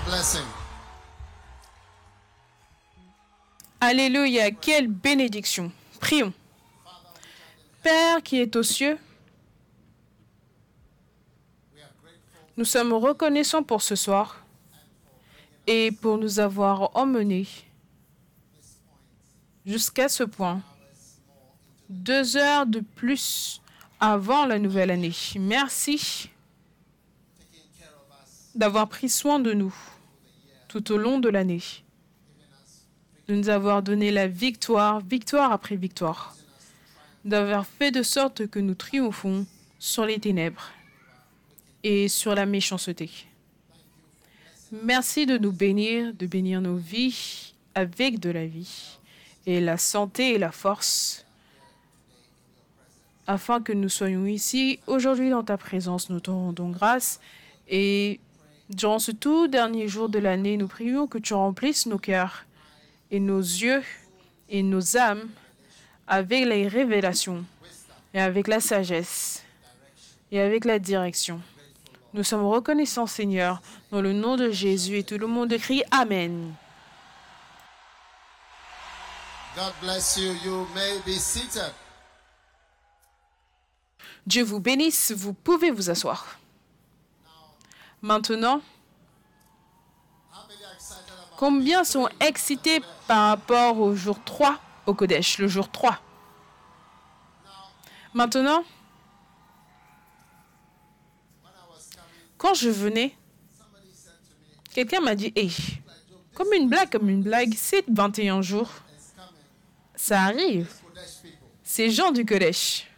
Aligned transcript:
blessing. 0.00 0.44
Alléluia, 3.80 4.50
quelle 4.50 4.88
bénédiction. 4.88 5.72
Prions. 6.00 6.32
Père 7.82 8.22
qui 8.22 8.40
est 8.40 8.54
aux 8.54 8.62
cieux, 8.62 8.96
nous 12.56 12.64
sommes 12.64 12.92
reconnaissants 12.92 13.64
pour 13.64 13.82
ce 13.82 13.96
soir 13.96 14.44
et 15.66 15.90
pour 15.90 16.18
nous 16.18 16.38
avoir 16.38 16.96
emmenés 16.96 17.48
jusqu'à 19.66 20.08
ce 20.08 20.22
point, 20.22 20.60
deux 21.88 22.36
heures 22.36 22.66
de 22.66 22.80
plus 22.80 23.60
avant 24.00 24.46
la 24.46 24.58
nouvelle 24.58 24.90
année. 24.90 25.14
Merci 25.38 26.30
d'avoir 28.54 28.88
pris 28.88 29.08
soin 29.08 29.40
de 29.40 29.52
nous 29.52 29.74
tout 30.68 30.92
au 30.92 30.96
long 30.96 31.18
de 31.18 31.28
l'année, 31.28 31.62
de 33.28 33.34
nous 33.34 33.48
avoir 33.48 33.82
donné 33.82 34.10
la 34.10 34.26
victoire, 34.26 35.00
victoire 35.00 35.52
après 35.52 35.76
victoire, 35.76 36.34
d'avoir 37.24 37.66
fait 37.66 37.90
de 37.90 38.02
sorte 38.02 38.46
que 38.46 38.58
nous 38.58 38.74
triomphons 38.74 39.46
sur 39.78 40.06
les 40.06 40.18
ténèbres 40.18 40.70
et 41.82 42.08
sur 42.08 42.34
la 42.34 42.46
méchanceté. 42.46 43.10
Merci 44.84 45.26
de 45.26 45.36
nous 45.36 45.52
bénir, 45.52 46.14
de 46.14 46.26
bénir 46.26 46.60
nos 46.60 46.76
vies 46.76 47.52
avec 47.74 48.18
de 48.20 48.30
la 48.30 48.46
vie 48.46 48.98
et 49.46 49.60
la 49.60 49.76
santé 49.76 50.34
et 50.34 50.38
la 50.38 50.52
force, 50.52 51.26
afin 53.26 53.60
que 53.60 53.72
nous 53.72 53.88
soyons 53.88 54.24
ici 54.24 54.78
aujourd'hui 54.86 55.30
dans 55.30 55.42
ta 55.42 55.58
présence. 55.58 56.10
Nous 56.10 56.20
te 56.20 56.30
rendons 56.30 56.70
grâce 56.70 57.20
et 57.68 58.20
durant 58.74 58.98
ce 58.98 59.12
tout 59.12 59.48
dernier 59.48 59.88
jour 59.88 60.08
de 60.08 60.18
l'année, 60.18 60.56
nous 60.56 60.68
prions 60.68 61.06
que 61.06 61.18
tu 61.18 61.34
remplisses 61.34 61.86
nos 61.86 61.98
cœurs 61.98 62.44
et 63.10 63.20
nos 63.20 63.40
yeux 63.40 63.82
et 64.48 64.62
nos 64.62 64.96
âmes 64.96 65.28
avec 66.06 66.44
les 66.46 66.68
révélations 66.68 67.44
et 68.14 68.20
avec 68.20 68.48
la 68.48 68.60
sagesse 68.60 69.42
et 70.30 70.40
avec 70.40 70.64
la 70.64 70.78
direction. 70.78 71.40
Nous 72.14 72.24
sommes 72.24 72.44
reconnaissants, 72.44 73.06
Seigneur, 73.06 73.62
dans 73.90 74.02
le 74.02 74.12
nom 74.12 74.36
de 74.36 74.50
Jésus 74.50 74.98
et 74.98 75.04
tout 75.04 75.18
le 75.18 75.26
monde 75.26 75.56
crie 75.56 75.82
Amen. 75.90 76.54
God 79.54 79.72
bless 79.82 80.16
you. 80.16 80.32
You 80.44 80.66
may 80.74 80.98
be 81.04 81.18
seated. 81.18 81.72
Dieu 84.26 84.44
vous 84.44 84.60
bénisse, 84.60 85.12
vous 85.12 85.32
pouvez 85.34 85.70
vous 85.70 85.90
asseoir. 85.90 86.38
Maintenant, 88.02 88.60
combien 91.36 91.84
sont 91.84 92.08
excités 92.20 92.80
par 93.06 93.28
rapport 93.28 93.78
au 93.78 93.94
jour 93.94 94.18
3 94.24 94.58
au 94.86 94.94
Kodesh, 94.94 95.38
le 95.38 95.46
jour 95.46 95.70
3 95.70 95.98
Maintenant, 98.14 98.64
quand 102.36 102.54
je 102.54 102.68
venais, 102.68 103.16
quelqu'un 104.74 105.00
m'a 105.00 105.14
dit, 105.14 105.32
hey, 105.36 105.54
comme 106.34 106.52
une 106.52 106.68
blague, 106.68 106.90
comme 106.90 107.08
une 107.08 107.22
blague, 107.22 107.54
c'est 107.56 107.84
21 107.88 108.42
jours, 108.42 108.68
ça 109.94 110.22
arrive. 110.22 110.72
C'est 111.62 111.88
Jean 111.90 112.10
du 112.10 112.26
Kodesh. 112.26 112.88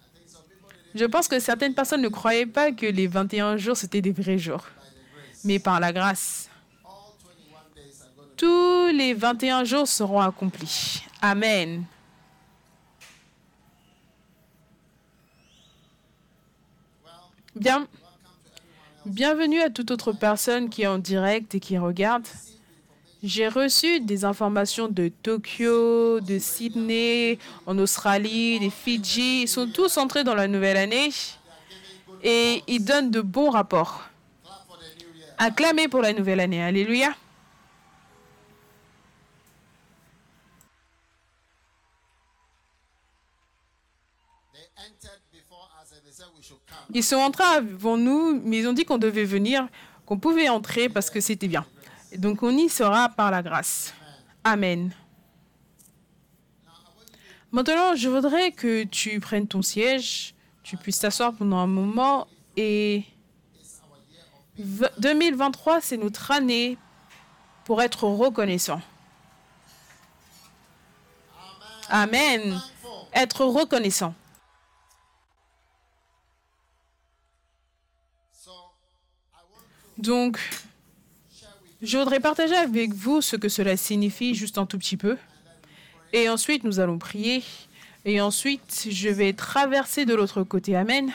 I 0.00 0.06
think 0.14 0.28
some 0.28 0.42
people 0.42 0.68
didn't 0.68 0.83
Je 0.94 1.04
pense 1.04 1.26
que 1.26 1.40
certaines 1.40 1.74
personnes 1.74 2.02
ne 2.02 2.08
croyaient 2.08 2.46
pas 2.46 2.70
que 2.70 2.86
les 2.86 3.08
21 3.08 3.56
jours, 3.56 3.76
c'était 3.76 4.00
des 4.00 4.12
vrais 4.12 4.38
jours. 4.38 4.64
Mais 5.42 5.58
par 5.58 5.80
la 5.80 5.92
grâce, 5.92 6.48
All 6.84 6.90
21 7.24 7.82
days 7.82 8.00
are 8.00 8.08
going 8.16 8.28
to 8.28 8.36
tous 8.36 8.96
les 8.96 9.12
21 9.12 9.64
jours 9.64 9.88
seront 9.88 10.20
accomplis. 10.20 11.02
Amen. 11.20 11.84
Bien, 17.56 17.86
bienvenue 19.06 19.60
à 19.60 19.70
toute 19.70 19.90
autre 19.90 20.12
personne 20.12 20.68
qui 20.68 20.82
est 20.82 20.86
en 20.86 20.98
direct 20.98 21.54
et 21.54 21.60
qui 21.60 21.76
regarde. 21.78 22.26
J'ai 23.26 23.48
reçu 23.48 24.00
des 24.00 24.26
informations 24.26 24.86
de 24.86 25.08
Tokyo, 25.08 26.20
de 26.20 26.38
Sydney, 26.38 27.38
en 27.64 27.78
Australie, 27.78 28.60
des 28.60 28.68
Fidji. 28.68 29.44
Ils 29.44 29.48
sont 29.48 29.66
tous 29.66 29.96
entrés 29.96 30.24
dans 30.24 30.34
la 30.34 30.46
nouvelle 30.46 30.76
année 30.76 31.08
et 32.22 32.62
ils 32.66 32.84
donnent 32.84 33.10
de 33.10 33.22
bons 33.22 33.48
rapports. 33.48 34.02
Acclamez 35.38 35.88
pour 35.88 36.02
la 36.02 36.12
nouvelle 36.12 36.38
année. 36.38 36.62
Alléluia. 36.62 37.14
Ils 46.92 47.02
sont 47.02 47.16
entrés 47.16 47.42
avant 47.42 47.96
nous, 47.96 48.38
mais 48.44 48.58
ils 48.58 48.68
ont 48.68 48.74
dit 48.74 48.84
qu'on 48.84 48.98
devait 48.98 49.24
venir, 49.24 49.66
qu'on 50.04 50.18
pouvait 50.18 50.50
entrer 50.50 50.90
parce 50.90 51.08
que 51.08 51.20
c'était 51.20 51.48
bien. 51.48 51.64
Donc 52.16 52.42
on 52.42 52.56
y 52.56 52.68
sera 52.68 53.08
par 53.08 53.30
la 53.30 53.42
grâce. 53.42 53.94
Amen. 54.44 54.94
Maintenant, 57.50 57.94
je 57.94 58.08
voudrais 58.08 58.50
que 58.52 58.82
tu 58.84 59.20
prennes 59.20 59.46
ton 59.46 59.62
siège, 59.62 60.34
tu 60.62 60.76
puisses 60.76 60.98
t'asseoir 60.98 61.32
pendant 61.34 61.58
un 61.58 61.66
moment 61.68 62.26
et 62.56 63.04
v- 64.58 64.88
2023, 64.98 65.80
c'est 65.80 65.96
notre 65.96 66.30
année 66.32 66.76
pour 67.64 67.80
être 67.80 68.04
reconnaissant. 68.04 68.80
Amen. 71.88 72.60
Être 73.12 73.44
reconnaissant. 73.44 74.14
Donc, 79.98 80.38
Je 81.84 81.98
voudrais 81.98 82.18
partager 82.18 82.56
avec 82.56 82.94
vous 82.94 83.20
ce 83.20 83.36
que 83.36 83.50
cela 83.50 83.76
signifie 83.76 84.34
juste 84.34 84.56
un 84.56 84.64
tout 84.64 84.78
petit 84.78 84.96
peu. 84.96 85.18
Et 86.14 86.30
ensuite, 86.30 86.64
nous 86.64 86.80
allons 86.80 86.98
prier. 86.98 87.44
Et 88.06 88.22
ensuite, 88.22 88.88
je 88.90 89.10
vais 89.10 89.34
traverser 89.34 90.06
de 90.06 90.14
l'autre 90.14 90.42
côté. 90.44 90.76
Amen. 90.76 91.12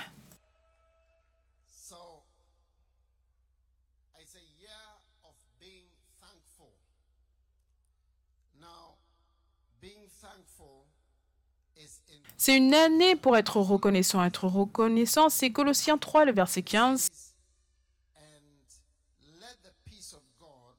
C'est 12.37 12.55
une 12.55 12.73
année 12.73 13.15
pour 13.15 13.35
être 13.35 13.57
reconnaissant. 13.57 14.23
Être 14.23 14.45
reconnaissant, 14.45 15.29
c'est 15.29 15.49
Colossiens 15.49 15.97
3, 15.97 16.25
le 16.25 16.31
verset 16.31 16.61
15. 16.61 17.09
and 19.29 19.41
let 19.41 19.57
the 19.63 19.73
peace 19.85 20.13
of 20.13 20.21
God 20.39 20.75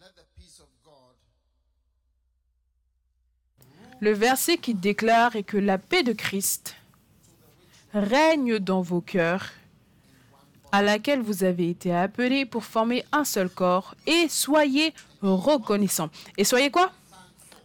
let 0.00 0.14
the 0.14 0.26
peace 0.38 0.60
of 0.60 0.68
God 0.84 1.16
Le 4.00 4.12
verset 4.12 4.58
qui 4.58 4.74
déclare 4.74 5.36
et 5.36 5.42
que 5.42 5.56
la 5.56 5.78
paix 5.78 6.02
de 6.02 6.12
Christ 6.12 6.76
règne 7.94 8.58
dans 8.58 8.82
vos 8.82 9.00
cœurs, 9.00 9.52
à 10.70 10.82
laquelle 10.82 11.22
vous 11.22 11.44
avez 11.44 11.70
été 11.70 11.94
appelés 11.94 12.44
pour 12.44 12.64
former 12.64 13.04
un 13.12 13.24
seul 13.24 13.48
corps, 13.48 13.94
et 14.06 14.28
soyez 14.28 14.92
reconnaissants. 15.22 16.10
Et 16.36 16.44
soyez 16.44 16.70
quoi? 16.70 16.92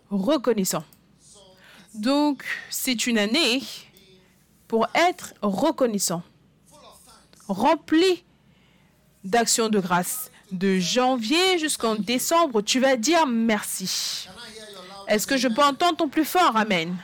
Reconnaissants. 0.09 0.85
Donc, 1.95 2.45
c'est 2.69 3.07
une 3.07 3.17
année 3.17 3.61
pour 4.69 4.88
être 4.95 5.33
reconnaissant, 5.41 6.23
rempli 7.50 8.23
d'actions 9.25 9.67
de 9.67 9.79
grâce. 9.79 10.31
De 10.53 10.79
janvier 10.79 11.59
jusqu'en 11.59 11.95
décembre, 11.95 12.61
tu 12.61 12.79
vas 12.79 12.95
dire 12.95 13.25
merci. 13.25 14.27
Est-ce 15.11 15.27
que 15.27 15.35
je 15.35 15.49
peux 15.49 15.61
entendre 15.61 15.97
ton 15.97 16.07
plus 16.07 16.23
fort? 16.23 16.55
Amen. 16.55 16.95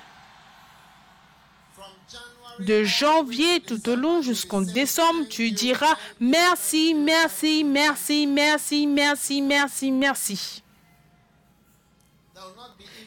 De 2.60 2.86
janvier 2.86 3.60
tout 3.60 3.90
au 3.90 3.98
long 3.98 4.22
jusqu'en 4.22 4.62
décembre, 4.62 5.28
tu 5.30 5.52
diras 5.52 5.94
merci, 6.22 6.94
merci, 6.94 7.66
merci, 7.66 8.26
merci, 8.26 8.88
merci, 8.88 9.42
merci, 9.42 9.92
merci. 9.92 10.64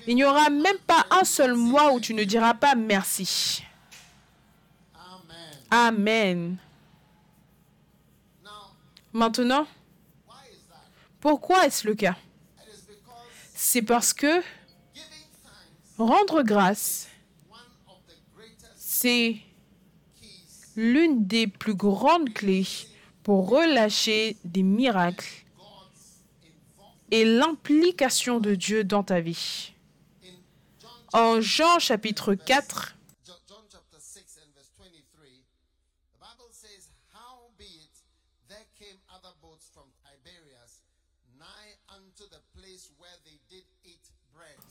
Il 0.06 0.16
n'y 0.16 0.24
aura 0.24 0.50
même 0.50 0.78
pas 0.86 1.06
un 1.10 1.24
seul 1.24 1.54
mois 1.54 1.94
où 1.94 2.00
tu 2.00 2.12
ne 2.12 2.24
diras 2.24 2.52
pas 2.52 2.74
merci. 2.74 3.64
amen 5.70 6.58
Maintenant, 9.14 9.66
pourquoi 11.20 11.64
est-ce 11.66 11.88
le 11.88 11.94
cas? 11.94 12.16
C'est 13.54 13.82
parce 13.82 14.12
que 14.12 14.42
rendre 16.00 16.42
grâce, 16.42 17.08
c'est 18.76 19.36
l'une 20.76 21.26
des 21.26 21.46
plus 21.46 21.74
grandes 21.74 22.32
clés 22.32 22.66
pour 23.22 23.48
relâcher 23.48 24.36
des 24.44 24.62
miracles 24.62 25.44
est 27.10 27.24
l'implication 27.24 28.40
de 28.40 28.54
Dieu 28.54 28.84
dans 28.84 29.02
ta 29.02 29.20
vie. 29.20 29.72
En 31.12 31.40
Jean 31.40 31.78
chapitre 31.78 32.34
4, 32.34 32.94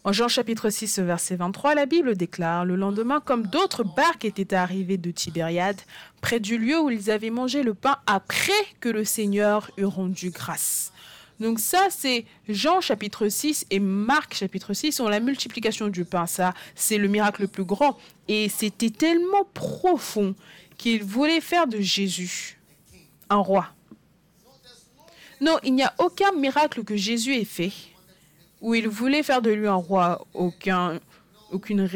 En 0.06 0.14
Jean 0.14 0.30
chapitre 0.30 0.70
6, 0.70 1.00
verset 1.00 1.36
23, 1.36 1.76
la 1.76 1.86
Bible 1.86 2.16
déclare, 2.16 2.66
Le 2.66 2.76
lendemain, 2.76 3.20
comme 3.20 3.48
d'autres 3.48 3.84
barques 3.84 4.24
étaient 4.24 4.54
arrivées 4.54 4.98
de 4.98 5.12
Tibériade, 5.12 5.80
près 6.22 6.40
du 6.40 6.58
lieu 6.58 6.80
où 6.80 6.90
ils 6.90 7.12
avaient 7.12 7.30
mangé 7.30 7.64
le 7.64 7.74
pain 7.74 7.98
après 8.08 8.54
que 8.80 8.88
le 8.88 9.04
Seigneur 9.04 9.70
eut 9.78 9.86
rendu 9.86 10.30
grâce. 10.30 10.94
Donc 11.40 11.60
ça, 11.60 11.88
c'est 11.90 12.26
Jean 12.48 12.82
chapitre 12.82 13.28
6 13.30 13.66
et 13.70 13.80
Marc 13.80 14.34
chapitre 14.34 14.74
6 14.74 14.94
sont 14.94 15.08
la 15.08 15.20
multiplication 15.20 15.88
du 15.88 16.06
pain. 16.06 16.26
Ça, 16.28 16.54
c'est 16.76 16.98
le 16.98 17.08
miracle 17.08 17.44
le 17.44 17.48
plus 17.48 17.64
grand. 17.64 17.98
Et 18.28 18.50
c'était 18.50 18.90
tellement 18.90 19.46
profond 19.54 20.36
qu'ils 20.78 21.04
voulaient 21.04 21.42
faire 21.42 21.68
de 21.68 21.80
Jésus 21.80 22.58
un 23.30 23.38
roi. 23.38 23.68
Non, 25.42 25.58
il 25.64 25.76
n'y 25.76 25.84
a 25.84 25.94
aucun 26.00 26.32
miracle 26.34 26.84
que 26.84 26.98
Jésus 26.98 27.36
ait 27.36 27.46
fait 27.46 27.72
où 28.62 28.74
il 28.74 28.88
voulait 28.88 29.24
faire 29.24 29.42
de 29.42 29.52
lui 29.52 29.68
un 29.68 29.76
roi. 29.76 30.26
Aucun, 30.34 31.00
aucune 31.52 31.88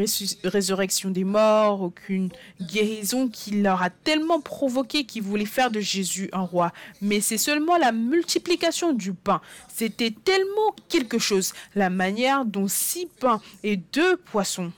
résurrection 0.44 1.10
des 1.10 1.24
morts, 1.24 1.82
aucune 1.82 2.30
guérison 2.62 3.28
qui 3.28 3.62
leur 3.62 3.82
a 3.82 3.90
tellement 3.90 4.40
provoqué 4.40 5.06
qu'ils 5.06 5.24
voulaient 5.24 5.46
faire 5.46 5.72
de 5.72 5.80
Jésus 5.80 6.30
un 6.34 6.42
roi. 6.42 6.72
Mais 7.02 7.22
c'est 7.22 7.38
seulement 7.38 7.78
la 7.78 7.92
multiplication 7.92 8.94
du 8.94 9.14
pain. 9.14 9.42
C'était 9.68 10.12
tellement 10.12 10.76
quelque 10.90 11.20
chose. 11.20 11.54
La 11.76 11.90
manière 11.90 12.46
dont 12.46 12.68
six 12.68 13.08
pains 13.20 13.42
et 13.64 13.78
deux 13.78 14.18
poissons, 14.18 14.72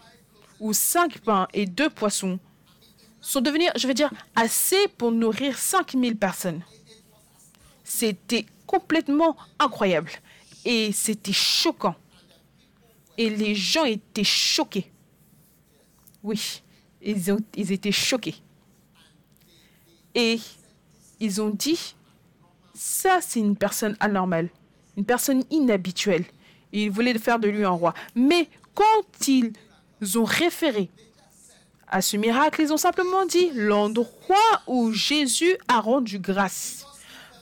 ou 0.59 0.73
cinq 0.73 1.19
pains 1.19 1.47
et 1.53 1.65
deux 1.65 1.89
poissons, 1.89 2.39
sont 3.21 3.41
devenus, 3.41 3.69
je 3.75 3.87
veux 3.87 3.93
dire, 3.93 4.11
assez 4.35 4.87
pour 4.97 5.11
nourrir 5.11 5.57
5000 5.57 6.15
personnes. 6.15 6.61
C'était 7.83 8.45
complètement 8.67 9.35
incroyable. 9.59 10.11
Et 10.65 10.91
c'était 10.91 11.31
choquant. 11.31 11.95
Et 13.17 13.29
les 13.29 13.55
gens 13.55 13.85
étaient 13.85 14.23
choqués. 14.23 14.91
Oui, 16.23 16.63
ils, 17.01 17.71
étaient 17.71 17.91
choqués. 17.91 18.35
Et 20.15 20.39
ils 21.19 21.41
ont 21.41 21.51
dit, 21.51 21.95
ça 22.73 23.19
c'est 23.21 23.39
une 23.39 23.55
personne 23.55 23.95
anormale, 23.99 24.49
une 24.97 25.05
personne 25.05 25.43
inhabituelle. 25.51 26.25
Ils 26.71 26.89
voulaient 26.89 27.17
faire 27.19 27.39
de 27.39 27.47
lui 27.47 27.63
un 27.63 27.69
roi. 27.69 27.93
Mais 28.15 28.49
quand 28.73 29.27
ils 29.27 29.53
ont 30.17 30.23
référé 30.23 30.89
à 31.87 32.01
ce 32.01 32.17
miracle, 32.17 32.61
ils 32.61 32.73
ont 32.73 32.77
simplement 32.77 33.25
dit 33.25 33.51
l'endroit 33.53 34.61
où 34.67 34.91
Jésus 34.91 35.55
a 35.67 35.79
rendu 35.79 36.19
grâce. 36.19 36.85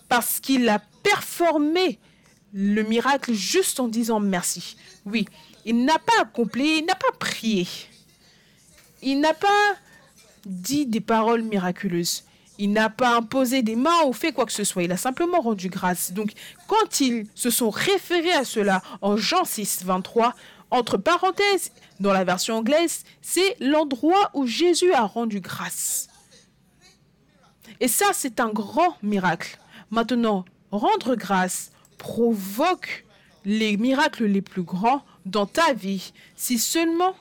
Parce 0.10 0.40
qu'il 0.40 0.68
a 0.70 0.80
performé 1.02 2.00
le 2.54 2.84
miracle 2.84 3.34
juste 3.34 3.80
en 3.80 3.88
disant 3.88 4.20
merci. 4.20 4.78
Oui, 5.06 5.26
il 5.66 5.84
n'a 5.86 6.00
pas 6.00 6.22
accompli, 6.22 6.80
il 6.80 6.86
n'a 6.86 6.96
pas 6.96 7.12
prié. 7.20 7.68
Il 9.02 9.20
n'a 9.20 9.34
pas 9.34 9.74
dit 10.46 10.86
des 10.86 11.02
paroles 11.02 11.42
miraculeuses. 11.42 12.24
Il 12.60 12.72
n'a 12.72 12.90
pas 12.90 13.18
imposé 13.18 13.64
des 13.64 13.76
mains 13.76 14.04
ou 14.06 14.14
fait 14.14 14.32
quoi 14.32 14.46
que 14.46 14.52
ce 14.52 14.64
soit. 14.64 14.84
Il 14.84 14.92
a 14.92 14.98
simplement 14.98 15.42
rendu 15.42 15.70
grâce. 15.70 16.12
Donc, 16.14 16.34
quand 16.68 17.02
ils 17.02 17.26
se 17.34 17.50
sont 17.50 17.72
référés 17.72 18.34
à 18.34 18.46
cela 18.46 18.84
en 19.02 19.18
Jean 19.18 19.44
6, 19.44 19.84
23, 19.84 20.36
entre 20.70 20.98
parenthèses, 20.98 21.72
dans 22.00 22.14
la 22.14 22.24
version 22.24 22.58
anglaise, 22.58 23.04
c'est 23.22 23.56
l'endroit 23.60 24.30
où 24.34 24.46
Jésus 24.46 24.94
a 24.94 25.02
rendu 25.02 25.40
grâce. 25.40 26.08
Et 27.80 27.88
ça, 27.88 28.08
c'est 28.14 28.40
un 28.40 28.50
grand 28.50 28.98
miracle. 29.02 29.58
Maintenant, 29.90 30.46
rendre 30.72 31.16
grâce 31.16 31.72
provoque 32.04 33.06
les 33.46 33.78
miracles 33.78 34.26
les 34.26 34.42
plus 34.42 34.62
grands 34.62 35.06
dans 35.26 35.46
ta 35.46 35.72
vie 35.74 36.12
si 36.36 36.60
seulement 36.60 37.16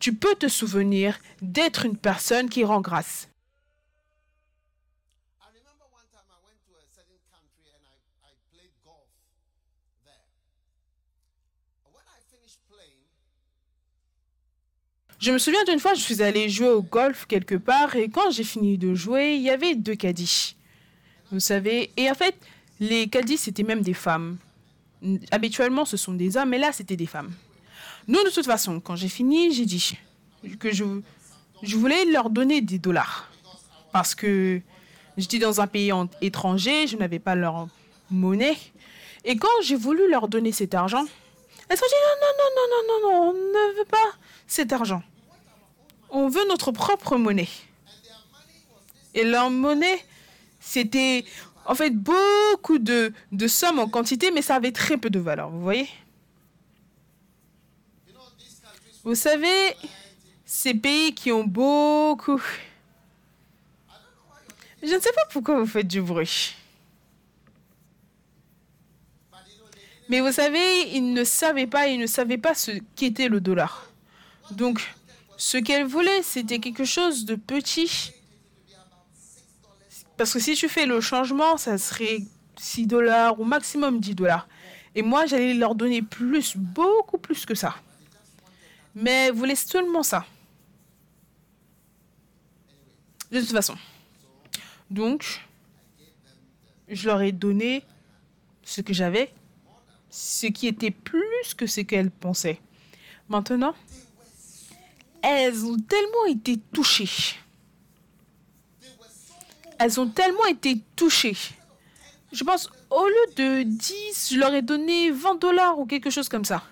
tu 0.00 0.12
peux 0.12 0.34
te 0.34 0.48
souvenir 0.48 1.20
d'être 1.40 1.86
une 1.86 1.96
personne 1.96 2.48
qui 2.50 2.64
rend 2.64 2.80
grâce. 2.80 3.28
Je 15.20 15.30
me 15.30 15.38
souviens 15.38 15.64
d'une 15.64 15.78
fois, 15.78 15.94
je 15.94 16.00
suis 16.00 16.22
allée 16.22 16.48
jouer 16.50 16.68
au 16.68 16.82
golf 16.82 17.24
quelque 17.26 17.54
part 17.54 17.94
et 17.94 18.08
quand 18.08 18.32
j'ai 18.32 18.44
fini 18.44 18.78
de 18.78 18.94
jouer, 18.94 19.36
il 19.36 19.42
y 19.42 19.50
avait 19.50 19.76
deux 19.76 19.94
caddies. 19.94 20.56
Vous 21.30 21.40
savez, 21.40 21.92
et 21.96 22.10
en 22.10 22.14
fait, 22.14 22.34
les 22.80 23.08
caddies, 23.08 23.38
c'était 23.38 23.62
même 23.62 23.82
des 23.82 23.94
femmes. 23.94 24.38
Habituellement, 25.30 25.84
ce 25.84 25.96
sont 25.96 26.14
des 26.14 26.36
hommes, 26.36 26.50
mais 26.50 26.58
là, 26.58 26.72
c'était 26.72 26.96
des 26.96 27.06
femmes. 27.06 27.32
Nous, 28.08 28.22
de 28.22 28.30
toute 28.30 28.46
façon, 28.46 28.80
quand 28.80 28.96
j'ai 28.96 29.08
fini, 29.08 29.52
j'ai 29.52 29.66
dit 29.66 29.96
que 30.58 30.72
je, 30.72 30.84
je 31.62 31.76
voulais 31.76 32.04
leur 32.06 32.30
donner 32.30 32.60
des 32.60 32.78
dollars. 32.78 33.30
Parce 33.92 34.14
que 34.14 34.60
j'étais 35.16 35.38
dans 35.38 35.60
un 35.60 35.66
pays 35.66 35.92
étranger, 36.20 36.86
je 36.86 36.96
n'avais 36.96 37.18
pas 37.18 37.34
leur 37.34 37.68
monnaie. 38.10 38.56
Et 39.24 39.36
quand 39.36 39.62
j'ai 39.62 39.76
voulu 39.76 40.10
leur 40.10 40.28
donner 40.28 40.52
cet 40.52 40.74
argent, 40.74 41.04
elles 41.68 41.78
ont 41.78 41.88
dit 41.88 41.94
non, 42.04 42.16
non, 42.20 42.32
non, 42.38 42.50
non, 42.56 42.66
non, 42.70 42.82
non, 42.88 43.08
non, 43.08 43.30
on 43.30 43.32
ne 43.32 43.78
veut 43.78 43.86
pas 43.86 44.18
cet 44.46 44.72
argent. 44.72 45.02
On 46.10 46.28
veut 46.28 46.46
notre 46.48 46.72
propre 46.72 47.16
monnaie. 47.16 47.48
Et 49.14 49.24
leur 49.24 49.50
monnaie, 49.50 50.04
c'était 50.60 51.24
en 51.66 51.74
fait 51.74 51.90
beaucoup 51.90 52.78
de, 52.78 53.12
sommes 53.48 53.78
en 53.78 53.88
quantité, 53.88 54.30
mais 54.30 54.42
ça 54.42 54.56
avait 54.56 54.72
très 54.72 54.96
peu 54.96 55.10
de 55.10 55.18
valeur, 55.18 55.50
vous 55.50 55.62
voyez? 55.62 55.88
Vous 59.02 59.14
savez, 59.14 59.76
ces 60.44 60.74
pays 60.74 61.14
qui 61.14 61.30
ont 61.30 61.44
beaucoup... 61.44 62.42
Je 64.82 64.94
ne 64.94 65.00
sais 65.00 65.12
pas 65.12 65.24
pourquoi 65.30 65.58
vous 65.58 65.66
faites 65.66 65.88
du 65.88 66.02
bruit. 66.02 66.54
Mais 70.10 70.20
vous 70.20 70.32
savez, 70.32 70.90
ils 70.92 71.12
ne 71.14 71.24
savaient 71.24 71.66
pas, 71.66 71.88
ils 71.88 71.98
ne 71.98 72.06
savaient 72.06 72.38
pas 72.38 72.54
ce 72.54 72.72
qu'était 72.94 73.28
le 73.28 73.40
dollar. 73.40 73.90
Donc, 74.50 74.94
ce 75.38 75.56
qu'elle 75.56 75.84
voulait, 75.84 76.22
c'était 76.22 76.58
quelque 76.58 76.84
chose 76.84 77.24
de 77.24 77.34
petit. 77.34 78.12
Parce 80.16 80.32
que 80.32 80.38
si 80.38 80.54
tu 80.54 80.68
fais 80.68 80.86
le 80.86 81.00
changement, 81.00 81.56
ça 81.56 81.76
serait 81.78 82.18
6 82.56 82.86
dollars 82.86 83.40
ou 83.40 83.44
maximum 83.44 84.00
10 84.00 84.14
dollars. 84.14 84.48
Et 84.94 85.02
moi, 85.02 85.26
j'allais 85.26 85.54
leur 85.54 85.74
donner 85.74 86.02
plus, 86.02 86.56
beaucoup 86.56 87.18
plus 87.18 87.44
que 87.44 87.54
ça. 87.54 87.74
Mais 88.94 89.30
vous 89.30 89.38
voulez 89.38 89.56
seulement 89.56 90.04
ça. 90.04 90.24
De 93.32 93.40
toute 93.40 93.50
façon. 93.50 93.76
Donc, 94.90 95.44
je 96.88 97.08
leur 97.08 97.20
ai 97.22 97.32
donné 97.32 97.82
ce 98.62 98.80
que 98.80 98.92
j'avais, 98.92 99.32
ce 100.10 100.46
qui 100.46 100.68
était 100.68 100.92
plus 100.92 101.54
que 101.56 101.66
ce 101.66 101.80
qu'elles 101.80 102.12
pensaient. 102.12 102.60
Maintenant, 103.28 103.74
elles 105.22 105.64
ont 105.64 105.78
tellement 105.78 106.26
été 106.28 106.58
touchées. 106.72 107.36
Elles 109.84 110.00
ont 110.00 110.08
tellement 110.08 110.46
été 110.46 110.80
touchées. 110.96 111.36
Je 112.32 112.42
pense, 112.42 112.70
au 112.88 113.06
lieu 113.06 113.34
de 113.36 113.62
10, 113.64 114.30
je 114.32 114.38
leur 114.38 114.54
ai 114.54 114.62
donné 114.62 115.10
20 115.10 115.38
dollars 115.38 115.78
ou 115.78 115.84
quelque 115.84 116.08
chose 116.08 116.30
comme 116.30 116.46
ça. 116.46 116.62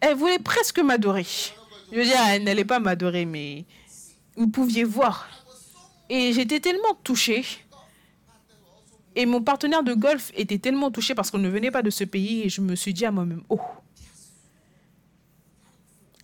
Elles 0.00 0.14
voulaient 0.14 0.38
presque 0.38 0.78
m'adorer. 0.78 1.26
Je 1.90 1.96
veux 1.96 2.04
dire, 2.04 2.20
elles 2.28 2.44
n'allaient 2.44 2.64
pas 2.64 2.78
m'adorer, 2.78 3.24
mais 3.24 3.64
vous 4.36 4.46
pouviez 4.46 4.84
voir. 4.84 5.28
Et 6.08 6.32
j'étais 6.32 6.60
tellement 6.60 6.94
touchée. 7.02 7.44
Et 9.16 9.26
mon 9.26 9.42
partenaire 9.42 9.82
de 9.82 9.94
golf 9.94 10.30
était 10.36 10.58
tellement 10.58 10.92
touché 10.92 11.16
parce 11.16 11.32
qu'on 11.32 11.38
ne 11.38 11.48
venait 11.48 11.72
pas 11.72 11.82
de 11.82 11.90
ce 11.90 12.04
pays 12.04 12.42
et 12.42 12.48
je 12.48 12.60
me 12.60 12.76
suis 12.76 12.94
dit 12.94 13.04
à 13.04 13.10
moi-même, 13.10 13.42
oh, 13.48 13.58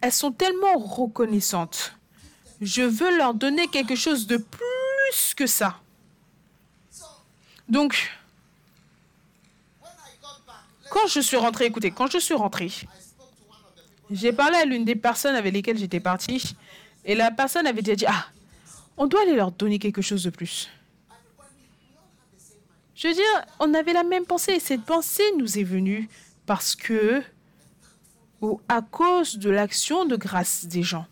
elles 0.00 0.12
sont 0.12 0.30
tellement 0.30 0.78
reconnaissantes. 0.78 1.96
Je 2.60 2.82
veux 2.82 3.16
leur 3.16 3.34
donner 3.34 3.68
quelque 3.68 3.94
chose 3.94 4.26
de 4.26 4.36
plus 4.36 5.34
que 5.34 5.46
ça. 5.46 5.78
Donc, 7.68 8.12
quand 10.90 11.06
je 11.08 11.20
suis 11.20 11.36
rentrée, 11.36 11.66
écoutez, 11.66 11.90
quand 11.90 12.10
je 12.10 12.18
suis 12.18 12.34
rentrée, 12.34 12.70
j'ai 14.10 14.32
parlé 14.32 14.56
à 14.56 14.64
l'une 14.64 14.84
des 14.84 14.94
personnes 14.94 15.34
avec 15.34 15.52
lesquelles 15.52 15.78
j'étais 15.78 16.00
partie 16.00 16.56
et 17.04 17.14
la 17.14 17.30
personne 17.30 17.66
avait 17.66 17.82
déjà 17.82 17.96
dit, 17.96 18.06
ah, 18.06 18.26
on 18.96 19.06
doit 19.06 19.22
aller 19.22 19.34
leur 19.34 19.52
donner 19.52 19.78
quelque 19.78 20.02
chose 20.02 20.24
de 20.24 20.30
plus. 20.30 20.70
Je 22.94 23.08
veux 23.08 23.14
dire, 23.14 23.44
on 23.60 23.74
avait 23.74 23.92
la 23.92 24.04
même 24.04 24.24
pensée. 24.24 24.58
Cette 24.58 24.84
pensée 24.84 25.22
nous 25.36 25.58
est 25.58 25.64
venue 25.64 26.08
parce 26.46 26.74
que, 26.74 27.22
ou 28.40 28.60
à 28.68 28.80
cause 28.80 29.36
de 29.36 29.50
l'action 29.50 30.06
de 30.06 30.16
grâce 30.16 30.64
des 30.64 30.82
gens, 30.82 31.06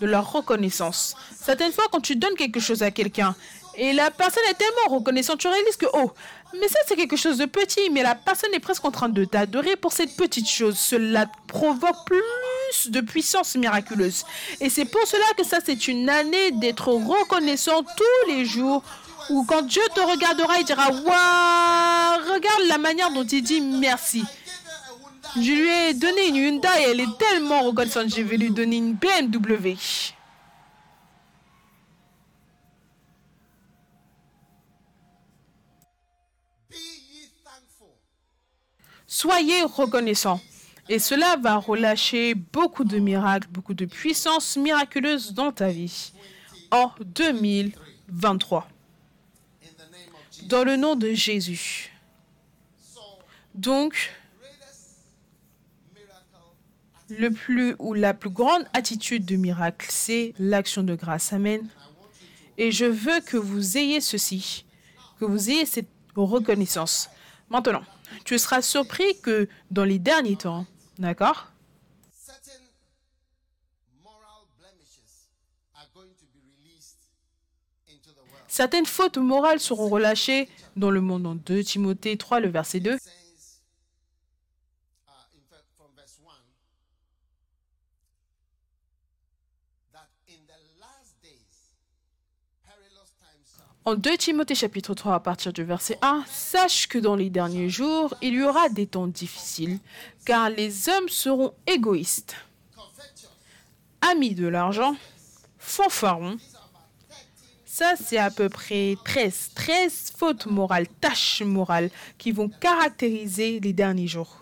de 0.00 0.06
leur 0.06 0.32
reconnaissance. 0.32 1.14
Certaines 1.40 1.72
fois, 1.72 1.84
quand 1.90 2.00
tu 2.00 2.16
donnes 2.16 2.34
quelque 2.34 2.60
chose 2.60 2.82
à 2.82 2.90
quelqu'un 2.90 3.34
et 3.78 3.92
la 3.92 4.10
personne 4.10 4.42
est 4.50 4.54
tellement 4.54 4.96
reconnaissante, 4.96 5.38
tu 5.38 5.48
réalises 5.48 5.76
que, 5.76 5.86
oh, 5.92 6.10
mais 6.58 6.68
ça 6.68 6.78
c'est 6.86 6.96
quelque 6.96 7.16
chose 7.16 7.38
de 7.38 7.44
petit, 7.44 7.90
mais 7.90 8.02
la 8.02 8.14
personne 8.14 8.54
est 8.54 8.60
presque 8.60 8.84
en 8.84 8.90
train 8.90 9.08
de 9.08 9.24
t'adorer 9.24 9.76
pour 9.76 9.92
cette 9.92 10.16
petite 10.16 10.48
chose. 10.48 10.78
Cela 10.78 11.26
provoque 11.46 12.04
plus 12.06 12.90
de 12.90 13.00
puissance 13.00 13.54
miraculeuse. 13.56 14.24
Et 14.60 14.70
c'est 14.70 14.86
pour 14.86 15.06
cela 15.06 15.24
que 15.36 15.44
ça 15.44 15.58
c'est 15.64 15.88
une 15.88 16.08
année 16.08 16.52
d'être 16.52 16.88
reconnaissant 16.88 17.82
tous 17.82 18.28
les 18.28 18.44
jours 18.44 18.82
ou 19.30 19.44
quand 19.44 19.62
Dieu 19.62 19.82
te 19.94 20.00
regardera, 20.00 20.58
il 20.58 20.64
dira 20.64 20.88
Waouh, 20.88 22.32
regarde 22.32 22.62
la 22.68 22.78
manière 22.78 23.10
dont 23.10 23.24
il 23.24 23.42
dit 23.42 23.60
merci. 23.60 24.24
Je 25.38 25.52
lui 25.52 25.68
ai 25.68 25.94
donné 25.94 26.28
une 26.28 26.36
Hyundai 26.36 26.68
et 26.78 26.90
elle 26.90 27.00
est 27.00 27.18
tellement 27.18 27.62
reconnaissante. 27.62 28.08
Je 28.08 28.22
vais 28.22 28.38
lui 28.38 28.50
donner 28.50 28.78
une 28.78 28.94
BMW. 28.94 29.76
Soyez 39.06 39.62
reconnaissants. 39.62 40.40
Et 40.88 40.98
cela 40.98 41.36
va 41.36 41.56
relâcher 41.56 42.34
beaucoup 42.34 42.84
de 42.84 42.98
miracles, 42.98 43.48
beaucoup 43.50 43.74
de 43.74 43.84
puissance 43.84 44.56
miraculeuse 44.56 45.34
dans 45.34 45.52
ta 45.52 45.68
vie 45.68 46.12
en 46.70 46.92
2023. 47.00 48.68
In 49.62 49.66
the 49.66 49.90
name 49.90 50.14
of 50.14 50.32
Jesus. 50.32 50.48
Dans 50.48 50.64
le 50.64 50.76
nom 50.76 50.96
de 50.96 51.12
Jésus. 51.12 51.92
Donc, 53.54 54.12
le 57.08 57.30
plus 57.30 57.74
ou 57.78 57.94
la 57.94 58.14
plus 58.14 58.30
grande 58.30 58.64
attitude 58.72 59.24
de 59.24 59.36
miracle, 59.36 59.86
c'est 59.90 60.34
l'action 60.38 60.82
de 60.82 60.94
grâce. 60.94 61.32
Amen. 61.32 61.68
Et 62.58 62.72
je 62.72 62.86
veux 62.86 63.20
que 63.20 63.36
vous 63.36 63.76
ayez 63.76 64.00
ceci, 64.00 64.64
que 65.20 65.24
vous 65.24 65.50
ayez 65.50 65.66
cette 65.66 65.88
reconnaissance. 66.14 67.08
Maintenant, 67.50 67.82
tu 68.24 68.38
seras 68.38 68.62
surpris 68.62 69.20
que 69.20 69.48
dans 69.70 69.84
les 69.84 69.98
derniers 69.98 70.36
temps, 70.36 70.66
d'accord? 70.98 71.48
Certaines 78.48 78.86
fautes 78.86 79.18
morales 79.18 79.60
seront 79.60 79.88
relâchées 79.88 80.48
dans 80.76 80.90
le 80.90 81.00
monde. 81.00 81.26
En 81.26 81.34
2 81.34 81.62
Timothée 81.62 82.16
3, 82.16 82.40
le 82.40 82.48
verset 82.48 82.80
2. 82.80 82.96
says 82.98 83.10
uh, 85.06 85.10
in, 85.34 85.42
ver- 85.50 85.64
from 85.76 85.88
verse 85.94 86.18
1 86.24 86.30
that 89.92 90.08
in 90.28 90.40
the 90.46 90.58
last 90.80 91.20
days 91.20 91.74
perilous 92.64 93.12
times 93.20 93.52
shall 93.56 93.74
En 93.86 93.94
2 93.94 94.16
Timothée 94.16 94.56
chapitre 94.56 94.94
3 94.94 95.14
à 95.14 95.20
partir 95.20 95.52
du 95.52 95.62
verset 95.62 95.96
1, 96.02 96.24
sache 96.28 96.88
que 96.88 96.98
dans 96.98 97.14
les 97.14 97.30
derniers 97.30 97.68
jours, 97.68 98.12
il 98.20 98.34
y 98.34 98.42
aura 98.42 98.68
des 98.68 98.88
temps 98.88 99.06
difficiles, 99.06 99.78
car 100.24 100.50
les 100.50 100.88
hommes 100.88 101.08
seront 101.08 101.54
égoïstes, 101.68 102.34
amis 104.00 104.34
de 104.34 104.48
l'argent, 104.48 104.96
fanfarons. 105.60 106.36
Ça, 107.64 107.94
c'est 107.94 108.18
à 108.18 108.32
peu 108.32 108.48
près 108.48 108.96
13, 109.04 109.50
13 109.54 110.12
fautes 110.18 110.46
morales, 110.46 110.88
tâches 111.00 111.42
morales 111.42 111.90
qui 112.18 112.32
vont 112.32 112.48
caractériser 112.48 113.60
les 113.60 113.72
derniers 113.72 114.08
jours. 114.08 114.38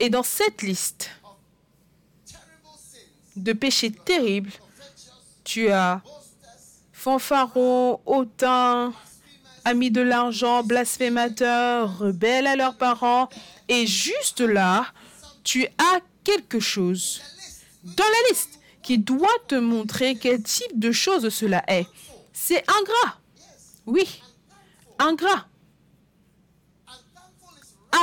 Et 0.00 0.10
dans 0.10 0.24
cette 0.24 0.62
liste 0.62 1.12
de 3.36 3.52
péchés 3.52 3.92
terribles, 3.92 4.50
tu 5.44 5.68
as 5.68 6.02
fanfarons, 7.08 8.00
hautains, 8.04 8.92
amis 9.64 9.90
de 9.90 10.02
l'argent, 10.02 10.62
blasphémateurs, 10.62 11.98
rebelles 11.98 12.46
à 12.46 12.54
leurs 12.54 12.76
parents. 12.76 13.30
Et 13.68 13.86
juste 13.86 14.40
là, 14.40 14.86
tu 15.42 15.66
as 15.78 16.00
quelque 16.22 16.60
chose 16.60 17.22
dans 17.82 18.04
la 18.04 18.28
liste 18.28 18.60
qui 18.82 18.98
doit 18.98 19.28
te 19.46 19.54
montrer 19.54 20.16
quel 20.16 20.42
type 20.42 20.78
de 20.78 20.92
chose 20.92 21.28
cela 21.30 21.62
est. 21.68 21.86
C'est 22.32 22.62
ingrat. 22.68 23.18
Oui, 23.86 24.22
ingrat. 24.98 25.46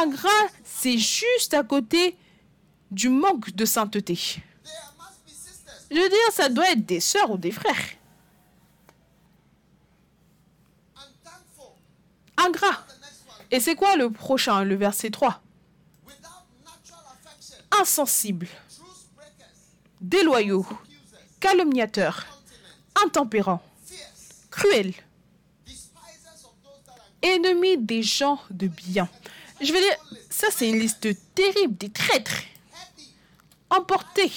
Ingrat, 0.02 0.50
c'est 0.64 0.98
juste 0.98 1.54
à 1.54 1.64
côté 1.64 2.18
du 2.90 3.10
manque 3.10 3.52
de 3.52 3.66
sainteté. 3.66 4.18
Je 5.92 5.96
veux 5.96 6.10
dire, 6.10 6.32
ça 6.32 6.50
doit 6.50 6.72
être 6.72 6.86
des 6.86 7.00
sœurs 7.00 7.30
ou 7.30 7.38
des 7.38 7.52
frères. 7.52 7.95
Ingrat. 12.38 12.86
Et 13.52 13.60
c'est 13.60 13.76
quoi 13.76 13.96
le 13.96 14.10
prochain, 14.10 14.64
le 14.64 14.76
verset 14.76 15.10
3 15.10 15.42
Without 16.06 16.18
natural 16.66 17.02
affection. 17.14 17.58
Insensible, 17.80 18.48
déloyaux, 20.02 20.66
calomniateurs, 21.40 22.26
intempérants, 23.04 23.62
cruels, 24.50 24.94
ennemis 27.22 27.78
des 27.78 28.04
gens 28.04 28.40
de 28.50 28.68
bien. 28.68 29.10
Je 29.62 29.72
veux 29.72 29.80
dire, 29.80 29.96
ça 30.30 30.48
c'est 30.52 30.70
une 30.70 30.80
liste 30.80 31.08
terrible 31.34 31.78
des 31.78 31.90
traîtres, 31.90 32.42
emportés, 33.70 34.32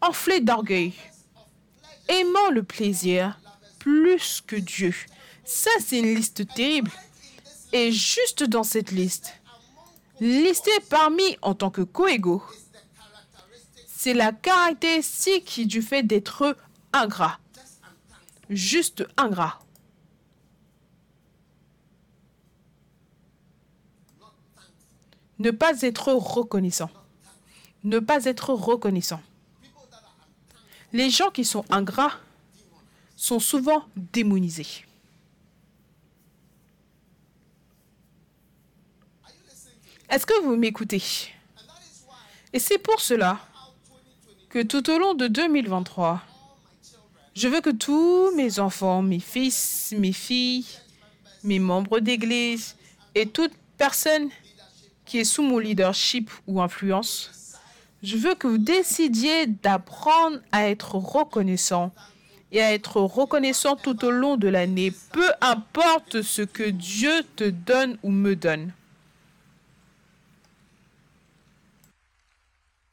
enflés 0.00 0.40
d'orgueil, 0.40 0.92
aimant 2.08 2.50
le 2.50 2.62
plaisir 2.62 3.38
plus 3.78 4.42
que 4.46 4.56
Dieu. 4.56 4.94
Ça 5.44 5.70
c'est 5.80 5.98
une 5.98 6.14
liste 6.14 6.46
terrible. 6.54 6.90
Juste 7.90 8.42
dans 8.42 8.62
cette 8.62 8.90
liste, 8.90 9.34
listé 10.18 10.70
parmi 10.88 11.36
en 11.42 11.54
tant 11.54 11.70
que 11.70 11.82
coégaux, 11.82 12.42
c'est 13.86 14.14
la 14.14 14.32
caractéristique 14.32 15.66
du 15.66 15.82
fait 15.82 16.02
d'être 16.02 16.56
ingrat. 16.94 17.38
Juste 18.48 19.06
ingrat. 19.18 19.58
Ne 25.38 25.50
pas 25.50 25.82
être 25.82 26.12
reconnaissant. 26.14 26.90
Ne 27.84 27.98
pas 27.98 28.24
être 28.24 28.54
reconnaissant. 28.54 29.20
Les 30.94 31.10
gens 31.10 31.30
qui 31.30 31.44
sont 31.44 31.64
ingrats 31.68 32.12
sont 33.16 33.38
souvent 33.38 33.84
démonisés. 33.96 34.85
Est-ce 40.08 40.24
que 40.24 40.40
vous 40.42 40.56
m'écoutez? 40.56 41.02
Et 42.52 42.58
c'est 42.58 42.78
pour 42.78 43.00
cela 43.00 43.40
que 44.48 44.62
tout 44.62 44.88
au 44.90 44.98
long 44.98 45.14
de 45.14 45.26
2023, 45.26 46.22
je 47.34 47.48
veux 47.48 47.60
que 47.60 47.70
tous 47.70 48.34
mes 48.36 48.58
enfants, 48.60 49.02
mes 49.02 49.18
fils, 49.18 49.92
mes 49.96 50.12
filles, 50.12 50.64
mes 51.42 51.58
membres 51.58 52.00
d'église 52.00 52.76
et 53.14 53.26
toute 53.26 53.52
personne 53.76 54.30
qui 55.04 55.18
est 55.18 55.24
sous 55.24 55.42
mon 55.42 55.58
leadership 55.58 56.30
ou 56.46 56.60
influence, 56.60 57.30
je 58.02 58.16
veux 58.16 58.34
que 58.34 58.46
vous 58.46 58.58
décidiez 58.58 59.46
d'apprendre 59.46 60.38
à 60.52 60.68
être 60.68 60.94
reconnaissant 60.94 61.92
et 62.52 62.62
à 62.62 62.72
être 62.72 63.00
reconnaissant 63.00 63.76
tout 63.76 64.04
au 64.04 64.10
long 64.10 64.36
de 64.36 64.48
l'année, 64.48 64.92
peu 65.12 65.28
importe 65.40 66.22
ce 66.22 66.42
que 66.42 66.62
Dieu 66.62 67.12
te 67.34 67.44
donne 67.44 67.98
ou 68.02 68.10
me 68.10 68.36
donne. 68.36 68.72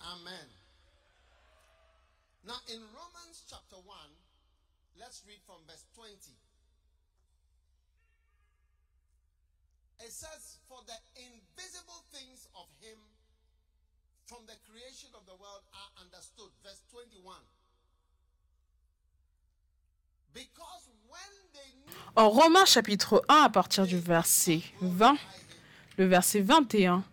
Amen. 0.01 0.47
Now, 2.53 2.61
in 2.69 2.85
Romans 2.93 3.41
chapter 3.49 3.81
1, 3.81 3.97
let's 5.01 5.25
read 5.25 5.41
from 5.41 5.65
verse 5.65 5.89
20. 5.97 6.13
It 10.05 10.13
says, 10.13 10.61
For 10.69 10.77
the 10.85 10.93
invisible 11.17 12.05
things 12.13 12.45
of 12.53 12.69
him 12.77 13.01
from 14.29 14.45
the 14.45 14.53
creation 14.69 15.09
of 15.17 15.25
the 15.25 15.33
world 15.33 15.65
are 15.73 16.05
understood. 16.05 16.53
Verse 16.61 16.77
21. 16.93 17.41
Because 20.35 20.93
when 21.09 21.33
they 21.57 21.73
knew 21.89 21.97
En 22.15 22.29
Romains 22.29 22.67
chapitre 22.67 23.25
1 23.29 23.45
à 23.45 23.49
partir 23.49 23.87
du 23.87 23.97
verset 23.97 24.61
20, 24.81 25.17
le 25.97 26.05
verset 26.05 26.41
21, 26.41 27.03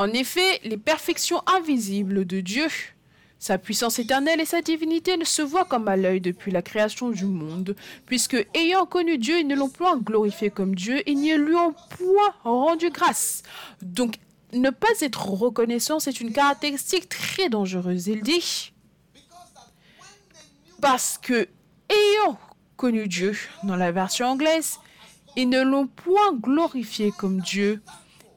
En 0.00 0.14
effet, 0.14 0.60
les 0.64 0.78
perfections 0.78 1.42
invisibles 1.46 2.24
de 2.24 2.40
Dieu 2.40 2.68
Sa 3.38 3.58
puissance 3.58 3.98
éternelle 3.98 4.40
et 4.40 4.46
sa 4.46 4.62
divinité 4.62 5.18
ne 5.18 5.26
se 5.26 5.42
voient 5.42 5.66
comme 5.66 5.88
à 5.88 5.96
l'œil 5.96 6.22
depuis 6.22 6.50
la 6.50 6.62
création 6.62 7.10
du 7.10 7.26
monde, 7.26 7.76
puisque 8.06 8.46
ayant 8.54 8.86
connu 8.86 9.18
Dieu, 9.18 9.38
ils 9.40 9.46
ne 9.46 9.54
l'ont 9.54 9.68
point 9.68 9.98
glorifié 9.98 10.48
comme 10.48 10.74
Dieu 10.74 11.06
et 11.06 11.14
ne 11.14 11.36
lui 11.36 11.54
ont 11.54 11.74
point 11.90 12.34
rendu 12.44 12.88
grâce. 12.88 13.42
Donc, 13.82 14.14
ne 14.54 14.70
pas 14.70 14.88
être 15.02 15.28
reconnaissant, 15.28 16.00
c'est 16.00 16.22
une 16.22 16.32
caractéristique 16.32 17.10
très 17.10 17.50
dangereuse. 17.50 18.06
Il 18.06 18.22
dit, 18.22 18.72
parce 20.80 21.18
que 21.18 21.46
ayant 21.90 22.38
connu 22.78 23.06
Dieu, 23.06 23.36
dans 23.64 23.76
la 23.76 23.92
version 23.92 24.28
anglaise, 24.28 24.78
ils 25.36 25.50
ne 25.50 25.60
l'ont 25.60 25.88
point 25.88 26.32
glorifié 26.32 27.12
comme 27.18 27.42
Dieu 27.42 27.82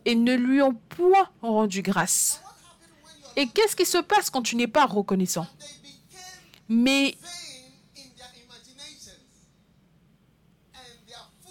et 0.06 0.16
ne 0.16 0.36
lui 0.36 0.62
ont 0.62 0.76
point 0.90 1.30
rendu 1.42 1.82
grâce. 1.82 2.42
Et 3.36 3.48
qu'est-ce 3.48 3.76
qui 3.76 3.86
se 3.86 3.98
passe 3.98 4.30
quand 4.30 4.42
tu 4.42 4.56
n'es 4.56 4.68
pas 4.68 4.86
reconnaissant? 4.86 5.48
Mais 6.70 7.16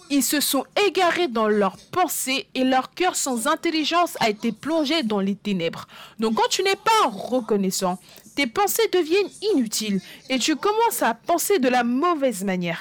ils 0.09 0.23
se 0.23 0.39
sont 0.39 0.65
égarés 0.87 1.27
dans 1.27 1.47
leurs 1.47 1.77
pensées 1.91 2.47
et 2.53 2.63
leur 2.63 2.93
cœur 2.93 3.15
sans 3.15 3.47
intelligence 3.47 4.15
a 4.19 4.29
été 4.29 4.51
plongé 4.51 5.03
dans 5.03 5.19
les 5.19 5.35
ténèbres. 5.35 5.87
Donc 6.19 6.35
quand 6.35 6.47
tu 6.49 6.63
n'es 6.63 6.75
pas 6.75 7.09
reconnaissant, 7.09 7.99
tes 8.35 8.47
pensées 8.47 8.87
deviennent 8.91 9.31
inutiles 9.53 10.01
et 10.29 10.39
tu 10.39 10.55
commences 10.55 11.01
à 11.01 11.13
penser 11.13 11.59
de 11.59 11.67
la 11.67 11.83
mauvaise 11.83 12.43
manière. 12.43 12.79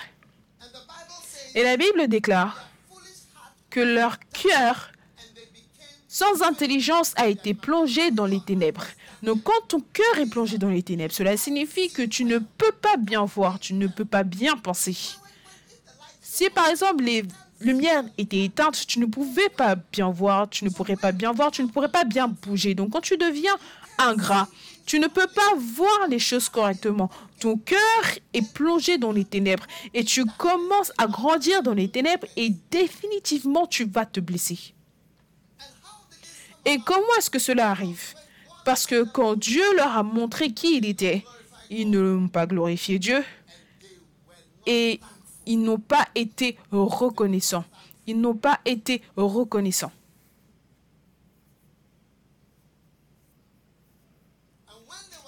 Et 1.55 1.63
la 1.63 1.77
Bible 1.77 2.09
déclare 2.09 2.67
que 3.71 3.81
leur 3.81 4.19
cœur 4.19 4.92
sans 6.13 6.43
intelligence 6.43 7.15
a 7.17 7.27
été 7.27 7.55
plongé 7.55 8.11
dans 8.11 8.27
les 8.27 8.41
ténèbres. 8.41 8.85
Donc 9.23 9.45
quand 9.45 9.67
ton 9.69 9.81
cœur 9.95 10.19
est 10.19 10.29
plongé 10.29 10.59
dans 10.59 10.69
les 10.69 10.83
ténèbres, 10.83 11.15
cela 11.15 11.39
signifie 11.39 11.91
que 11.91 12.03
tu 12.03 12.27
ne 12.27 12.37
peux 12.37 12.73
pas 12.83 12.99
bien 12.99 13.25
voir, 13.25 13.59
tu 13.59 13.73
ne 13.73 13.87
peux 13.87 14.05
pas 14.05 14.23
bien 14.23 14.59
penser. 14.59 14.95
Si 16.21 16.51
par 16.51 16.69
exemple 16.69 17.03
les 17.03 17.25
lumières 17.63 18.05
étaient 18.19 18.45
éteintes, 18.45 18.87
tu 18.87 19.01
ne 19.01 19.07
pouvais 19.07 19.49
pas 19.49 19.75
bien 19.75 20.11
voir, 20.11 20.51
tu 20.51 20.67
ne 20.67 20.71
pourrais 20.71 20.97
pas 20.97 21.13
bien 21.13 21.33
voir, 21.33 21.51
tu 21.51 21.63
ne 21.63 21.69
pourrais 21.69 21.89
pas 21.89 22.05
bien 22.05 22.29
bouger. 22.29 22.75
Donc 22.75 22.91
quand 22.91 23.01
tu 23.01 23.17
deviens 23.17 23.57
ingrat, 23.97 24.49
tu 24.85 24.99
ne 24.99 25.07
peux 25.07 25.29
pas 25.29 25.55
voir 25.57 26.09
les 26.11 26.19
choses 26.19 26.51
correctement. 26.51 27.09
Ton 27.41 27.57
cœur 27.57 28.03
est 28.35 28.53
plongé 28.53 28.99
dans 28.99 29.13
les 29.13 29.25
ténèbres 29.25 29.65
et 29.95 30.05
tu 30.05 30.27
commences 30.27 30.93
à 30.99 31.07
grandir 31.07 31.63
dans 31.63 31.73
les 31.73 31.89
ténèbres 31.89 32.27
et 32.37 32.51
définitivement 32.71 33.67
tu 33.67 33.87
vas 33.87 34.05
te 34.05 34.21
blesser. 34.21 34.75
Et 36.65 36.79
comment 36.85 37.03
est-ce 37.19 37.31
que 37.31 37.39
cela 37.39 37.71
arrive? 37.71 38.15
Parce 38.65 38.87
que 38.87 39.05
quand 39.05 39.35
Dieu 39.35 39.65
leur 39.77 39.97
a 39.97 40.03
montré 40.03 40.53
qui 40.53 40.77
il 40.77 40.87
était, 40.87 41.25
ils 41.71 41.91
ne 41.91 41.99
l'ont 41.99 42.29
pas 42.29 42.47
glorifié 42.47 42.99
Dieu 42.99 43.25
et 44.67 45.01
ils 45.47 45.61
n'ont 45.61 45.79
pas 45.79 46.07
été 46.15 46.57
reconnaissants. 46.71 47.65
Ils 48.07 48.21
n'ont 48.21 48.37
pas 48.37 48.61
été 48.65 49.03
reconnaissants. 49.17 49.93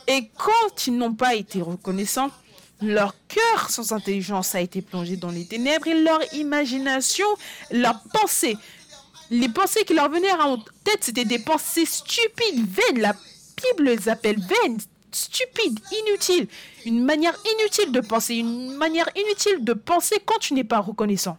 Et 0.06 0.30
quand 0.36 0.86
ils 0.86 0.96
n'ont 0.96 1.14
pas 1.14 1.34
été 1.34 1.62
reconnaissants, 1.62 2.30
leur 2.82 3.14
cœur 3.26 3.70
sans 3.70 3.92
intelligence 3.92 4.54
a 4.54 4.60
été 4.60 4.82
plongé 4.82 5.16
dans 5.16 5.30
les 5.30 5.46
ténèbres 5.46 5.86
et 5.86 6.02
leur 6.02 6.20
imagination, 6.34 7.26
leur 7.70 8.00
pensée 8.12 8.56
les 9.30 9.48
pensées 9.48 9.84
qui 9.84 9.94
leur 9.94 10.10
venaient 10.10 10.32
en 10.32 10.58
tête, 10.84 11.02
c'était 11.02 11.24
des 11.24 11.38
pensées 11.38 11.86
stupides, 11.86 12.66
vaines. 12.68 13.00
La 13.00 13.14
Bible 13.56 13.90
les 13.90 14.08
appelle 14.08 14.38
vaines, 14.38 14.78
stupides, 15.12 15.80
inutiles. 15.90 16.48
Une 16.84 17.04
manière 17.04 17.36
inutile 17.58 17.92
de 17.92 18.00
penser, 18.00 18.34
une 18.36 18.76
manière 18.76 19.08
inutile 19.16 19.64
de 19.64 19.72
penser 19.72 20.16
quand 20.24 20.38
tu 20.38 20.54
n'es 20.54 20.64
pas 20.64 20.80
reconnaissant. 20.80 21.38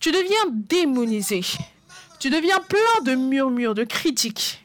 Tu 0.00 0.12
deviens 0.12 0.46
démonisé. 0.48 1.42
Tu 2.18 2.30
deviens 2.30 2.58
plein 2.60 3.02
de 3.04 3.14
murmures, 3.14 3.74
de 3.74 3.84
critiques. 3.84 4.64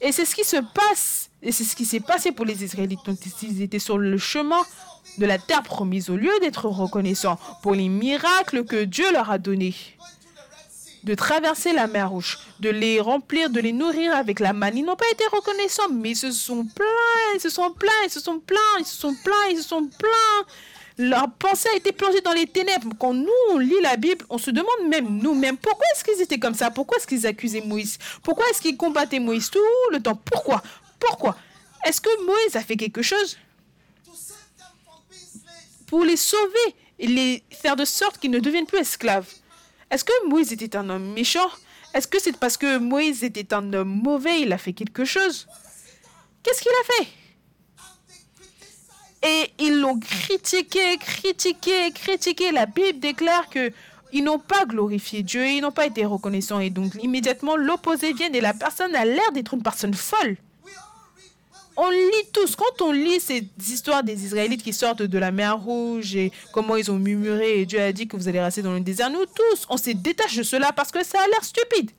Et 0.00 0.10
c'est 0.10 0.24
ce 0.24 0.34
qui 0.34 0.44
se 0.44 0.56
passe, 0.56 1.28
et 1.42 1.52
c'est 1.52 1.64
ce 1.64 1.76
qui 1.76 1.84
s'est 1.84 2.00
passé 2.00 2.32
pour 2.32 2.46
les 2.46 2.64
Israélites. 2.64 3.04
Donc, 3.04 3.18
ils 3.42 3.62
étaient 3.62 3.78
sur 3.78 3.98
le 3.98 4.16
chemin 4.16 4.60
de 5.18 5.26
la 5.26 5.38
terre 5.38 5.62
promise 5.62 6.10
au 6.10 6.16
lieu 6.16 6.32
d'être 6.40 6.66
reconnaissants 6.66 7.38
pour 7.62 7.74
les 7.74 7.88
miracles 7.88 8.64
que 8.64 8.84
Dieu 8.84 9.10
leur 9.12 9.30
a 9.30 9.38
donnés, 9.38 9.74
de 11.04 11.14
traverser 11.14 11.72
la 11.72 11.86
mer 11.86 12.10
rouge, 12.10 12.38
de 12.60 12.70
les 12.70 13.00
remplir, 13.00 13.50
de 13.50 13.60
les 13.60 13.72
nourrir 13.72 14.14
avec 14.14 14.40
la 14.40 14.52
manne. 14.52 14.76
Ils 14.76 14.84
n'ont 14.84 14.96
pas 14.96 15.10
été 15.12 15.24
reconnaissants, 15.32 15.88
mais 15.90 16.10
ils 16.10 16.16
se 16.16 16.32
sont 16.32 16.64
plaints, 16.64 17.34
ils 17.34 17.40
se 17.40 17.50
sont 17.50 17.70
plaints, 17.72 17.90
ils 18.04 18.10
se 18.10 18.20
sont 18.20 18.40
plaints, 18.40 18.78
ils 18.80 18.86
se 18.86 18.96
sont 18.96 19.14
plaints, 19.24 19.48
ils 19.50 19.58
se 19.58 19.68
sont 19.68 19.86
plaints. 19.86 20.46
Leur 20.98 21.30
pensée 21.30 21.68
a 21.72 21.76
été 21.76 21.92
plongée 21.92 22.20
dans 22.20 22.32
les 22.32 22.46
ténèbres. 22.46 22.90
Quand 22.98 23.14
nous, 23.14 23.28
on 23.50 23.58
lit 23.58 23.80
la 23.82 23.96
Bible, 23.96 24.24
on 24.30 24.38
se 24.38 24.50
demande 24.50 24.88
même 24.88 25.06
nous-mêmes 25.08 25.56
pourquoi 25.56 25.86
est-ce 25.94 26.02
qu'ils 26.02 26.20
étaient 26.20 26.40
comme 26.40 26.54
ça? 26.54 26.72
Pourquoi 26.72 26.98
est-ce 26.98 27.06
qu'ils 27.06 27.24
accusaient 27.24 27.60
Moïse? 27.60 27.98
Pourquoi 28.22 28.44
est-ce 28.50 28.60
qu'ils 28.60 28.76
combattaient 28.76 29.20
Moïse 29.20 29.48
tout 29.48 29.60
le 29.92 30.00
temps? 30.00 30.20
Pourquoi? 30.24 30.60
Pourquoi? 30.98 31.36
Est-ce 31.86 32.00
que 32.00 32.26
Moïse 32.26 32.56
a 32.56 32.60
fait 32.60 32.76
quelque 32.76 33.02
chose? 33.02 33.36
Pour 35.88 36.04
les 36.04 36.16
sauver 36.16 36.74
et 37.00 37.08
les 37.08 37.42
faire 37.50 37.74
de 37.74 37.84
sorte 37.84 38.18
qu'ils 38.18 38.30
ne 38.30 38.38
deviennent 38.38 38.66
plus 38.66 38.78
esclaves. 38.78 39.28
Est-ce 39.90 40.04
que 40.04 40.28
Moïse 40.28 40.52
était 40.52 40.76
un 40.76 40.88
homme 40.90 41.12
méchant? 41.12 41.48
Est-ce 41.94 42.06
que 42.06 42.20
c'est 42.20 42.36
parce 42.36 42.56
que 42.56 42.78
Moïse 42.78 43.24
était 43.24 43.52
un 43.54 43.72
homme 43.72 44.00
mauvais, 44.02 44.42
il 44.42 44.52
a 44.52 44.58
fait 44.58 44.74
quelque 44.74 45.04
chose? 45.04 45.48
Qu'est-ce 46.42 46.62
qu'il 46.62 46.70
a 46.70 46.84
fait? 46.94 47.08
Et 49.26 49.50
ils 49.58 49.80
l'ont 49.80 49.98
critiqué, 49.98 50.96
critiqué, 50.98 51.90
critiqué. 51.92 52.52
La 52.52 52.66
Bible 52.66 53.00
déclare 53.00 53.48
que 53.48 53.72
ils 54.12 54.22
n'ont 54.22 54.38
pas 54.38 54.64
glorifié 54.64 55.22
Dieu, 55.22 55.46
ils 55.46 55.60
n'ont 55.60 55.72
pas 55.72 55.86
été 55.86 56.04
reconnaissants. 56.04 56.60
Et 56.60 56.70
donc, 56.70 56.94
immédiatement, 57.02 57.56
l'opposé 57.56 58.12
vient 58.12 58.32
et 58.32 58.40
la 58.40 58.54
personne 58.54 58.94
a 58.94 59.04
l'air 59.04 59.32
d'être 59.32 59.54
une 59.54 59.62
personne 59.62 59.94
folle 59.94 60.36
on 61.80 61.90
lit 61.90 62.28
tous, 62.32 62.56
quand 62.56 62.82
on 62.82 62.90
lit 62.90 63.20
ces 63.20 63.48
histoires 63.68 64.02
des 64.02 64.24
Israélites 64.24 64.64
qui 64.64 64.72
sortent 64.72 65.02
de 65.02 65.18
la 65.18 65.30
mer 65.30 65.56
Rouge 65.58 66.16
et 66.16 66.32
comment 66.52 66.74
ils 66.74 66.90
ont 66.90 66.98
murmuré 66.98 67.60
et 67.60 67.66
Dieu 67.66 67.80
a 67.80 67.92
dit 67.92 68.08
que 68.08 68.16
vous 68.16 68.26
allez 68.26 68.40
rester 68.40 68.62
dans 68.62 68.72
le 68.72 68.80
désert, 68.80 69.10
nous 69.10 69.24
tous, 69.24 69.64
on 69.70 69.76
se 69.76 69.90
détache 69.90 70.36
de 70.36 70.42
cela 70.42 70.72
parce 70.72 70.90
que 70.90 71.04
ça 71.04 71.20
a 71.20 71.26
l'air 71.28 71.44
stupide. 71.44 71.92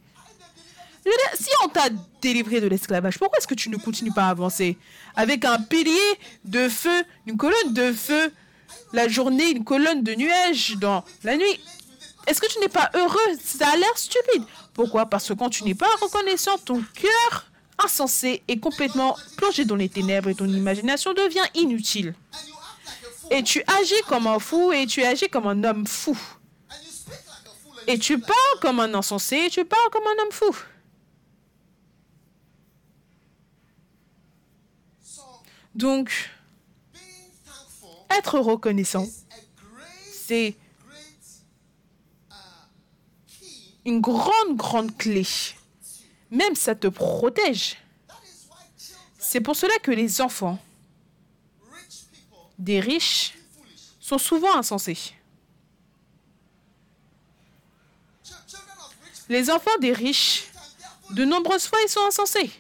Si 1.34 1.50
on 1.64 1.70
t'a 1.70 1.90
délivré 2.22 2.60
de 2.60 2.68
l'esclavage, 2.68 3.18
pourquoi 3.18 3.38
est-ce 3.38 3.48
que 3.48 3.56
tu 3.56 3.70
ne 3.70 3.78
continues 3.78 4.12
pas 4.12 4.26
à 4.26 4.30
avancer 4.32 4.78
Avec 5.16 5.46
un 5.46 5.58
pilier 5.58 6.20
de 6.44 6.68
feu, 6.68 7.04
une 7.26 7.38
colonne 7.38 7.74
de 7.74 7.94
feu 7.94 8.34
la 8.92 9.08
journée, 9.08 9.52
une 9.52 9.64
colonne 9.64 10.04
de 10.04 10.14
nuages 10.14 10.76
dans 10.76 11.06
la 11.24 11.38
nuit? 11.38 11.60
Est-ce 12.28 12.42
que 12.42 12.52
tu 12.52 12.60
n'es 12.60 12.68
pas 12.68 12.92
heureux? 12.96 13.38
Ça 13.42 13.70
a 13.70 13.78
l'air 13.78 13.98
stupide. 13.98 14.44
Pourquoi? 14.74 15.06
Parce 15.06 15.30
que 15.30 15.34
quand 15.34 15.50
tu 15.50 15.64
n'es 15.64 15.74
pas 15.74 15.90
reconnaissant, 16.02 16.58
ton 16.58 16.84
cœur 16.94 17.49
insensé 17.84 18.44
et 18.48 18.60
complètement 18.60 19.16
plongé 19.38 19.66
dans 19.66 19.76
les 19.76 19.90
ténèbres 19.90 20.30
et 20.30 20.36
ton 20.36 20.48
imagination 20.48 21.14
devient 21.14 21.46
inutile. 21.56 22.14
Et 23.32 23.44
tu 23.44 23.64
agis 23.68 24.02
comme 24.08 24.28
un 24.28 24.40
fou 24.40 24.72
et 24.72 24.86
tu 24.86 25.04
agis 25.04 25.30
comme 25.30 25.48
un 25.48 25.64
homme 25.64 25.86
fou. 25.86 26.18
Et 27.88 27.98
tu 27.98 28.20
parles 28.20 28.60
comme 28.62 28.80
un 28.80 28.94
insensé 28.94 29.36
et 29.36 29.50
tu 29.50 29.66
parles 29.66 29.90
comme 29.92 30.04
un 30.04 30.24
homme 30.24 30.32
fou. 30.32 30.56
Donc, 35.76 36.12
être 38.10 38.40
reconnaissant, 38.40 39.08
c'est 40.12 40.56
une 43.86 44.02
grande, 44.02 44.56
grande 44.56 44.96
clé 44.98 45.26
même 46.32 46.56
ça 46.56 46.76
te 46.76 46.88
protège. 46.88 47.78
C'est 49.18 49.42
pour 49.42 49.56
cela 49.56 49.78
que 49.80 49.92
les 49.92 50.22
enfants 50.22 50.60
des 52.58 52.80
riches 52.80 53.36
sont 54.00 54.18
souvent 54.18 54.56
insensés. 54.56 55.14
Les 59.30 59.50
enfants 59.52 59.78
des 59.80 59.94
riches, 59.94 60.48
de 61.12 61.24
nombreuses 61.24 61.68
fois, 61.68 61.80
ils 61.84 61.90
sont 61.90 62.06
insensés. 62.08 62.52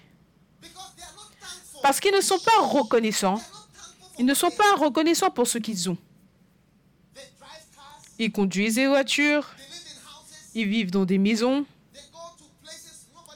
Parce 1.81 1.99
qu'ils 1.99 2.13
ne 2.13 2.21
sont 2.21 2.39
pas 2.39 2.61
reconnaissants. 2.61 3.41
Ils 4.19 4.25
ne 4.25 4.33
sont 4.33 4.51
pas 4.51 4.75
reconnaissants 4.75 5.31
pour 5.31 5.47
ce 5.47 5.57
qu'ils 5.57 5.89
ont. 5.89 5.97
Ils 8.19 8.31
conduisent 8.31 8.75
des 8.75 8.87
voitures. 8.87 9.49
Ils 10.53 10.67
vivent 10.67 10.91
dans 10.91 11.05
des 11.05 11.17
maisons. 11.17 11.65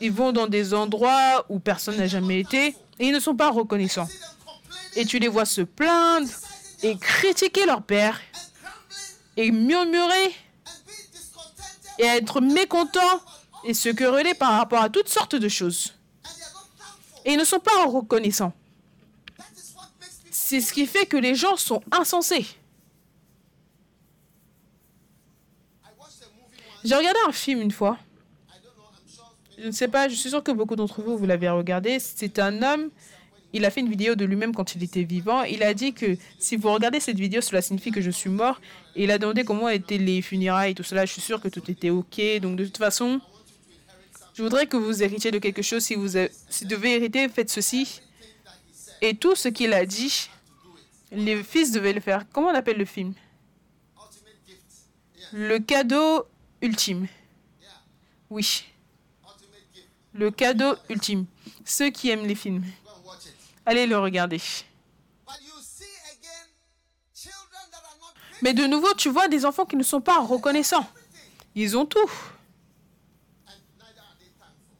Ils 0.01 0.11
vont 0.11 0.31
dans 0.31 0.47
des 0.47 0.73
endroits 0.73 1.45
où 1.49 1.59
personne 1.59 1.97
n'a 1.97 2.07
jamais 2.07 2.39
été 2.39 2.75
et 2.99 3.07
ils 3.07 3.13
ne 3.13 3.19
sont 3.19 3.35
pas 3.35 3.49
reconnaissants. 3.51 4.07
Et 4.95 5.05
tu 5.05 5.19
les 5.19 5.27
vois 5.27 5.45
se 5.45 5.61
plaindre 5.61 6.29
et 6.81 6.97
critiquer 6.97 7.65
leur 7.65 7.81
père 7.83 8.19
et 9.37 9.51
murmurer 9.51 10.35
et 11.99 12.05
être 12.05 12.41
mécontents 12.41 13.21
et 13.63 13.73
se 13.73 13.89
quereller 13.89 14.33
par 14.33 14.53
rapport 14.53 14.81
à 14.81 14.89
toutes 14.89 15.09
sortes 15.09 15.35
de 15.35 15.47
choses. 15.47 15.93
Et 17.25 17.33
ils 17.33 17.37
ne 17.37 17.45
sont 17.45 17.59
pas 17.59 17.85
reconnaissants. 17.85 18.53
C'est 20.29 20.59
ce 20.59 20.73
qui 20.73 20.85
fait 20.85 21.05
que 21.05 21.17
les 21.17 21.35
gens 21.35 21.55
sont 21.55 21.81
insensés. 21.91 22.45
J'ai 26.83 26.95
regardé 26.95 27.19
un 27.27 27.31
film 27.31 27.61
une 27.61 27.71
fois. 27.71 27.97
I 28.49 28.59
don't 28.61 28.75
know. 28.75 28.83
I'm 28.83 29.07
sure. 29.07 29.23
Je 29.57 29.67
ne 29.67 29.71
sais 29.71 29.87
pas, 29.87 30.09
je 30.09 30.15
suis 30.15 30.29
sûre 30.29 30.43
que 30.43 30.51
beaucoup 30.51 30.75
d'entre 30.75 31.01
vous, 31.01 31.17
vous 31.17 31.25
l'avez 31.25 31.49
regardé. 31.49 31.99
C'est 31.99 32.39
un 32.39 32.61
homme, 32.63 32.89
il 33.53 33.65
a 33.65 33.69
fait 33.69 33.81
une 33.81 33.89
vidéo 33.89 34.15
de 34.15 34.25
lui-même 34.25 34.53
quand 34.53 34.75
il 34.75 34.83
était 34.83 35.03
vivant. 35.03 35.43
Il 35.43 35.61
a 35.61 35.73
dit 35.73 35.93
que 35.93 36.17
si 36.39 36.55
vous 36.55 36.71
regardez 36.73 36.99
cette 36.99 37.19
vidéo, 37.19 37.39
cela 37.39 37.61
signifie 37.61 37.91
que 37.91 38.01
je 38.01 38.09
suis 38.09 38.29
mort. 38.29 38.59
Il 38.95 39.11
a 39.11 39.19
demandé 39.19 39.43
comment 39.43 39.69
étaient 39.69 39.99
les 39.99 40.21
funérailles 40.23 40.71
et 40.71 40.75
tout 40.75 40.83
cela. 40.83 41.05
Je 41.05 41.11
suis 41.13 41.21
sûre 41.21 41.39
que 41.39 41.49
tout 41.49 41.69
était 41.69 41.91
OK. 41.91 42.19
Donc 42.41 42.55
de 42.55 42.65
toute 42.65 42.77
façon, 42.77 43.21
je 44.33 44.41
voudrais 44.41 44.65
que 44.65 44.75
vous 44.75 45.03
héritiez 45.03 45.29
de 45.29 45.37
quelque 45.37 45.61
chose. 45.61 45.83
Si 45.83 45.93
vous, 45.93 46.09
si 46.49 46.63
vous 46.63 46.69
devez 46.69 46.95
hériter, 46.95 47.29
faites 47.29 47.51
ceci. 47.51 48.01
Et 49.01 49.13
tout 49.13 49.35
ce 49.35 49.49
qu'il 49.49 49.73
a 49.73 49.85
dit, 49.85 50.29
les 51.11 51.43
fils 51.43 51.71
devaient 51.71 51.93
le 51.93 52.01
faire. 52.01 52.25
Comment 52.33 52.47
on 52.47 52.55
appelle 52.55 52.77
le 52.77 52.85
film? 52.85 53.13
Le 55.31 55.59
cadeau 55.59 56.25
ultime. 56.61 57.07
Oui. 58.31 58.65
Le 60.13 60.31
cadeau 60.31 60.75
ultime. 60.89 61.25
Ceux 61.65 61.89
qui 61.89 62.09
aiment 62.09 62.25
les 62.25 62.35
films. 62.35 62.63
Allez 63.65 63.87
le 63.87 63.97
regarder. 63.97 64.41
Mais 68.41 68.53
de 68.53 68.65
nouveau, 68.65 68.93
tu 68.95 69.09
vois 69.09 69.27
des 69.27 69.45
enfants 69.45 69.65
qui 69.65 69.77
ne 69.77 69.83
sont 69.83 70.01
pas 70.01 70.19
reconnaissants. 70.19 70.85
Ils 71.55 71.77
ont 71.77 71.85
tout, 71.85 72.11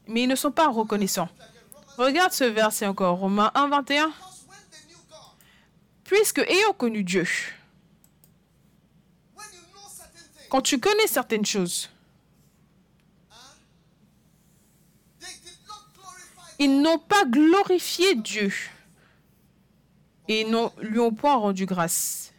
mais 0.08 0.24
ils 0.24 0.28
ne 0.28 0.36
sont 0.36 0.52
pas 0.52 0.67
reconnaissants. 0.67 1.30
Regarde 1.98 2.34
ce 2.34 2.43
verset 2.43 2.88
encore, 2.88 3.19
Romains 3.19 3.52
1, 3.54 3.67
21. 3.69 4.08
Because 4.08 4.46
when 4.48 4.58
they 4.72 4.80
knew 4.88 4.98
God, 5.10 5.38
Puisque 6.04 6.39
ayant 6.39 6.74
connu 6.74 7.04
Dieu, 7.04 7.28
quand 10.50 10.62
tu 10.62 10.80
connais 10.80 11.08
certaines 11.08 11.46
choses, 11.46 11.89
ils 16.63 16.82
n'ont 16.82 16.99
pas 16.99 17.26
glorifié 17.26 18.15
Dieu 18.15 18.52
et 20.28 20.45
ne 20.45 20.67
lui 20.82 20.99
ont 20.99 21.13
point 21.13 21.36
rendu 21.36 21.65
grâce. 21.65 22.34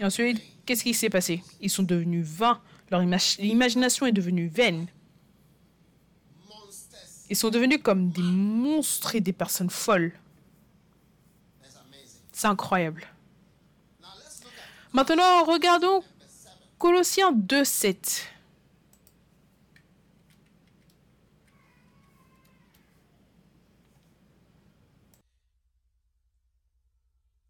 Et 0.00 0.04
ensuite, 0.04 0.40
qu'est-ce 0.64 0.82
qui 0.82 0.94
s'est 0.94 1.10
passé? 1.10 1.42
Ils 1.60 1.70
sont 1.70 1.82
devenus 1.82 2.26
vains, 2.26 2.60
leur 2.90 3.02
imag- 3.02 3.38
imagination 3.44 4.06
est 4.06 4.12
devenue 4.12 4.48
vaine. 4.48 4.86
Ils 7.30 7.36
sont 7.36 7.50
devenus 7.50 7.80
comme 7.82 8.10
des 8.10 8.22
monstres 8.22 9.14
et 9.14 9.20
des 9.20 9.32
personnes 9.32 9.70
folles. 9.70 10.12
C'est 12.32 12.46
incroyable. 12.46 13.06
Maintenant, 14.92 15.44
regardons 15.44 16.00
verse 16.00 16.32
7. 16.44 16.52
Colossiens 16.78 17.32
2, 17.32 17.64
7. 17.64 18.28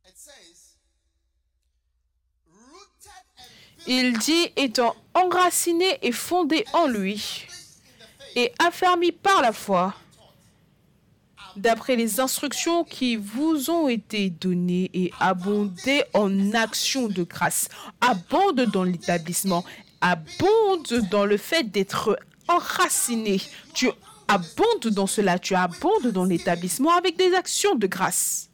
It 0.05 0.17
says, 0.19 0.77
rooted 2.47 3.25
and 3.39 3.49
built 3.72 3.72
Il 3.87 4.19
dit, 4.19 4.53
étant 4.57 4.95
enraciné 5.15 5.99
et 6.03 6.13
fondé 6.13 6.65
en 6.73 6.87
lui, 6.87 7.47
et 8.37 8.53
affermi 8.59 9.13
par 9.13 9.43
la 9.43 9.53
foi, 9.53 9.95
d'après 11.57 11.97
les 11.97 12.21
instructions 12.21 12.85
qui 12.85 13.17
vous 13.17 13.71
ont 13.71 13.89
été 13.89 14.31
données 14.31 14.91
et 14.95 15.13
abondé 15.21 16.03
en 16.15 16.53
actions 16.55 17.09
de 17.09 17.25
grâce, 17.25 17.69
abonde 18.01 18.63
dans 18.73 18.85
l'établissement, 18.85 19.65
abonde 20.01 21.09
dans 21.11 21.25
le 21.25 21.37
fait 21.37 21.65
d'être 21.65 22.19
enraciné. 22.49 23.41
Tu 23.75 23.91
abondes 24.29 24.93
dans 24.93 25.07
cela, 25.07 25.39
tu 25.39 25.55
abondes 25.55 26.09
dans 26.09 26.25
l'établissement 26.25 26.97
avec 26.97 27.17
des 27.17 27.35
actions 27.35 27.75
de 27.75 27.87
grâce. 27.87 28.49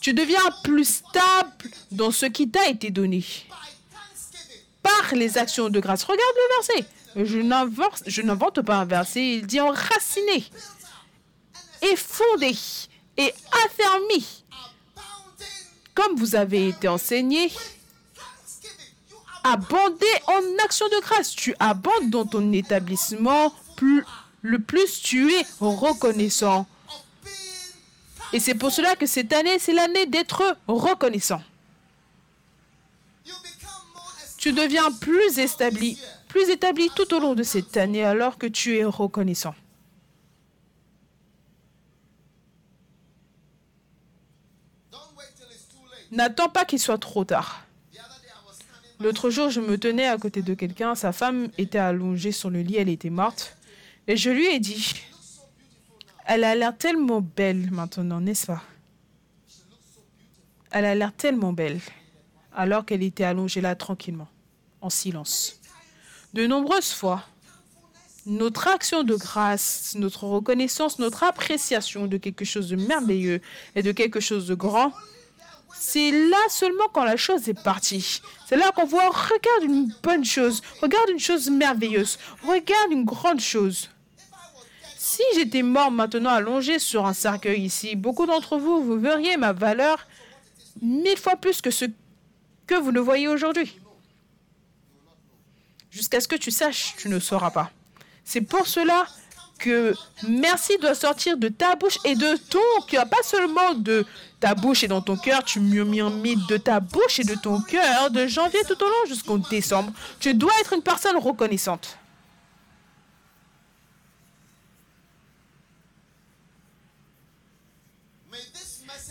Tu 0.00 0.12
deviens 0.14 0.50
plus 0.64 0.96
stable 0.96 1.70
dans 1.92 2.10
ce 2.10 2.26
qui 2.26 2.50
t'a 2.50 2.68
été 2.68 2.90
donné. 2.90 3.24
Par 4.82 5.14
les 5.14 5.38
actions 5.38 5.68
de 5.68 5.80
grâce. 5.80 6.04
Regarde 6.04 6.20
le 6.36 6.56
verset. 6.56 6.86
Je 8.06 8.20
n'invente, 8.22 8.62
pas 8.62 8.76
un 8.76 8.84
verset. 8.84 9.36
Il 9.36 9.46
dit 9.46 9.60
enraciné 9.60 10.44
et 11.82 11.96
fondé 11.96 12.56
et 13.16 13.34
affermi. 13.64 14.44
Comme 15.94 16.16
vous 16.16 16.34
avez 16.34 16.68
été 16.68 16.88
enseigné, 16.88 17.52
abondé 19.44 20.06
en 20.26 20.64
actions 20.64 20.88
de 20.88 21.00
grâce. 21.02 21.34
Tu 21.34 21.54
abondes 21.58 22.10
dans 22.10 22.24
ton 22.24 22.52
établissement. 22.52 23.52
Le 24.42 24.58
plus 24.58 25.02
tu 25.02 25.32
es 25.32 25.44
reconnaissant. 25.60 26.66
Et 28.32 28.40
c'est 28.40 28.54
pour 28.54 28.72
cela 28.72 28.96
que 28.96 29.04
cette 29.06 29.32
année, 29.32 29.58
c'est 29.58 29.74
l'année 29.74 30.06
d'être 30.06 30.56
reconnaissant. 30.66 31.42
Tu 34.42 34.52
deviens 34.52 34.90
plus 34.90 35.38
établi, 35.38 35.96
plus 36.26 36.50
établi 36.50 36.90
tout 36.96 37.14
au 37.14 37.20
long 37.20 37.36
de 37.36 37.44
cette 37.44 37.76
année 37.76 38.02
alors 38.02 38.38
que 38.38 38.48
tu 38.48 38.76
es 38.76 38.82
reconnaissant. 38.82 39.54
N'attends 46.10 46.48
pas 46.48 46.64
qu'il 46.64 46.80
soit 46.80 46.98
trop 46.98 47.24
tard. 47.24 47.64
L'autre 48.98 49.30
jour, 49.30 49.48
je 49.48 49.60
me 49.60 49.78
tenais 49.78 50.08
à 50.08 50.18
côté 50.18 50.42
de 50.42 50.54
quelqu'un. 50.54 50.96
Sa 50.96 51.12
femme 51.12 51.48
était 51.56 51.78
allongée 51.78 52.32
sur 52.32 52.50
le 52.50 52.62
lit, 52.62 52.78
elle 52.78 52.88
était 52.88 53.10
morte. 53.10 53.56
Et 54.08 54.16
je 54.16 54.30
lui 54.30 54.46
ai 54.46 54.58
dit, 54.58 55.04
elle 56.26 56.42
a 56.42 56.56
l'air 56.56 56.76
tellement 56.76 57.20
belle 57.20 57.70
maintenant, 57.70 58.20
n'est-ce 58.20 58.46
pas? 58.46 58.64
Elle 60.72 60.84
a 60.84 60.96
l'air 60.96 61.12
tellement 61.12 61.52
belle, 61.52 61.78
alors 62.52 62.84
qu'elle 62.84 63.04
était 63.04 63.22
allongée 63.22 63.60
là 63.60 63.76
tranquillement, 63.76 64.28
en 64.82 64.90
silence. 64.90 65.58
De 66.34 66.46
nombreuses 66.46 66.92
fois, 66.92 67.24
notre 68.26 68.68
action 68.68 69.02
de 69.02 69.14
grâce, 69.14 69.94
notre 69.96 70.24
reconnaissance, 70.24 70.98
notre 70.98 71.24
appréciation 71.24 72.06
de 72.06 72.16
quelque 72.18 72.44
chose 72.44 72.68
de 72.68 72.76
merveilleux 72.76 73.40
et 73.74 73.82
de 73.82 73.92
quelque 73.92 74.20
chose 74.20 74.46
de 74.46 74.54
grand, 74.54 74.92
c'est 75.74 76.10
là 76.10 76.38
seulement 76.48 76.88
quand 76.92 77.04
la 77.04 77.16
chose 77.16 77.48
est 77.48 77.60
partie. 77.60 78.20
C'est 78.46 78.56
là 78.56 78.70
qu'on 78.72 78.84
voit, 78.84 79.08
regarde 79.08 79.64
une 79.64 79.92
bonne 80.02 80.24
chose, 80.24 80.62
regarde 80.80 81.08
une 81.10 81.18
chose 81.18 81.50
merveilleuse, 81.50 82.18
regarde 82.46 82.92
une 82.92 83.04
grande 83.04 83.40
chose. 83.40 83.90
Si 84.96 85.22
j'étais 85.34 85.62
mort 85.62 85.90
maintenant 85.90 86.30
allongé 86.30 86.78
sur 86.78 87.06
un 87.06 87.12
cercueil 87.12 87.62
ici, 87.62 87.96
beaucoup 87.96 88.26
d'entre 88.26 88.56
vous, 88.58 88.82
vous 88.82 88.98
verriez 88.98 89.36
ma 89.36 89.52
valeur 89.52 90.06
mille 90.80 91.18
fois 91.18 91.36
plus 91.36 91.60
que 91.60 91.70
ce 91.70 91.86
que 92.66 92.74
vous 92.76 92.92
ne 92.92 93.00
voyez 93.00 93.28
aujourd'hui. 93.28 93.81
Jusqu'à 95.92 96.22
ce 96.22 96.26
que 96.28 96.36
tu 96.36 96.50
saches, 96.50 96.94
tu 96.96 97.10
ne 97.10 97.20
sauras 97.20 97.50
pas. 97.50 97.70
C'est 98.24 98.40
pour 98.40 98.66
cela 98.66 99.06
que 99.58 99.94
merci 100.26 100.78
doit 100.78 100.94
sortir 100.94 101.36
de 101.36 101.48
ta 101.48 101.76
bouche 101.76 101.98
et 102.04 102.16
de 102.16 102.36
ton 102.48 102.82
cœur, 102.88 103.06
pas 103.08 103.22
seulement 103.22 103.74
de 103.74 104.06
ta 104.40 104.54
bouche 104.54 104.82
et 104.82 104.88
dans 104.88 105.02
ton 105.02 105.16
cœur, 105.16 105.44
tu 105.44 105.60
murmures 105.60 106.10
de 106.10 106.56
ta 106.56 106.80
bouche 106.80 107.20
et 107.20 107.24
de 107.24 107.34
ton 107.34 107.60
cœur, 107.60 108.10
de 108.10 108.26
janvier 108.26 108.60
tout 108.66 108.82
au 108.82 108.86
long 108.86 109.06
jusqu'au 109.06 109.36
décembre. 109.36 109.92
Tu 110.18 110.32
dois 110.32 110.52
être 110.60 110.72
une 110.72 110.82
personne 110.82 111.16
reconnaissante. 111.18 111.98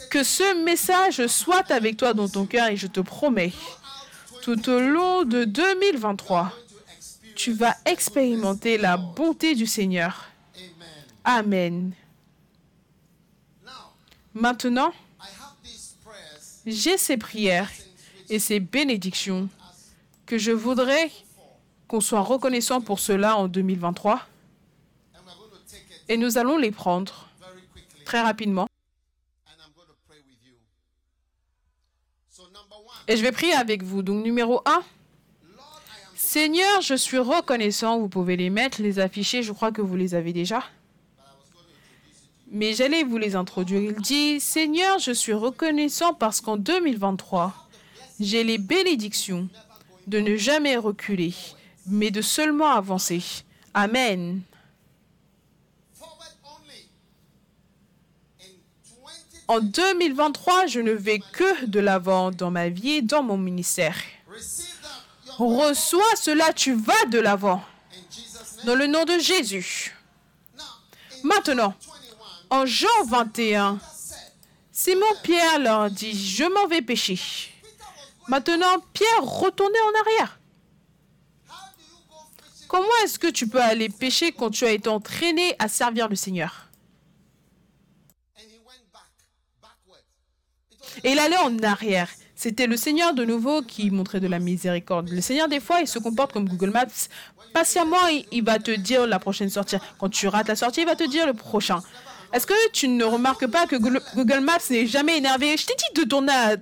Que 0.09 0.23
ce 0.23 0.65
message 0.65 1.27
soit 1.27 1.71
avec 1.71 1.95
toi 1.95 2.13
dans 2.13 2.27
ton 2.27 2.45
cœur 2.45 2.67
et 2.67 2.75
je 2.75 2.87
te 2.87 2.99
promets, 2.99 3.53
tout 4.41 4.69
au 4.69 4.79
long 4.79 5.23
de 5.23 5.45
2023, 5.45 6.51
to 6.51 6.60
experience. 6.60 6.60
Tu 7.41 7.53
vas 7.53 7.75
expérimenter 7.85 8.77
la 8.77 8.97
bonté 8.97 9.55
du 9.55 9.65
Seigneur. 9.65 10.29
Amen. 11.23 11.91
Maintenant, 14.35 14.93
j'ai 16.67 16.99
ces 16.99 17.17
prières 17.17 17.71
et 18.29 18.37
ces 18.37 18.59
bénédictions 18.59 19.49
que 20.27 20.37
je 20.37 20.51
voudrais 20.51 21.11
qu'on 21.87 21.99
soit 21.99 22.21
reconnaissant 22.21 22.79
pour 22.79 22.99
cela 22.99 23.35
en 23.35 23.47
2023 23.47 24.13
and 24.13 24.17
we're 25.25 25.35
going 25.35 25.49
to 25.49 25.57
take 25.67 25.81
it 25.89 26.03
et 26.07 26.17
nous 26.17 26.37
allons 26.37 26.57
les 26.57 26.71
prendre 26.71 27.27
très 28.05 28.21
rapidement 28.21 28.67
et 33.07 33.17
je 33.17 33.21
vais 33.23 33.31
prier 33.31 33.53
avec 33.53 33.81
vous. 33.81 34.03
Donc 34.03 34.23
numéro 34.23 34.61
1, 34.65 34.71
Lord, 34.71 34.83
I 34.83 34.83
am 34.83 35.00
Seigneur, 36.33 36.79
je 36.79 36.93
suis 36.93 37.17
reconnaissant. 37.17 37.99
Vous 37.99 38.07
pouvez 38.07 38.37
les 38.37 38.49
mettre, 38.49 38.81
les 38.81 38.99
afficher. 38.99 39.43
Je 39.43 39.51
crois 39.51 39.73
que 39.73 39.81
vous 39.81 39.97
les 39.97 40.15
avez 40.15 40.31
déjà. 40.31 40.63
Mais 42.49 42.71
j'allais 42.71 43.03
vous 43.03 43.17
les 43.17 43.35
introduire. 43.35 43.81
Il 43.81 43.95
dit, 43.95 44.39
Seigneur, 44.39 44.97
je 44.97 45.11
suis 45.11 45.33
reconnaissant 45.33 46.13
parce 46.13 46.39
qu'en 46.39 46.55
2023, 46.55 47.53
j'ai 48.21 48.45
les 48.45 48.57
bénédictions 48.57 49.49
de 50.07 50.21
ne 50.21 50.37
jamais 50.37 50.77
reculer, 50.77 51.33
mais 51.85 52.11
de 52.11 52.21
seulement 52.21 52.69
avancer. 52.69 53.21
Amen. 53.73 54.39
Forward 55.93 56.31
only. 56.45 56.87
In 58.39 58.53
20, 59.49 59.53
En 59.53 59.59
2023, 59.59 60.67
je 60.67 60.79
ne 60.79 60.93
vais 60.93 61.19
que 61.33 61.65
de 61.65 61.81
l'avant 61.81 62.31
dans 62.31 62.51
ma 62.51 62.69
vie 62.69 62.91
et 62.91 63.01
dans 63.01 63.21
mon 63.21 63.37
ministère. 63.37 63.97
Reçois 65.37 66.15
cela, 66.15 66.53
tu 66.53 66.73
vas 66.73 67.05
de 67.05 67.19
l'avant. 67.19 67.63
Dans 68.65 68.75
le 68.75 68.87
nom 68.87 69.05
de 69.05 69.17
Jésus. 69.17 69.95
Maintenant, 71.23 71.73
21, 72.49 72.57
en 72.57 72.65
Jean 72.65 73.03
21, 73.07 73.79
said, 73.93 74.17
Simon 74.71 75.05
Pierre 75.23 75.59
leur 75.59 75.89
dit, 75.89 76.13
je 76.13 76.43
m'en 76.43 76.67
vais 76.67 76.81
pécher. 76.81 77.19
Maintenant, 78.27 78.79
Pierre 78.93 79.23
retournait 79.23 79.81
en 79.81 79.99
arrière. 80.01 80.39
Comment 82.67 82.87
est-ce 83.03 83.19
que 83.19 83.27
tu 83.27 83.47
peux 83.47 83.61
aller 83.61 83.89
pécher 83.89 84.31
quand 84.31 84.49
tu 84.49 84.65
as 84.65 84.71
été 84.71 84.87
entraîné 84.89 85.55
à 85.59 85.67
servir 85.67 86.07
le 86.07 86.15
Seigneur? 86.15 86.67
Et 91.03 91.11
il 91.11 91.19
allait 91.19 91.37
en 91.37 91.57
arrière. 91.63 92.09
C'était 92.41 92.65
le 92.65 92.75
Seigneur 92.75 93.13
de 93.13 93.23
nouveau 93.23 93.61
qui 93.61 93.91
montrait 93.91 94.19
de 94.19 94.25
la 94.25 94.39
miséricorde. 94.39 95.09
Le 95.09 95.21
Seigneur, 95.21 95.47
des 95.47 95.59
fois, 95.59 95.79
il 95.79 95.87
se 95.87 95.99
comporte 95.99 96.33
comme 96.33 96.49
Google 96.49 96.71
Maps. 96.71 96.87
Patiemment, 97.53 98.07
il, 98.31 98.43
va 98.43 98.57
te 98.57 98.71
dire 98.71 99.05
la 99.05 99.19
prochaine 99.19 99.51
sortie. 99.51 99.75
Quand 99.99 100.09
tu 100.09 100.27
rates 100.27 100.47
la 100.47 100.55
sortie, 100.55 100.81
il 100.81 100.87
va 100.87 100.95
te 100.95 101.07
dire 101.07 101.27
le 101.27 101.35
prochain. 101.35 101.83
Est-ce 102.33 102.47
que 102.47 102.71
tu 102.71 102.87
ne 102.87 103.03
remarques 103.03 103.45
pas 103.45 103.67
que 103.67 103.75
Google 103.75 104.39
Maps 104.39 104.57
n'est 104.71 104.87
jamais 104.87 105.19
énervé? 105.19 105.55
Je 105.55 105.67
t'ai 105.67 105.75
dit 105.75 106.01
de 106.01 106.09
tourner 106.09 106.31
à, 106.33 106.55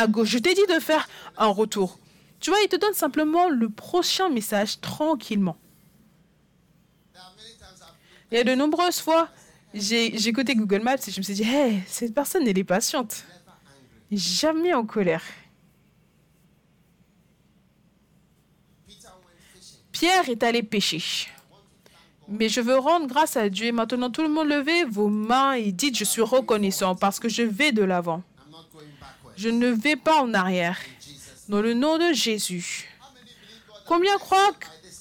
à 0.00 0.06
gauche. 0.06 0.28
Je 0.28 0.38
t'ai 0.38 0.54
dit 0.54 0.66
de 0.72 0.78
faire 0.78 1.08
un 1.38 1.48
retour. 1.48 1.98
Tu 2.38 2.50
vois, 2.50 2.60
il 2.62 2.68
te 2.68 2.76
donne 2.76 2.94
simplement 2.94 3.48
le 3.48 3.68
prochain 3.68 4.28
message 4.28 4.80
tranquillement. 4.80 5.56
Il 8.30 8.38
y 8.38 8.40
a 8.40 8.44
de 8.44 8.54
nombreuses 8.54 9.00
fois, 9.00 9.28
j'ai 9.74 10.16
j'ai 10.16 10.28
écouté 10.28 10.54
Google 10.54 10.82
Maps 10.84 10.94
et 10.94 11.10
je 11.10 11.18
me 11.18 11.24
suis 11.24 11.34
dit, 11.34 11.42
hey, 11.42 11.82
cette 11.88 12.14
personne, 12.14 12.46
elle 12.46 12.58
est 12.58 12.62
patiente. 12.62 13.24
Jamais 14.12 14.74
en 14.74 14.84
colère. 14.84 15.22
Pierre 19.90 20.28
est 20.28 20.42
allé 20.42 20.62
pêcher. 20.62 21.02
Mais 22.28 22.50
je 22.50 22.60
veux 22.60 22.76
rendre 22.76 23.06
grâce 23.06 23.36
à 23.36 23.48
Dieu. 23.48 23.72
Maintenant, 23.72 24.10
tout 24.10 24.22
le 24.22 24.28
monde 24.28 24.48
levez 24.48 24.84
vos 24.84 25.08
mains 25.08 25.54
et 25.54 25.72
dites, 25.72 25.96
je 25.96 26.04
suis 26.04 26.20
reconnaissant 26.20 26.94
parce 26.94 27.18
que 27.18 27.30
je 27.30 27.42
vais 27.42 27.72
de 27.72 27.82
l'avant. 27.82 28.22
Je 29.36 29.48
ne 29.48 29.68
vais 29.68 29.96
pas 29.96 30.20
en 30.20 30.34
arrière. 30.34 30.78
Dans 31.48 31.62
le 31.62 31.72
nom 31.72 31.96
de 31.96 32.12
Jésus. 32.12 32.88
Combien 33.86 34.16
croient 34.18 34.52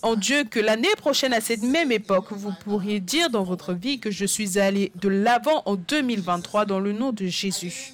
en 0.04 0.16
Dieu 0.16 0.46
que 0.46 0.60
l'année 0.60 0.96
prochaine, 0.98 1.34
à 1.34 1.42
cette 1.42 1.64
même 1.64 1.92
époque, 1.92 2.32
vous 2.32 2.54
pourriez 2.64 3.00
dire 3.00 3.30
dans 3.30 3.44
votre 3.44 3.74
vie 3.74 4.00
que 4.00 4.10
je 4.10 4.26
suis 4.26 4.58
allé 4.58 4.92
de 4.96 5.10
l'avant 5.10 5.64
en 5.66 5.76
2023 5.76 6.66
dans 6.66 6.80
le 6.80 6.94
nom 6.94 7.12
de 7.12 7.26
Jésus. 7.26 7.94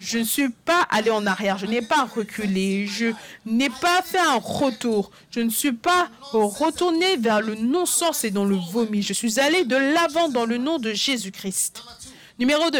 Je 0.00 0.18
ne 0.18 0.24
suis 0.24 0.48
pas 0.48 0.82
allé 0.90 1.10
en 1.10 1.26
arrière, 1.26 1.58
je 1.58 1.66
n'ai 1.66 1.82
pas 1.82 2.04
reculé, 2.04 2.86
je 2.86 3.12
n'ai 3.46 3.70
pas 3.70 4.02
fait 4.02 4.18
un 4.18 4.38
retour, 4.38 5.10
je 5.30 5.40
ne 5.40 5.50
suis 5.50 5.72
pas 5.72 6.08
retourné 6.32 7.16
vers 7.16 7.40
le 7.40 7.54
non-sens 7.54 8.24
et 8.24 8.30
dans 8.30 8.44
le 8.44 8.56
vomi. 8.56 9.02
Je 9.02 9.12
suis 9.12 9.40
allé 9.40 9.64
de 9.64 9.76
l'avant 9.76 10.28
dans 10.28 10.46
le 10.46 10.58
nom 10.58 10.78
de 10.78 10.92
Jésus-Christ. 10.92 11.82
Numéro 12.38 12.70
2. 12.70 12.78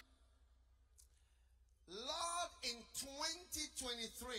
Lord, 1.88 2.50
in 2.64 2.76
2023, 3.00 4.34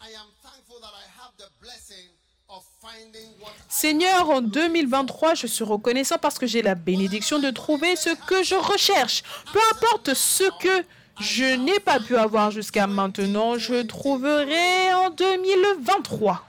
I 0.00 0.14
am 0.14 0.26
thankful 0.42 0.80
that 0.80 0.92
I 0.92 1.06
have 1.20 1.32
the 1.38 1.50
blessing 1.60 2.10
of 2.48 2.64
finding 2.80 3.30
what 3.40 3.50
I 3.50 3.62
Seigneur, 3.68 4.30
en 4.30 4.42
2023, 4.42 5.34
je 5.34 5.46
suis 5.46 5.64
reconnaissant 5.64 6.18
parce 6.18 6.38
que 6.38 6.46
j'ai 6.46 6.62
la 6.62 6.74
bénédiction 6.74 7.38
de 7.38 7.50
trouver 7.50 7.96
ce 7.96 8.10
que 8.26 8.42
je 8.42 8.54
recherche. 8.54 9.22
Peu 9.52 9.60
importe 9.72 10.14
ce 10.14 10.44
que 10.60 10.84
je 11.20 11.56
n'ai 11.56 11.80
pas 11.80 12.00
pu 12.00 12.16
avoir 12.16 12.50
jusqu'à 12.50 12.86
maintenant, 12.86 13.58
je 13.58 13.82
trouverai 13.82 14.92
en 14.94 15.10
2023. 15.10 16.44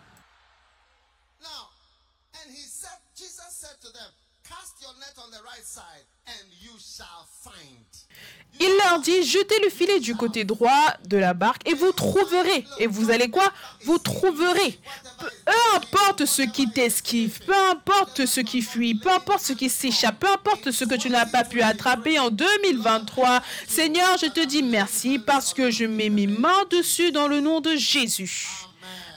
Il 8.65 8.78
leur 8.78 8.99
dit, 8.99 9.23
jetez 9.23 9.60
le 9.62 9.69
filet 9.69 9.99
du 9.99 10.15
côté 10.15 10.45
droit 10.45 10.93
de 11.06 11.17
la 11.17 11.34
barque 11.34 11.69
et 11.69 11.73
vous 11.73 11.91
trouverez. 11.91 12.65
Et 12.80 12.88
vous 12.88 13.12
allez 13.12 13.30
quoi? 13.30 13.52
Vous 13.84 13.97
trouverez. 13.97 14.80
Peu 15.19 15.76
importe 15.76 16.26
ce 16.26 16.43
qui 16.43 16.69
t'esquive, 16.69 17.41
peu 17.45 17.54
importe 17.71 18.26
ce 18.26 18.39
qui 18.39 18.62
fuit, 18.62 18.95
peu 18.95 19.12
importe 19.12 19.41
ce 19.41 19.52
qui 19.52 19.69
s'échappe, 19.69 20.17
peu 20.17 20.30
importe 20.32 20.71
ce 20.71 20.86
que 20.86 20.95
tu 20.95 21.10
n'as 21.10 21.26
pas 21.26 21.43
pu 21.43 21.62
attraper 21.62 22.17
en 22.19 22.30
2023, 22.30 23.41
Seigneur, 23.67 24.17
je 24.17 24.28
te 24.28 24.45
dis 24.45 24.63
merci 24.63 25.19
parce 25.19 25.54
que 25.54 25.69
je 25.69 25.84
mets 25.84 26.10
mes 26.10 26.28
mains 26.28 26.63
dessus 26.71 27.12
dans 27.12 27.28
le 27.28 27.41
nom 27.41 27.60
de 27.60 27.76
Jésus. 27.76 28.47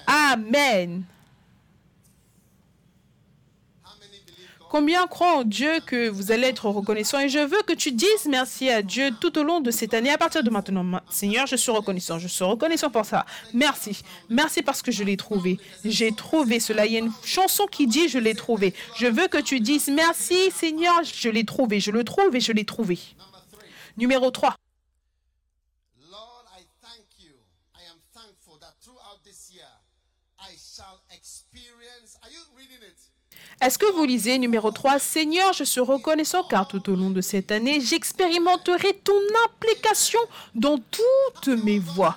Amen. 0.09 1.05
Combien 4.69 5.07
croient 5.07 5.37
en 5.37 5.45
Dieu 5.45 5.71
que 5.87 6.09
vous 6.09 6.33
allez 6.33 6.49
être 6.49 6.67
reconnaissant? 6.69 7.21
Et 7.21 7.29
je 7.29 7.39
veux 7.39 7.63
que 7.67 7.73
tu 7.73 7.93
dises 7.93 8.27
merci 8.29 8.69
à 8.69 8.83
Dieu 8.83 9.11
tout 9.21 9.39
au 9.39 9.45
long 9.45 9.61
de 9.61 9.71
cette 9.71 9.95
année 9.95 10.11
à 10.11 10.19
partir 10.19 10.43
de 10.43 10.51
maintenant. 10.51 10.83
Ma- 10.83 11.03
Seigneur, 11.09 11.47
je 11.47 11.55
suis 11.57 11.71
reconnaissant, 11.71 12.19
je 12.19 12.27
suis 12.27 12.45
reconnaissant 12.45 12.91
pour 12.91 13.05
ça. 13.05 13.25
Merci. 13.55 14.03
Merci 14.29 14.63
parce 14.63 14.83
que 14.83 14.91
je 14.91 15.05
l'ai 15.05 15.17
trouvé. 15.17 15.59
J'ai 15.85 16.11
trouvé 16.13 16.59
cela. 16.59 16.85
Il 16.85 16.93
y 16.93 16.97
a 16.97 16.99
une 16.99 17.13
chanson 17.25 17.67
qui 17.67 17.87
dit 17.87 18.09
je 18.09 18.19
l'ai 18.19 18.35
trouvé. 18.35 18.75
Je 18.97 19.07
veux 19.07 19.29
que 19.29 19.39
tu 19.39 19.61
dises 19.61 19.89
merci 19.89 20.51
Seigneur, 20.51 21.01
je 21.05 21.29
l'ai 21.29 21.45
trouvé, 21.45 21.79
je 21.79 21.93
le 21.93 22.03
trouve 22.03 22.35
et 22.35 22.41
je 22.41 22.53
l'ai 22.53 22.65
trouvé. 22.65 22.99
Numéro 23.97 24.31
3. 24.31 24.57
Est-ce 33.61 33.79
que 33.79 33.91
vous 33.93 34.05
lisez 34.05 34.39
numéro 34.39 34.71
3 34.71 34.99
Seigneur, 34.99 35.53
je 35.55 35.65
suis 35.65 35.81
reconnaissant 35.81 36.45
car 36.45 36.69
tout 36.69 36.91
au 36.91 36.95
long 36.95 37.09
de 37.11 37.23
cette 37.23 37.51
année, 37.51 37.81
j'expérimenterai 37.81 38.93
ton 39.03 39.19
implication 39.47 40.21
dans 40.55 40.79
toutes 40.79 41.65
mes 41.65 41.79
voies. 41.79 42.17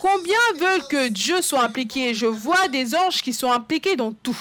Combien 0.00 0.38
veulent 0.56 0.86
que 0.88 1.08
Dieu 1.08 1.42
soit 1.42 1.64
impliqué? 1.64 2.14
Je 2.14 2.26
vois 2.26 2.68
des 2.68 2.94
anges 2.94 3.22
qui 3.22 3.32
sont 3.32 3.50
impliqués 3.50 3.96
dans 3.96 4.12
tout. 4.12 4.38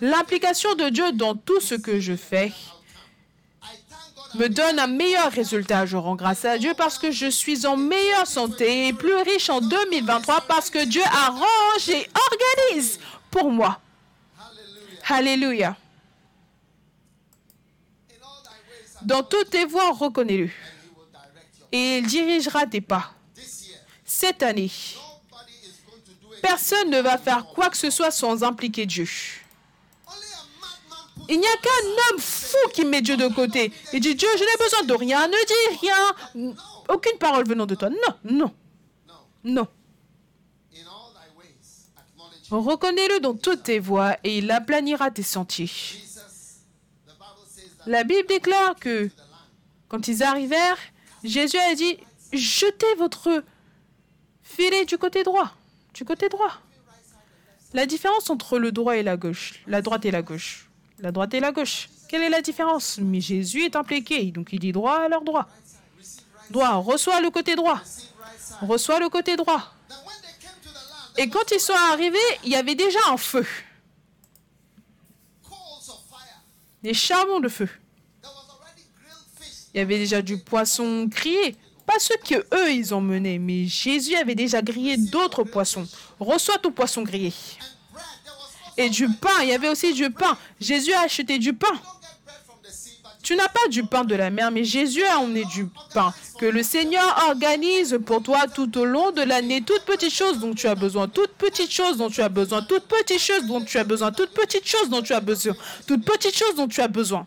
L'implication 0.00 0.74
de 0.74 0.88
Dieu 0.88 1.12
dans 1.12 1.34
tout 1.34 1.60
ce 1.60 1.74
que 1.74 2.00
je 2.00 2.16
fais 2.16 2.50
me 4.34 4.48
donne 4.48 4.78
un 4.78 4.86
meilleur 4.86 5.30
résultat. 5.30 5.84
Je 5.84 5.98
rends 5.98 6.16
grâce 6.16 6.46
à 6.46 6.56
Dieu 6.56 6.72
parce 6.74 6.98
que 6.98 7.10
je 7.10 7.26
suis 7.26 7.66
en 7.66 7.76
meilleure 7.76 8.26
santé 8.26 8.88
et 8.88 8.92
plus 8.94 9.16
riche 9.16 9.50
en 9.50 9.60
2023 9.60 10.40
parce 10.48 10.70
que 10.70 10.82
Dieu 10.86 11.02
arrange 11.04 11.88
et 11.90 12.08
organise 12.32 12.98
pour 13.30 13.50
moi. 13.50 13.78
Alléluia. 15.08 15.76
Dans 19.02 19.22
toutes 19.22 19.50
tes 19.50 19.64
voies, 19.64 19.90
reconnais-le. 19.92 20.50
Et 21.72 21.98
il 21.98 22.06
dirigera 22.06 22.66
tes 22.66 22.80
pas. 22.80 23.12
Cette 24.04 24.42
année, 24.42 24.70
personne 26.40 26.90
ne 26.90 27.00
va 27.00 27.18
faire 27.18 27.46
quoi 27.46 27.70
que 27.70 27.76
ce 27.76 27.90
soit 27.90 28.10
sans 28.10 28.44
impliquer 28.44 28.86
Dieu. 28.86 29.08
Il 31.28 31.38
n'y 31.40 31.46
a 31.46 31.56
qu'un 31.56 31.88
homme 31.88 32.20
fou 32.20 32.56
qui 32.74 32.84
met 32.84 33.00
Dieu 33.00 33.16
de 33.16 33.28
côté. 33.28 33.72
Il 33.92 34.00
dit 34.00 34.14
Dieu, 34.14 34.28
je 34.36 34.44
n'ai 34.44 34.56
besoin 34.58 34.82
de 34.84 34.94
rien, 34.94 35.26
ne 35.28 35.46
dis 35.46 35.78
rien. 35.80 36.52
Aucune 36.88 37.18
parole 37.18 37.46
venant 37.48 37.66
de 37.66 37.74
toi. 37.74 37.88
Non, 37.90 37.96
non, 38.24 38.52
no. 39.08 39.14
non. 39.44 39.68
In 40.74 40.86
all 40.86 41.12
thy 41.14 41.28
ways, 41.38 41.88
acknowledge 41.96 42.41
Reconnais-le 42.58 43.20
dans 43.20 43.34
toutes 43.34 43.62
tes 43.62 43.78
voies 43.78 44.16
et 44.24 44.38
il 44.38 44.50
aplanira 44.50 45.10
tes 45.10 45.22
sentiers. 45.22 45.70
La 47.86 48.04
Bible 48.04 48.28
déclare 48.28 48.76
que 48.76 49.08
quand 49.88 50.06
ils 50.06 50.22
arrivèrent, 50.22 50.76
Jésus 51.24 51.58
a 51.58 51.74
dit 51.74 51.96
Jetez 52.32 52.94
votre 52.98 53.42
filet 54.42 54.84
du 54.84 54.98
côté 54.98 55.22
droit. 55.22 55.50
Du 55.94 56.04
côté 56.04 56.28
droit. 56.28 56.52
La 57.72 57.86
différence 57.86 58.28
entre 58.28 58.58
le 58.58 58.70
droit 58.70 58.96
et 58.96 59.02
la 59.02 59.16
gauche, 59.16 59.62
la 59.66 59.80
droite 59.80 60.04
et 60.04 60.10
la 60.10 60.20
gauche. 60.20 60.68
La 60.98 61.10
droite 61.10 61.32
et 61.32 61.40
la 61.40 61.52
gauche. 61.52 61.88
Quelle 62.08 62.22
est 62.22 62.28
la 62.28 62.42
différence? 62.42 62.98
Mais 62.98 63.20
Jésus 63.20 63.64
est 63.64 63.76
impliqué, 63.76 64.30
donc 64.30 64.52
il 64.52 64.60
dit 64.60 64.72
droit 64.72 65.00
à 65.00 65.08
leur 65.08 65.22
droit. 65.22 65.48
Droit, 66.50 66.74
reçois 66.76 67.20
le 67.22 67.30
côté 67.30 67.56
droit. 67.56 67.80
Reçois 68.60 69.00
le 69.00 69.08
côté 69.08 69.36
droit. 69.36 69.72
Et 71.18 71.28
quand 71.28 71.50
ils 71.50 71.60
sont 71.60 71.74
arrivés, 71.92 72.18
il 72.44 72.50
y 72.50 72.56
avait 72.56 72.74
déjà 72.74 72.98
un 73.08 73.16
feu, 73.16 73.46
des 76.82 76.94
charbons 76.94 77.40
de 77.40 77.48
feu. 77.48 77.68
Il 79.74 79.78
y 79.78 79.80
avait 79.80 79.98
déjà 79.98 80.20
du 80.20 80.38
poisson 80.38 81.04
grillé. 81.06 81.56
Pas 81.86 81.98
ceux 81.98 82.16
que 82.16 82.46
eux 82.54 82.72
ils 82.72 82.94
ont 82.94 83.00
menés, 83.00 83.38
mais 83.38 83.66
Jésus 83.66 84.14
avait 84.16 84.34
déjà 84.34 84.60
grillé 84.62 84.96
d'autres 84.96 85.44
poissons. 85.44 85.86
Reçois 86.20 86.58
ton 86.58 86.70
poisson 86.70 87.02
grillé. 87.02 87.32
Et 88.76 88.88
du 88.88 89.08
pain, 89.08 89.42
il 89.42 89.48
y 89.48 89.52
avait 89.52 89.68
aussi 89.68 89.92
du 89.92 90.10
pain. 90.10 90.36
Jésus 90.60 90.92
a 90.92 91.02
acheté 91.02 91.38
du 91.38 91.52
pain. 91.52 91.68
don't 91.68 92.00
get 92.00 92.08
bread 92.24 92.36
from 92.46 92.56
the 92.62 92.70
sea, 92.70 92.98
but 93.02 93.21
Tu 93.32 93.38
n'as 93.38 93.48
pas 93.48 93.66
du 93.68 93.82
pain 93.82 94.04
de 94.04 94.14
la 94.14 94.28
mer, 94.28 94.50
mais 94.50 94.62
Jésus 94.62 95.02
a 95.04 95.18
emmené 95.18 95.46
du 95.46 95.66
pain 95.94 96.12
que 96.38 96.44
le 96.44 96.62
Seigneur 96.62 97.30
organise 97.30 97.98
pour 98.04 98.22
toi 98.22 98.46
tout 98.46 98.76
au 98.76 98.84
long 98.84 99.10
de 99.10 99.22
l'année. 99.22 99.62
Toutes 99.62 99.86
petites 99.86 100.12
choses 100.12 100.38
dont 100.38 100.52
tu 100.52 100.66
as 100.66 100.74
besoin, 100.74 101.08
toutes 101.08 101.32
petites 101.38 101.72
choses 101.72 101.96
dont 101.96 102.10
tu 102.10 102.20
as 102.20 102.28
besoin, 102.28 102.60
toutes 102.60 102.86
petites 102.86 103.22
choses 103.22 103.46
dont 103.46 103.64
tu 103.64 103.78
as 103.78 103.84
besoin, 103.84 104.12
toutes 104.12 104.34
petites 104.34 104.66
choses 104.66 104.90
dont 104.90 105.00
tu 105.00 105.14
as 105.14 105.20
besoin, 105.22 105.54
toutes 105.86 106.04
petites 106.04 106.36
choses 106.36 106.56
dont 106.56 106.68
tu 106.68 106.82
as 106.82 106.88
besoin. 106.88 107.26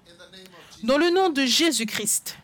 Dans 0.84 1.00
le 1.00 1.10
nom 1.10 1.32
de 1.32 1.44
Jésus-Christ. 1.44 2.38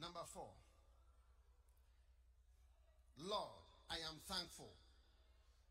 Number 0.00 0.24
four. 0.32 0.48
Lord, 3.18 3.52
I 3.90 3.96
am 4.08 4.16
thankful 4.26 4.72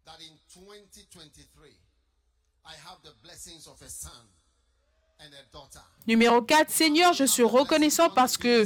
that 0.05 0.21
in 0.21 0.37
2023 0.53 1.71
I 2.63 2.73
have 2.85 3.01
the 3.01 3.15
blessings 3.23 3.65
of 3.65 3.81
a 3.81 3.89
son. 3.89 4.36
Numéro 6.07 6.41
4, 6.41 6.69
Seigneur, 6.71 7.13
je 7.13 7.25
suis 7.25 7.43
reconnaissant 7.43 8.09
parce 8.09 8.37
que 8.37 8.65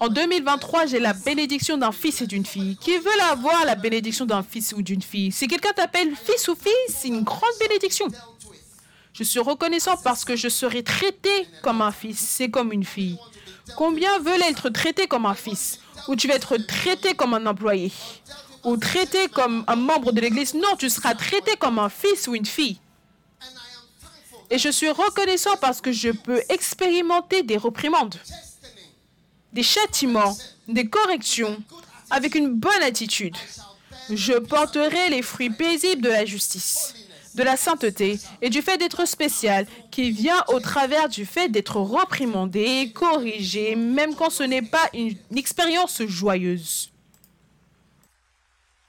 en 0.00 0.08
2023, 0.08 0.86
j'ai 0.86 1.00
la 1.00 1.12
bénédiction 1.12 1.76
d'un 1.76 1.90
fils 1.90 2.22
et 2.22 2.26
d'une 2.26 2.46
fille. 2.46 2.76
Qui 2.76 2.98
veut 2.98 3.20
avoir 3.30 3.64
la 3.64 3.74
bénédiction 3.74 4.26
d'un 4.26 4.44
fils 4.44 4.72
ou 4.76 4.82
d'une 4.82 5.02
fille? 5.02 5.32
Si 5.32 5.48
quelqu'un 5.48 5.72
t'appelle 5.72 6.14
fils 6.14 6.46
ou 6.46 6.54
fille, 6.54 6.70
c'est 6.88 7.08
une 7.08 7.24
grande 7.24 7.50
bénédiction. 7.58 8.06
Je 9.12 9.24
suis 9.24 9.40
reconnaissant 9.40 9.96
parce 9.96 10.24
que 10.24 10.36
je 10.36 10.48
serai 10.48 10.84
traité 10.84 11.48
comme 11.62 11.82
un 11.82 11.90
fils, 11.90 12.18
c'est 12.18 12.48
comme 12.48 12.72
une 12.72 12.84
fille. 12.84 13.18
Combien 13.76 14.20
veulent 14.20 14.42
être 14.42 14.68
traités 14.68 15.08
comme 15.08 15.26
un 15.26 15.34
fils? 15.34 15.80
Ou 16.06 16.14
tu 16.14 16.28
vas 16.28 16.34
être 16.34 16.56
traité 16.58 17.14
comme 17.14 17.34
un 17.34 17.44
employé? 17.46 17.90
Ou 18.62 18.76
traité 18.76 19.26
comme 19.28 19.64
un 19.66 19.76
membre 19.76 20.12
de 20.12 20.20
l'Église? 20.20 20.54
Non, 20.54 20.76
tu 20.78 20.88
seras 20.88 21.16
traité 21.16 21.56
comme 21.56 21.80
un 21.80 21.88
fils 21.88 22.28
ou 22.28 22.36
une 22.36 22.46
fille. 22.46 22.78
Et 24.50 24.58
je 24.58 24.68
suis 24.70 24.90
reconnaissant 24.90 25.56
parce 25.60 25.80
que 25.80 25.92
je 25.92 26.10
peux 26.10 26.42
expérimenter 26.48 27.42
des 27.42 27.56
reprimandes, 27.56 28.14
chastening 28.14 28.86
des 29.52 29.62
châtiments, 29.62 30.36
des 30.68 30.88
corrections 30.88 31.62
avec 32.10 32.34
une 32.34 32.54
bonne 32.54 32.82
attitude. 32.82 33.36
Je 34.10 34.32
porterai 34.34 35.10
les 35.10 35.22
fruits 35.22 35.50
paisibles 35.50 36.02
de 36.02 36.08
la 36.08 36.24
justice, 36.24 36.94
de 37.34 37.42
la 37.42 37.56
sainteté 37.56 38.18
et 38.40 38.48
du 38.48 38.62
fait 38.62 38.78
d'être 38.78 39.06
spécial 39.06 39.66
qui 39.90 40.10
vient 40.10 40.42
au 40.48 40.60
travers 40.60 41.08
du 41.08 41.26
fait 41.26 41.48
d'être 41.48 41.76
reprimandé, 41.76 42.90
corrigé, 42.94 43.76
même 43.76 44.14
quand 44.14 44.30
ce 44.30 44.42
n'est 44.42 44.62
pas 44.62 44.88
une 44.94 45.14
expérience 45.36 46.02
joyeuse. 46.06 46.90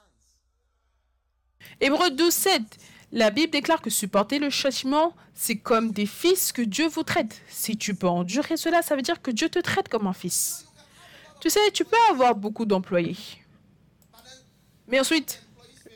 Hébreux 1.80 2.10
12, 2.10 2.32
7. 2.32 2.62
La 3.12 3.30
Bible 3.30 3.52
déclare 3.52 3.80
que 3.80 3.90
supporter 3.90 4.38
le 4.38 4.50
châtiment, 4.50 5.14
c'est 5.34 5.56
comme 5.56 5.92
des 5.92 6.06
fils 6.06 6.52
que 6.52 6.62
Dieu 6.62 6.88
vous 6.88 7.04
traite. 7.04 7.40
Si 7.48 7.76
tu 7.76 7.94
peux 7.94 8.08
endurer 8.08 8.56
cela, 8.56 8.82
ça 8.82 8.96
veut 8.96 9.02
dire 9.02 9.22
que 9.22 9.30
Dieu 9.30 9.48
te 9.48 9.60
traite 9.60 9.88
comme 9.88 10.06
un 10.06 10.12
fils. 10.12 10.66
Tu 11.40 11.50
sais, 11.50 11.70
tu 11.72 11.84
peux 11.84 11.96
avoir 12.10 12.34
beaucoup 12.34 12.64
d'employés. 12.64 13.16
Mais 14.88 14.98
ensuite, 14.98 15.42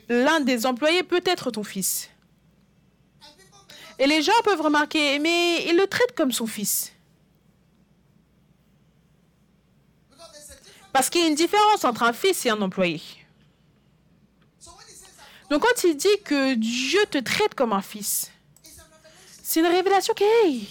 l'un 0.07 0.39
des 0.39 0.65
employés 0.65 1.03
peut 1.03 1.23
être 1.25 1.51
ton 1.51 1.63
fils. 1.63 2.09
Et 3.97 4.07
les 4.07 4.21
gens 4.21 4.31
peuvent 4.45 4.61
remarquer, 4.61 5.19
mais 5.19 5.65
il 5.67 5.75
le 5.75 5.87
traite 5.87 6.15
comme 6.15 6.31
son 6.31 6.47
fils. 6.47 6.93
Because 10.09 10.31
there's 10.31 10.51
a 10.51 10.55
difference. 10.63 10.88
Parce 10.99 11.09
qu'il 11.09 11.21
y 11.21 11.23
a 11.23 11.27
une 11.29 11.35
différence 11.35 11.85
entre 11.85 12.03
un 12.03 12.11
fils 12.11 12.45
et 12.45 12.49
un 12.49 12.61
employé. 12.61 13.01
Donc 15.49 15.61
quand 15.61 15.83
il 15.85 15.95
dit 15.95 16.21
que 16.25 16.55
Dieu 16.55 16.99
te 17.09 17.19
traite 17.19 17.55
comme 17.55 17.71
un 17.71 17.81
fils, 17.81 18.29
c'est 19.41 19.61
une 19.61 19.67
révélation 19.67 20.13
que, 20.13 20.25
hey, 20.43 20.67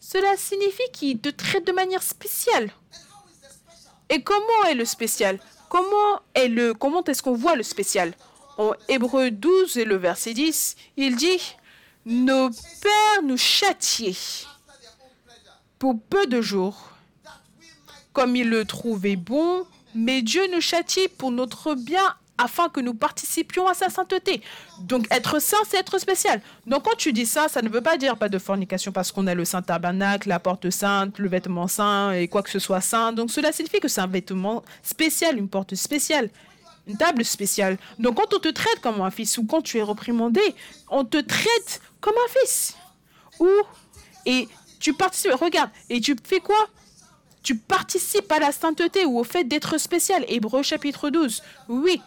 cela 0.00 0.36
signifie 0.36 0.90
qu'il 0.92 1.20
te 1.20 1.28
traite 1.28 1.64
de 1.68 1.70
manière 1.70 2.02
spéciale. 2.02 2.72
Et 4.08 4.24
comment 4.24 4.64
est 4.68 4.74
le 4.74 4.84
spécial? 4.84 5.38
Comment 5.68 6.20
est 6.34 6.48
le 6.48 6.74
comment 6.74 7.04
est-ce 7.04 7.22
qu'on 7.22 7.36
voit 7.36 7.54
le 7.54 7.62
spécial? 7.62 8.12
En 8.58 8.72
Hébreu 8.88 9.30
12 9.30 9.76
et 9.76 9.84
le 9.84 9.94
verset 9.94 10.34
10, 10.34 10.74
il 10.96 11.14
dit 11.14 11.54
Nos 12.06 12.50
pères 12.50 13.22
nous 13.22 13.38
châtiaient 13.38 14.16
pour 15.78 15.94
peu 16.10 16.26
de 16.26 16.40
jours, 16.40 16.93
comme 18.14 18.36
ils 18.36 18.48
le 18.48 18.64
trouvaient 18.64 19.16
bon, 19.16 19.66
mais 19.94 20.22
Dieu 20.22 20.42
nous 20.52 20.62
châtie 20.62 21.08
pour 21.08 21.30
notre 21.30 21.74
bien 21.74 22.14
afin 22.38 22.68
que 22.68 22.80
nous 22.80 22.94
participions 22.94 23.68
à 23.68 23.74
sa 23.74 23.90
sainteté. 23.90 24.42
Donc 24.80 25.06
être 25.10 25.40
saint, 25.40 25.58
c'est 25.68 25.78
être 25.78 25.98
spécial. 25.98 26.40
Donc 26.66 26.84
quand 26.84 26.96
tu 26.96 27.12
dis 27.12 27.26
ça, 27.26 27.48
ça 27.48 27.62
ne 27.62 27.68
veut 27.68 27.80
pas 27.80 27.96
dire 27.96 28.16
pas 28.16 28.28
de 28.28 28.38
fornication 28.38 28.92
parce 28.92 29.12
qu'on 29.12 29.26
a 29.26 29.34
le 29.34 29.44
saint 29.44 29.62
tabernacle, 29.62 30.28
la 30.28 30.40
porte 30.40 30.70
sainte, 30.70 31.18
le 31.18 31.28
vêtement 31.28 31.68
saint 31.68 32.12
et 32.12 32.28
quoi 32.28 32.42
que 32.42 32.50
ce 32.50 32.58
soit 32.58 32.80
saint. 32.80 33.12
Donc 33.12 33.30
cela 33.30 33.52
signifie 33.52 33.80
que 33.80 33.88
c'est 33.88 34.00
un 34.00 34.06
vêtement 34.06 34.64
spécial, 34.82 35.38
une 35.38 35.48
porte 35.48 35.74
spéciale, 35.74 36.30
une 36.88 36.96
table 36.96 37.24
spéciale. 37.24 37.78
Donc 37.98 38.16
quand 38.16 38.34
on 38.34 38.40
te 38.40 38.48
traite 38.48 38.80
comme 38.80 39.00
un 39.00 39.10
fils 39.10 39.38
ou 39.38 39.44
quand 39.44 39.62
tu 39.62 39.78
es 39.78 39.82
reprimandé, 39.82 40.42
on 40.88 41.04
te 41.04 41.18
traite 41.18 41.80
comme 42.00 42.14
un 42.14 42.32
fils. 42.40 42.76
Ou 43.38 43.48
et 44.26 44.48
tu 44.80 44.92
participes, 44.92 45.32
regarde, 45.34 45.70
et 45.88 46.00
tu 46.00 46.16
fais 46.24 46.40
quoi? 46.40 46.68
Tu 47.44 47.56
participes 47.56 48.32
à 48.32 48.40
la 48.40 48.50
sainteté 48.50 49.04
ou 49.04 49.20
au 49.20 49.24
fait 49.24 49.44
d'être 49.44 49.78
spécial. 49.78 50.24
Hébreu 50.26 50.64
chapitre 50.64 51.10
12. 51.10 51.42
Oui, 51.68 52.00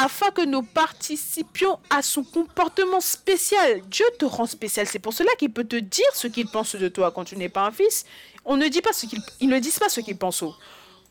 afin 0.00 0.30
que 0.30 0.44
nous 0.44 0.62
participions 0.62 1.80
à 1.90 2.02
son 2.02 2.22
comportement 2.22 3.00
spécial. 3.00 3.82
Dieu 3.90 4.06
te 4.16 4.24
rend 4.24 4.46
spécial. 4.46 4.86
C'est 4.86 5.00
pour 5.00 5.12
cela 5.12 5.30
qu'il 5.36 5.52
peut 5.52 5.64
te 5.64 5.74
dire 5.74 6.06
ce 6.14 6.28
qu'il 6.28 6.46
pense 6.46 6.76
de 6.76 6.86
toi 6.86 7.10
quand 7.10 7.24
tu 7.24 7.36
n'es 7.36 7.48
pas 7.48 7.66
un 7.66 7.72
fils. 7.72 8.04
On 8.44 8.56
ne 8.56 8.68
dit 8.68 8.80
pas 8.80 8.92
ce 8.92 9.06
qu'ils 9.06 9.20
ils 9.40 9.48
ne 9.48 9.58
disent 9.58 9.80
pas 9.80 9.88
ce 9.88 10.00
qu'ils 10.00 10.16
pensent. 10.16 10.44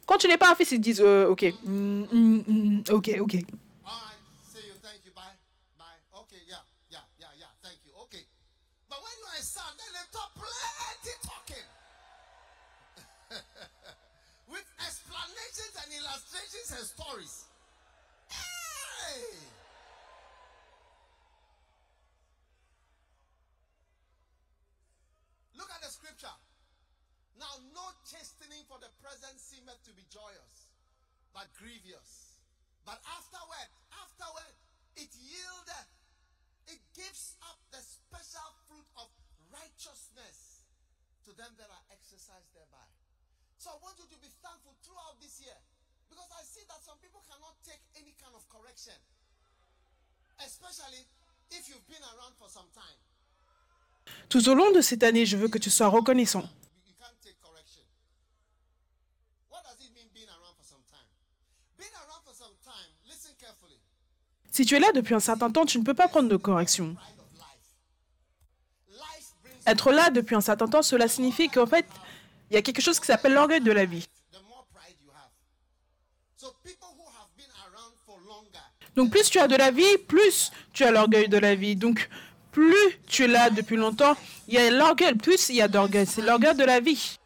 Quand 0.06 0.18
tu 0.18 0.30
n'es 0.30 0.38
pas 0.38 0.50
un 0.50 0.56
fils, 0.56 0.72
ils 0.72 0.80
disent 0.80 1.04
euh, 1.04 1.28
OK. 1.28 1.54
Mm, 1.66 2.04
mm, 2.12 2.44
mm, 2.48 2.84
OK, 2.92 3.12
OK. 3.20 3.36
And 16.78 16.86
stories. 16.86 17.49
Hey! 18.30 19.34
Look 25.57 25.73
at 25.73 25.82
the 25.82 25.89
scripture. 25.89 26.38
Now, 27.41 27.49
no 27.73 27.82
chastening 28.05 28.61
for 28.69 28.78
the 28.78 28.93
present 29.01 29.41
seemeth 29.41 29.82
to 29.89 29.93
be 29.97 30.05
joyous, 30.13 30.69
but 31.34 31.49
grievous. 31.57 32.38
But 32.86 33.01
afterward, 33.09 33.69
afterward, 33.97 34.53
it 35.01 35.09
yieldeth, 35.17 35.91
it 36.69 36.82
gives 36.93 37.41
up 37.49 37.57
the 37.73 37.82
special 37.82 38.53
fruit 38.69 38.86
of 39.01 39.09
righteousness 39.49 40.69
to 41.25 41.34
them 41.34 41.57
that 41.57 41.73
are 41.73 41.86
exercised 41.89 42.53
thereby. 42.53 42.86
So 43.57 43.73
I 43.73 43.78
want 43.82 43.97
you 43.97 44.05
to 44.13 44.19
be 44.21 44.30
thankful 44.45 44.78
throughout 44.86 45.17
this 45.17 45.41
year 45.41 45.57
because 46.10 46.32
I 46.32 46.43
see 46.43 46.64
that 46.68 46.82
some 46.84 46.97
people 47.01 47.22
cannot 47.30 47.55
take 47.64 47.82
any 47.95 48.14
kind 48.22 48.34
of 48.36 48.43
correction, 48.49 48.95
especially 50.45 51.03
if 51.51 51.70
you've 51.70 51.88
been 51.88 52.03
around 52.16 52.34
for 52.39 52.49
some 52.49 52.68
time. 52.74 52.97
Tout 54.30 54.47
au 54.49 54.55
long 54.55 54.72
de 54.72 54.82
cette 54.82 55.03
année, 55.03 55.26
je 55.26 55.38
veux 55.38 55.47
que 55.49 55.58
tu 55.58 55.70
sois 55.70 55.88
reconnaissant. 55.88 56.41
You 56.41 56.91
you 56.91 56.93
can't 56.99 57.16
take 57.24 57.39
correction. 57.41 57.84
What 59.49 59.64
does 59.64 59.80
it 59.86 59.91
mean 59.95 60.08
being 60.14 60.30
around 60.30 60.55
for 60.55 60.64
some 60.64 60.84
time? 60.89 61.08
Being 61.78 61.95
around 61.95 62.24
for 62.26 62.34
some 62.34 62.55
time, 62.64 62.91
listen 63.08 63.34
carefully. 63.39 63.80
Si 64.51 64.66
tu 64.66 64.76
es 64.76 64.80
là 64.80 64.91
depuis 64.91 65.14
un 65.14 65.20
certain 65.20 65.51
temps, 65.51 65.66
tu 65.66 65.78
ne 65.78 65.84
peux 65.84 65.93
pas 65.93 66.08
prendre 66.08 66.30
de 66.30 66.38
correction. 66.38 66.95
Être 69.68 69.91
là 69.91 70.10
depuis 70.10 70.34
un 70.36 70.41
certain 70.41 70.68
temps, 70.70 70.82
cela 70.82 71.10
signifie 71.10 71.49
qu'en 71.49 71.66
fait, 71.66 71.86
il 72.49 72.53
y 72.53 72.58
a 72.58 72.62
quelque 72.62 72.82
chose 72.82 73.01
qui 73.01 73.05
s'appelle 73.05 73.34
l'orgueil 73.34 73.60
de 73.60 73.72
la 73.74 73.84
vie. 73.84 74.08
the 74.32 74.39
more 74.47 74.66
pride 74.74 74.95
you 75.03 75.12
have. 75.12 75.30
So 76.38 76.55
people 76.64 76.88
who 76.97 77.03
have 77.20 77.28
been 77.36 77.51
around 77.68 77.91
for 78.05 78.18
longer, 78.26 78.64
Donc 78.98 79.12
plus 79.12 79.30
tu 79.30 79.38
as 79.38 79.48
de 79.48 79.56
la 79.56 79.70
vie, 79.70 79.98
plus 80.08 80.52
tu 80.74 80.84
as 80.84 80.89
l'orgueil 80.89 81.30
de 81.30 81.38
la 81.38 81.54
vie. 81.54 81.76
Donc 81.76 82.10
plus 82.52 82.76
tu 83.08 83.26
es 83.26 83.28
là 83.28 83.52
depuis 83.52 83.78
longtemps, 83.78 84.18
il 84.48 84.56
y 84.56 84.58
a 84.58 84.72
l'orgueil, 84.72 85.14
plus 85.14 85.50
il 85.50 85.56
y 85.58 85.62
a 85.62 85.68
d'orgueil. 85.68 86.08
C'est 86.08 86.24
l'orgueil 86.24 86.56
de 86.56 86.64
la 86.64 86.80
vie. 86.80 87.20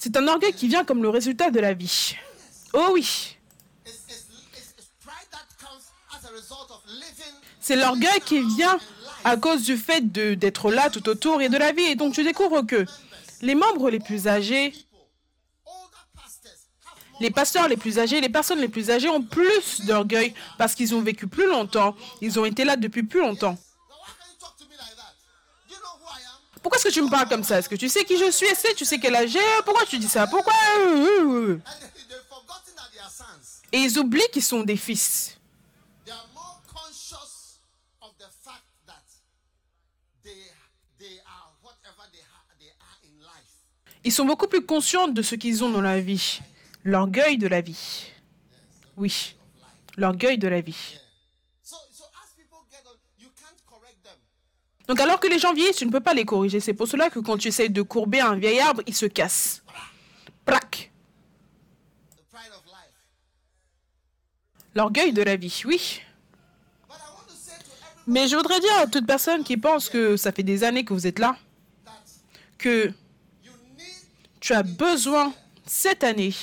C'est 0.00 0.16
un 0.16 0.26
orgueil 0.26 0.52
qui 0.52 0.66
vient 0.66 0.84
comme 0.84 1.00
le 1.00 1.10
résultat 1.10 1.52
de 1.52 1.60
la 1.60 1.74
vie. 1.74 2.16
Oh 2.72 2.88
oui, 2.92 3.36
c'est 7.60 7.76
l'orgueil 7.76 8.20
qui 8.24 8.40
vient 8.56 8.80
à 9.22 9.36
cause 9.36 9.62
du 9.62 9.76
fait 9.76 10.00
d'être 10.10 10.72
là 10.72 10.90
tout 10.90 11.08
autour 11.08 11.40
et 11.40 11.48
de 11.48 11.56
la 11.56 11.70
vie. 11.70 11.84
Et 11.84 11.94
donc 11.94 12.14
tu 12.14 12.24
découvres 12.24 12.66
que 12.66 12.84
les 13.42 13.54
membres 13.54 13.90
les 13.90 14.00
plus 14.00 14.26
âgés, 14.26 14.72
les 17.20 17.30
pasteurs 17.30 17.68
les 17.68 17.76
plus 17.76 17.98
âgés, 17.98 18.20
les 18.20 18.28
personnes 18.28 18.58
les 18.58 18.68
plus 18.68 18.90
âgées 18.90 19.08
ont 19.08 19.22
plus 19.22 19.82
d'orgueil 19.82 20.34
parce 20.58 20.74
qu'ils 20.74 20.94
ont 20.94 21.02
vécu 21.02 21.26
plus 21.26 21.46
longtemps, 21.46 21.94
ils 22.20 22.40
ont 22.40 22.44
été 22.44 22.64
là 22.64 22.76
depuis 22.76 23.02
plus 23.02 23.20
longtemps. 23.20 23.56
Pourquoi 26.62 26.78
est-ce 26.78 26.88
que 26.88 26.92
tu 26.92 27.02
me 27.02 27.08
parles 27.08 27.28
comme 27.28 27.44
ça? 27.44 27.58
Est-ce 27.58 27.68
que 27.68 27.74
tu 27.76 27.88
sais 27.88 28.04
qui 28.04 28.18
je 28.18 28.30
suis? 28.30 28.46
Est-ce 28.46 28.64
que 28.64 28.74
tu 28.74 28.84
sais 28.84 28.98
quel 28.98 29.14
âge 29.14 29.30
j'ai? 29.30 29.38
Pourquoi 29.64 29.86
tu 29.86 29.98
dis 29.98 30.08
ça? 30.08 30.26
Pourquoi? 30.26 30.52
Et 33.72 33.78
ils 33.78 33.98
oublient 33.98 34.28
qu'ils 34.32 34.42
sont 34.42 34.62
des 34.62 34.76
fils. 34.76 35.36
Ils 44.02 44.12
sont 44.12 44.24
beaucoup 44.24 44.48
plus 44.48 44.64
conscients 44.64 45.08
de 45.08 45.22
ce 45.22 45.34
qu'ils 45.34 45.62
ont 45.62 45.70
dans 45.70 45.82
la 45.82 46.00
vie. 46.00 46.40
L'orgueil 46.84 47.36
de 47.36 47.46
la 47.46 47.60
vie. 47.60 48.06
Oui, 48.96 49.36
l'orgueil 49.96 50.38
de 50.38 50.48
la 50.48 50.60
vie. 50.60 50.98
Donc 54.88 54.98
alors 54.98 55.20
que 55.20 55.28
les 55.28 55.38
gens 55.38 55.52
vieillissent, 55.52 55.76
tu 55.76 55.86
ne 55.86 55.92
peux 55.92 56.00
pas 56.00 56.14
les 56.14 56.24
corriger. 56.24 56.58
C'est 56.58 56.74
pour 56.74 56.88
cela 56.88 57.10
que 57.10 57.20
quand 57.20 57.38
tu 57.38 57.48
essayes 57.48 57.70
de 57.70 57.82
courber 57.82 58.20
un 58.20 58.34
vieil 58.34 58.58
arbre, 58.58 58.82
il 58.86 58.94
se 58.94 59.06
casse. 59.06 59.62
Plac. 60.44 60.90
L'orgueil 64.74 65.12
de 65.12 65.22
la 65.22 65.36
vie, 65.36 65.62
oui. 65.64 66.00
Mais 68.06 68.26
je 68.26 68.34
voudrais 68.34 68.58
dire 68.58 68.74
à 68.78 68.86
toute 68.86 69.06
personne 69.06 69.44
qui 69.44 69.56
pense 69.56 69.88
que 69.88 70.16
ça 70.16 70.32
fait 70.32 70.42
des 70.42 70.64
années 70.64 70.84
que 70.84 70.92
vous 70.92 71.06
êtes 71.06 71.18
là, 71.18 71.36
que 72.58 72.92
tu 74.40 74.54
as 74.54 74.62
besoin 74.62 75.32
cette 75.66 76.02
année 76.02 76.34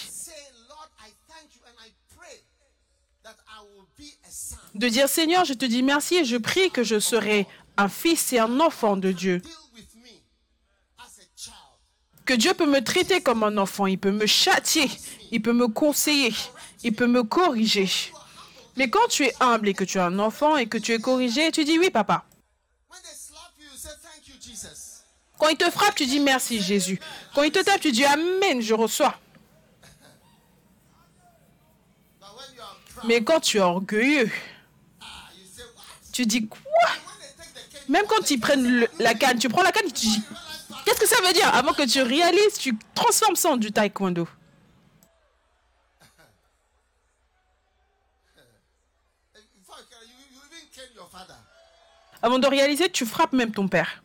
de 4.78 4.88
dire 4.90 5.10
Seigneur, 5.10 5.46
je 5.46 5.54
te 5.54 5.66
dis 5.66 5.84
merci 5.84 6.16
et 6.16 6.26
je 6.26 6.38
prie 6.38 6.72
que 6.72 6.84
je 6.84 7.00
serai 7.00 7.48
un 7.78 7.90
fils 7.90 8.34
et 8.34 8.40
un 8.40 8.60
enfant 8.60 8.98
de 8.98 9.12
Dieu. 9.12 9.42
Que 12.26 12.34
Dieu 12.34 12.54
peut 12.54 12.66
me 12.66 12.84
traiter 12.84 13.22
comme 13.22 13.44
un 13.44 13.58
enfant, 13.58 13.86
il 13.86 13.98
peut 13.98 14.12
me 14.12 14.26
châtier, 14.26 14.90
il 15.32 15.42
peut 15.42 15.54
me 15.54 15.68
conseiller, 15.68 16.34
il 16.84 16.94
peut 16.94 17.08
me 17.08 17.24
corriger. 17.24 17.90
Mais 18.76 18.90
quand 18.90 19.08
tu 19.10 19.24
es 19.24 19.34
humble 19.40 19.70
et 19.70 19.74
que 19.74 19.84
tu 19.84 19.98
es 19.98 20.02
un 20.02 20.20
enfant 20.20 20.58
et 20.58 20.68
que 20.68 20.78
tu 20.78 20.94
es 20.94 21.00
corrigé, 21.00 21.52
tu 21.52 21.64
dis 21.64 21.80
oui 21.80 21.90
papa. 21.90 22.26
Quand 25.40 25.50
il 25.50 25.58
te 25.58 25.70
frappe, 25.70 25.96
tu 25.96 26.06
dis 26.06 26.20
merci 26.20 26.62
Jésus. 26.62 27.00
Quand 27.34 27.44
il 27.44 27.52
te 27.52 27.64
tape, 27.64 27.80
tu 27.80 27.92
dis 27.92 28.06
Amen, 28.06 28.60
je 28.62 28.74
reçois. 28.74 29.16
Mais 33.04 33.24
quand 33.24 33.40
tu 33.40 33.58
es 33.58 33.62
orgueilleux, 33.62 34.32
ah, 35.02 35.06
you 35.38 35.46
say 35.46 35.64
what? 35.76 35.84
Tu 36.18 36.26
dis 36.26 36.48
quoi? 36.48 36.60
Même 37.88 38.06
quand 38.08 38.32
ils 38.32 38.40
prennent 38.40 38.88
la 38.98 39.14
canne, 39.14 39.38
tu 39.38 39.50
prends 39.50 39.62
la 39.62 39.72
canne 39.72 39.86
tu 39.86 40.08
dis 40.08 40.22
Qu'est-ce 40.84 41.00
que 41.00 41.08
ça 41.08 41.22
veut 41.22 41.32
dire? 41.32 41.54
Avant 41.54 41.74
que 41.74 41.88
tu 41.88 42.02
réalises, 42.02 42.58
tu 42.58 42.76
transformes 42.96 43.36
ça 43.36 43.52
en 43.52 43.58
du 43.58 43.72
taekwondo. 43.72 44.28
Avant 52.24 52.40
de 52.40 52.48
réaliser, 52.48 52.90
tu 52.90 53.06
frappes 53.06 53.34
même 53.34 53.52
ton 53.52 53.68
père. 53.68 54.02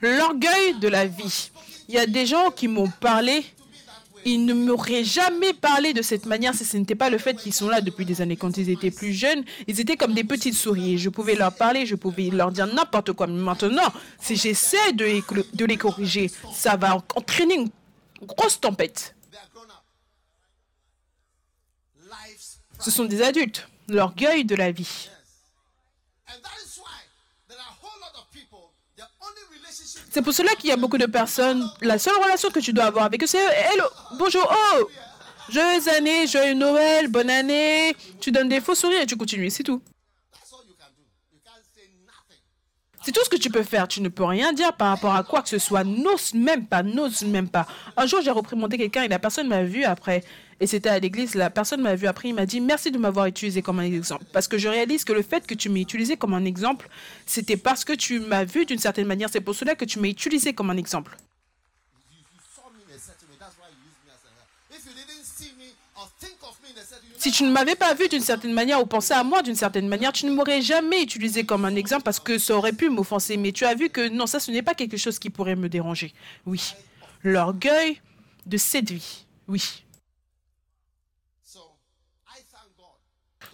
L'orgueil 0.00 0.78
de 0.78 0.88
la 0.88 1.04
vie. 1.04 1.50
Il 1.88 1.94
y 1.94 1.98
a 1.98 2.06
des 2.06 2.24
gens 2.24 2.50
qui 2.50 2.68
m'ont 2.68 2.88
parlé, 2.88 3.44
ils 4.24 4.44
ne 4.44 4.52
m'auraient 4.54 5.04
jamais 5.04 5.52
parlé 5.52 5.92
de 5.92 6.02
cette 6.02 6.26
manière 6.26 6.54
si 6.54 6.64
ce 6.64 6.76
n'était 6.76 6.94
pas 6.94 7.10
le 7.10 7.18
fait 7.18 7.36
qu'ils 7.36 7.54
sont 7.54 7.68
là 7.68 7.80
depuis 7.80 8.04
des 8.04 8.20
années. 8.20 8.36
Quand 8.36 8.56
ils 8.56 8.70
étaient 8.70 8.90
plus 8.90 9.12
jeunes, 9.12 9.44
ils 9.66 9.80
étaient 9.80 9.96
comme 9.96 10.14
des 10.14 10.24
petites 10.24 10.54
souris. 10.54 10.98
Je 10.98 11.08
pouvais 11.08 11.34
leur 11.34 11.54
parler, 11.54 11.86
je 11.86 11.94
pouvais 11.94 12.30
leur 12.30 12.50
dire 12.50 12.66
n'importe 12.66 13.12
quoi. 13.12 13.26
Mais 13.26 13.40
maintenant, 13.40 13.92
si 14.20 14.36
j'essaie 14.36 14.92
de, 14.92 15.04
les 15.04 15.66
les 15.66 15.76
corriger, 15.76 16.30
ça 16.54 16.76
va 16.76 16.96
entraîner 17.14 17.54
une 17.54 17.70
grosse 18.22 18.60
tempête. 18.60 19.14
Ce 22.80 22.90
sont 22.90 23.04
des 23.04 23.22
adultes. 23.22 23.68
L'orgueil 23.88 24.44
de 24.44 24.54
la 24.54 24.70
vie. 24.70 25.08
And 26.28 26.40
that 26.42 26.50
is 26.64 26.78
why 26.78 27.02
there 27.48 27.58
are 27.58 27.68
a 27.68 27.76
whole 27.82 28.00
lot 28.00 28.14
of 28.16 28.30
people, 28.32 28.70
their 28.96 29.08
only 29.20 29.42
relationship 29.50 29.59
C'est 30.10 30.22
pour 30.22 30.32
cela 30.32 30.54
qu'il 30.56 30.70
y 30.70 30.72
a 30.72 30.76
beaucoup 30.76 30.98
de 30.98 31.06
personnes, 31.06 31.70
la 31.80 31.98
seule 31.98 32.16
relation 32.22 32.50
que 32.50 32.58
tu 32.60 32.72
dois 32.72 32.84
avoir 32.84 33.04
avec 33.04 33.22
eux, 33.22 33.26
c'est 33.26 33.38
Hello, 33.38 33.84
bonjour, 34.18 34.46
oh, 34.50 34.90
joyeuses 35.48 35.88
années, 35.88 36.26
joyeux 36.26 36.54
Noël, 36.54 37.08
bonne 37.08 37.30
année. 37.30 37.94
Tu 38.20 38.32
donnes 38.32 38.48
des 38.48 38.60
faux 38.60 38.74
sourires 38.74 39.02
et 39.02 39.06
tu 39.06 39.16
continues, 39.16 39.50
c'est 39.50 39.62
tout. 39.62 39.80
C'est 43.02 43.12
tout 43.12 43.24
ce 43.24 43.30
que 43.30 43.36
tu 43.36 43.50
peux 43.50 43.62
faire. 43.62 43.88
Tu 43.88 44.02
ne 44.02 44.08
peux 44.08 44.24
rien 44.24 44.52
dire 44.52 44.74
par 44.74 44.88
rapport 44.88 45.14
à 45.14 45.22
quoi 45.22 45.40
que 45.40 45.48
ce 45.48 45.58
soit. 45.58 45.84
N'ose 45.84 46.34
même 46.34 46.66
pas, 46.66 46.82
n'ose 46.82 47.22
même 47.22 47.48
pas. 47.48 47.66
Un 47.96 48.06
jour, 48.06 48.20
j'ai 48.20 48.30
représenté 48.30 48.76
quelqu'un 48.76 49.04
et 49.04 49.08
la 49.08 49.18
personne 49.18 49.48
m'a 49.48 49.62
vu 49.62 49.84
après. 49.84 50.22
Et 50.60 50.66
c'était 50.66 50.90
à 50.90 50.98
l'église. 50.98 51.34
La 51.34 51.48
personne 51.48 51.80
m'a 51.80 51.94
vu 51.94 52.06
après. 52.06 52.28
Il 52.28 52.34
m'a 52.34 52.44
dit 52.44 52.60
merci 52.60 52.90
de 52.90 52.98
m'avoir 52.98 53.26
utilisé 53.26 53.62
comme 53.62 53.78
un 53.78 53.84
exemple. 53.84 54.24
Parce 54.32 54.46
que 54.46 54.58
je 54.58 54.68
réalise 54.68 55.04
que 55.04 55.14
le 55.14 55.22
fait 55.22 55.46
que 55.46 55.54
tu 55.54 55.70
m'aies 55.70 55.80
utilisé 55.80 56.18
comme 56.18 56.34
un 56.34 56.44
exemple, 56.44 56.88
c'était 57.24 57.56
parce 57.56 57.84
que 57.84 57.94
tu 57.94 58.20
m'as 58.20 58.44
vu 58.44 58.66
d'une 58.66 58.78
certaine 58.78 59.06
manière. 59.06 59.30
C'est 59.30 59.40
pour 59.40 59.54
cela 59.54 59.74
que 59.74 59.86
tu 59.86 59.98
m'as 59.98 60.08
utilisé 60.08 60.52
comme 60.52 60.68
un 60.70 60.76
exemple. 60.76 61.16
Si 67.18 67.30
tu 67.32 67.44
ne 67.44 67.50
m'avais 67.50 67.76
pas 67.76 67.92
vu 67.92 68.08
d'une 68.08 68.22
certaine 68.22 68.54
manière 68.54 68.80
ou 68.80 68.86
pensé 68.86 69.12
à 69.12 69.22
moi 69.22 69.42
d'une 69.42 69.54
certaine 69.54 69.86
manière, 69.88 70.10
tu 70.12 70.24
ne 70.24 70.30
m'aurais 70.30 70.62
jamais 70.62 71.02
utilisé 71.02 71.44
comme 71.44 71.66
un 71.66 71.76
exemple 71.76 72.02
parce 72.02 72.18
que 72.18 72.38
ça 72.38 72.56
aurait 72.56 72.72
pu 72.72 72.88
m'offenser. 72.88 73.36
Mais 73.36 73.52
tu 73.52 73.64
as 73.66 73.74
vu 73.74 73.90
que 73.90 74.08
non, 74.08 74.26
ça, 74.26 74.40
ce 74.40 74.50
n'est 74.50 74.62
pas 74.62 74.74
quelque 74.74 74.96
chose 74.96 75.18
qui 75.18 75.28
pourrait 75.28 75.56
me 75.56 75.68
déranger. 75.68 76.14
Oui. 76.46 76.74
L'orgueil 77.22 78.00
de 78.46 78.56
vie. 78.94 79.26
Oui. 79.48 79.84
so 81.44 81.60
I 82.26 82.40
thank 82.50 82.70
God. 82.78 82.96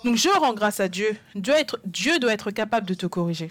Donc 0.05 0.17
je 0.17 0.29
rends 0.29 0.55
grâce 0.55 0.81
à 0.81 0.89
Dieu. 0.89 1.17
Dieu, 1.35 2.19
doit 2.19 2.33
être 2.33 2.51
capable 2.51 2.87
de 2.87 2.95
te 2.95 3.07
corriger. 3.07 3.51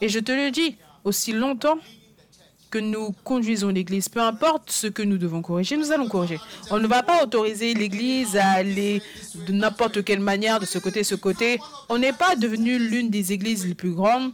Et 0.00 0.08
je 0.08 0.18
te 0.18 0.32
le 0.32 0.50
dis, 0.50 0.76
aussi 1.04 1.32
longtemps 1.32 1.78
que 2.70 2.78
nous 2.78 3.12
conduisons 3.24 3.68
l'Église, 3.68 4.08
peu 4.08 4.20
importe 4.20 4.70
ce 4.70 4.86
que 4.86 5.02
nous 5.02 5.16
devons 5.16 5.40
corriger, 5.40 5.76
nous 5.76 5.90
allons 5.90 6.08
corriger. 6.08 6.38
On 6.70 6.78
ne 6.78 6.86
va 6.86 7.02
pas 7.02 7.22
autoriser 7.22 7.72
l'Église 7.72 8.36
à 8.36 8.50
aller 8.50 9.02
de 9.46 9.52
n'importe 9.52 10.04
quelle 10.04 10.20
manière, 10.20 10.60
de 10.60 10.66
ce 10.66 10.78
côté, 10.78 11.02
ce 11.02 11.14
côté. 11.14 11.58
On 11.88 11.98
n'est 11.98 12.12
pas 12.12 12.36
devenu 12.36 12.78
l'une 12.78 13.08
des 13.08 13.32
églises 13.32 13.66
les 13.66 13.74
plus 13.74 13.92
grandes, 13.92 14.32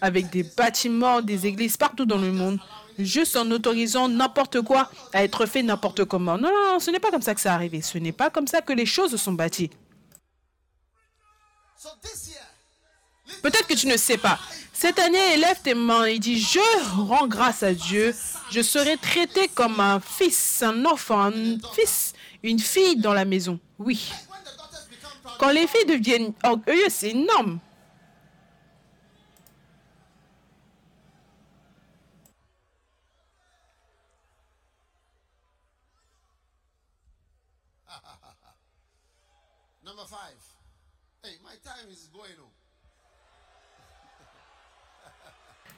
avec 0.00 0.30
des 0.30 0.42
bâtiments, 0.42 1.22
des 1.22 1.46
églises 1.46 1.76
partout 1.76 2.06
dans 2.06 2.18
le 2.18 2.32
monde, 2.32 2.58
juste 2.98 3.36
en 3.36 3.48
autorisant 3.50 4.08
n'importe 4.08 4.60
quoi 4.62 4.90
à 5.12 5.22
être 5.22 5.46
fait 5.46 5.62
n'importe 5.62 6.04
comment. 6.04 6.36
Non, 6.36 6.48
non, 6.48 6.72
non, 6.72 6.78
ce 6.80 6.90
n'est 6.90 6.98
pas 6.98 7.10
comme 7.10 7.22
ça 7.22 7.34
que 7.34 7.40
ça 7.40 7.54
arrivé. 7.54 7.82
Ce 7.82 7.98
n'est 7.98 8.12
pas 8.12 8.30
comme 8.30 8.46
ça 8.46 8.62
que 8.62 8.72
les 8.72 8.86
choses 8.86 9.14
sont 9.16 9.32
bâties. 9.32 9.70
Peut-être 13.42 13.66
que 13.66 13.74
tu 13.74 13.86
ne 13.86 13.96
sais 13.96 14.18
pas. 14.18 14.38
Cette 14.72 14.98
année, 14.98 15.34
élève 15.34 15.60
tes 15.62 15.74
mains 15.74 16.04
et 16.04 16.18
dis, 16.18 16.40
je 16.40 16.60
rends 16.94 17.26
grâce 17.26 17.62
à 17.62 17.72
Dieu. 17.72 18.14
Je 18.50 18.60
serai 18.60 18.96
traité 18.96 19.48
comme 19.48 19.80
un 19.80 20.00
fils, 20.00 20.62
un 20.62 20.84
enfant, 20.84 21.20
un 21.20 21.58
fils, 21.72 22.12
une 22.42 22.58
fille 22.58 22.96
dans 22.96 23.14
la 23.14 23.24
maison. 23.24 23.58
Oui. 23.78 24.12
Quand 25.38 25.50
les 25.50 25.66
filles 25.66 25.86
deviennent 25.86 26.32
orgueilleuses, 26.42 26.92
c'est 26.92 27.10
énorme. 27.10 27.58
Number 39.84 40.06
five. 40.08 40.42
Hey, 41.22 41.38
my 41.44 41.54
time 41.62 41.88
is 41.90 42.08
going 42.12 42.36
on. 42.38 42.50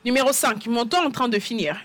Numéro 0.05 0.33
5. 0.33 0.67
Mon 0.67 0.87
temps 0.87 1.03
est 1.03 1.07
en 1.07 1.11
train 1.11 1.29
de 1.29 1.39
finir. 1.39 1.79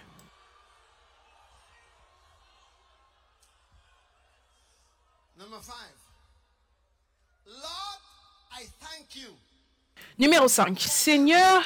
Numéro 10.20 10.48
5. 10.48 10.80
Seigneur, 10.80 11.64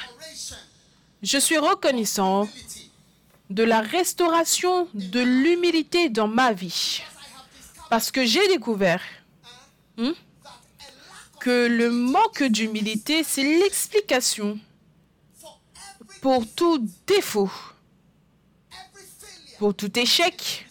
je 1.22 1.38
suis 1.38 1.58
reconnaissant 1.58 2.48
de 3.50 3.64
la 3.64 3.82
restauration 3.82 4.88
de 4.94 5.20
l'humilité 5.20 6.10
dans 6.10 6.28
ma 6.28 6.54
vie. 6.54 7.02
Parce 7.90 8.10
que 8.12 8.26
j'ai 8.26 8.48
découvert 8.48 9.02
hmm, 9.98 10.12
que 11.40 11.68
le 11.68 11.92
manque 11.92 12.44
d'humilité, 12.44 13.24
c'est 13.24 13.44
l'explication 13.44 14.60
pour 16.22 16.44
tout 16.56 16.86
défaut, 17.06 17.52
pour 19.60 19.74
tout 19.76 19.98
échec 19.98 20.66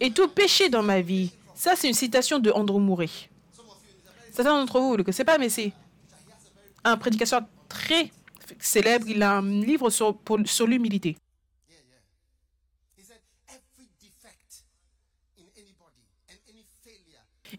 et 0.00 0.10
tout 0.10 0.28
péché 0.28 0.68
dans 0.68 0.82
ma 0.82 1.00
vie. 1.00 1.32
Ça, 1.54 1.74
c'est 1.76 1.88
une 1.88 1.94
citation 1.94 2.38
de 2.38 2.50
Andrew 2.50 2.80
Murray. 2.80 3.08
Certains 4.32 4.58
d'entre 4.58 4.78
vous 4.80 4.92
ne 4.92 4.96
le 4.98 5.04
connaissez 5.04 5.24
pas, 5.24 5.38
mais 5.38 5.48
c'est 5.48 5.72
un 6.84 6.96
prédicateur 6.96 7.42
très 7.68 8.10
célèbre. 8.58 9.06
Il 9.08 9.22
a 9.22 9.38
un 9.38 9.42
livre 9.42 9.90
sur, 9.90 10.18
sur 10.44 10.66
l'humilité. 10.66 11.16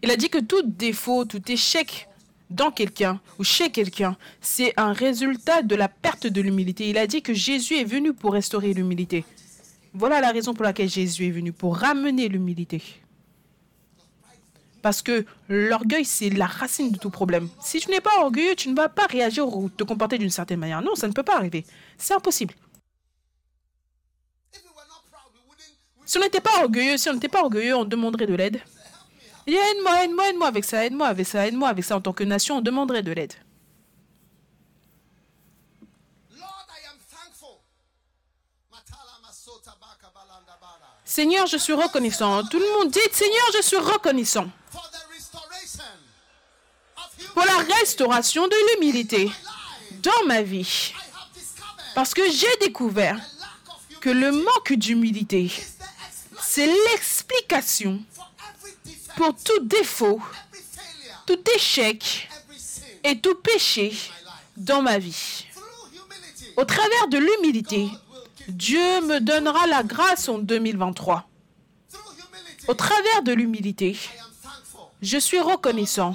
Il 0.02 0.10
a 0.10 0.16
dit 0.16 0.28
que 0.28 0.38
tout 0.38 0.62
défaut, 0.62 1.24
tout 1.24 1.42
échec 1.50 2.07
dans 2.50 2.70
quelqu'un 2.70 3.20
ou 3.38 3.44
chez 3.44 3.70
quelqu'un, 3.70 4.16
c'est 4.40 4.72
un 4.76 4.92
résultat 4.92 5.62
de 5.62 5.74
la 5.74 5.88
perte 5.88 6.26
de 6.26 6.40
l'humilité. 6.40 6.88
Il 6.88 6.98
a 6.98 7.06
dit 7.06 7.22
que 7.22 7.34
Jésus 7.34 7.76
est 7.76 7.84
venu 7.84 8.12
pour 8.12 8.32
restaurer 8.32 8.72
l'humilité. 8.72 9.24
Voilà 9.94 10.20
la 10.20 10.30
raison 10.30 10.54
pour 10.54 10.64
laquelle 10.64 10.88
Jésus 10.88 11.26
est 11.26 11.30
venu, 11.30 11.52
pour 11.52 11.76
ramener 11.76 12.28
l'humilité. 12.28 12.82
Parce 14.82 15.02
que 15.02 15.24
l'orgueil, 15.48 16.04
c'est 16.04 16.30
la 16.30 16.46
racine 16.46 16.92
de 16.92 16.98
tout 16.98 17.10
problème. 17.10 17.48
Si 17.60 17.80
tu 17.80 17.90
n'es 17.90 18.00
pas 18.00 18.20
orgueilleux, 18.20 18.54
tu 18.54 18.68
ne 18.68 18.76
vas 18.76 18.88
pas 18.88 19.06
réagir 19.06 19.48
ou 19.48 19.68
te 19.68 19.82
comporter 19.82 20.18
d'une 20.18 20.30
certaine 20.30 20.60
manière. 20.60 20.82
Non, 20.82 20.94
ça 20.94 21.08
ne 21.08 21.12
peut 21.12 21.22
pas 21.22 21.36
arriver. 21.36 21.64
C'est 21.96 22.14
impossible. 22.14 22.54
Si 26.04 26.16
on 26.16 26.20
n'était 26.22 26.40
pas 26.40 26.62
orgueilleux, 26.62 26.96
si 26.96 27.08
on 27.10 27.14
n'était 27.14 27.28
pas 27.28 27.42
orgueilleux, 27.42 27.76
on 27.76 27.84
demanderait 27.84 28.26
de 28.26 28.34
l'aide. 28.34 28.62
Il 29.48 29.52
dit, 29.52 29.56
Aide-moi, 29.56 30.04
aide-moi, 30.04 30.28
aide-moi 30.28 30.46
avec 30.48 30.64
ça, 30.66 30.84
aide-moi 30.84 31.06
avec 31.08 31.26
ça, 31.26 31.46
aide-moi 31.46 31.70
avec 31.70 31.82
ça. 31.82 31.96
En 31.96 32.02
tant 32.02 32.12
que 32.12 32.22
nation, 32.22 32.58
on 32.58 32.60
demanderait 32.60 33.02
de 33.02 33.12
l'aide. 33.12 33.32
Seigneur, 41.02 41.46
je 41.46 41.56
suis 41.56 41.72
reconnaissant. 41.72 42.44
Tout 42.44 42.58
le 42.58 42.78
monde 42.78 42.90
dit, 42.90 43.00
Seigneur, 43.10 43.44
je 43.54 43.62
suis 43.62 43.78
reconnaissant 43.78 44.50
pour 47.32 47.44
la 47.46 47.74
restauration 47.76 48.46
de 48.46 48.56
l'humilité 48.74 49.30
dans 50.02 50.26
ma 50.26 50.42
vie. 50.42 50.92
Parce 51.94 52.12
que 52.12 52.30
j'ai 52.30 52.54
découvert 52.60 53.18
que 54.02 54.10
le 54.10 54.30
manque 54.30 54.74
d'humilité, 54.74 55.50
c'est 56.38 56.66
l'explication 56.66 58.04
pour 59.18 59.34
tout 59.34 59.64
défaut, 59.64 60.22
tout 61.26 61.40
échec 61.56 62.28
et 63.02 63.18
tout 63.18 63.34
péché 63.34 63.92
dans 64.56 64.80
ma 64.80 64.98
vie. 64.98 65.44
Au 66.56 66.64
travers 66.64 67.08
de 67.08 67.18
l'humilité. 67.18 67.88
Dieu 68.46 69.00
me 69.02 69.18
donnera 69.20 69.66
la 69.66 69.82
grâce 69.82 70.28
en 70.28 70.38
2023. 70.38 71.28
Through 71.90 72.02
humility, 72.16 72.64
Au 72.68 72.74
travers 72.74 73.22
de 73.24 73.32
l'humilité, 73.32 73.98
je 75.02 75.18
suis 75.18 75.40
reconnaissant. 75.40 76.14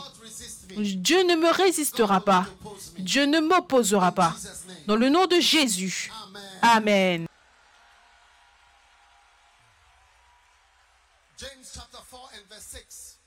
Dieu 0.78 1.24
ne 1.24 1.36
me 1.36 1.52
résistera 1.52 2.22
pas. 2.22 2.48
Dieu 2.98 3.26
ne 3.26 3.40
m'opposera 3.40 4.14
pas. 4.14 4.34
Dans 4.88 4.96
le 4.96 5.10
nom 5.10 5.28
de 5.28 5.40
Jésus. 5.40 6.12
Amen. 6.62 7.28
4 12.14 12.20
and 12.36 12.46
verse 12.48 12.68
6. 12.68 13.18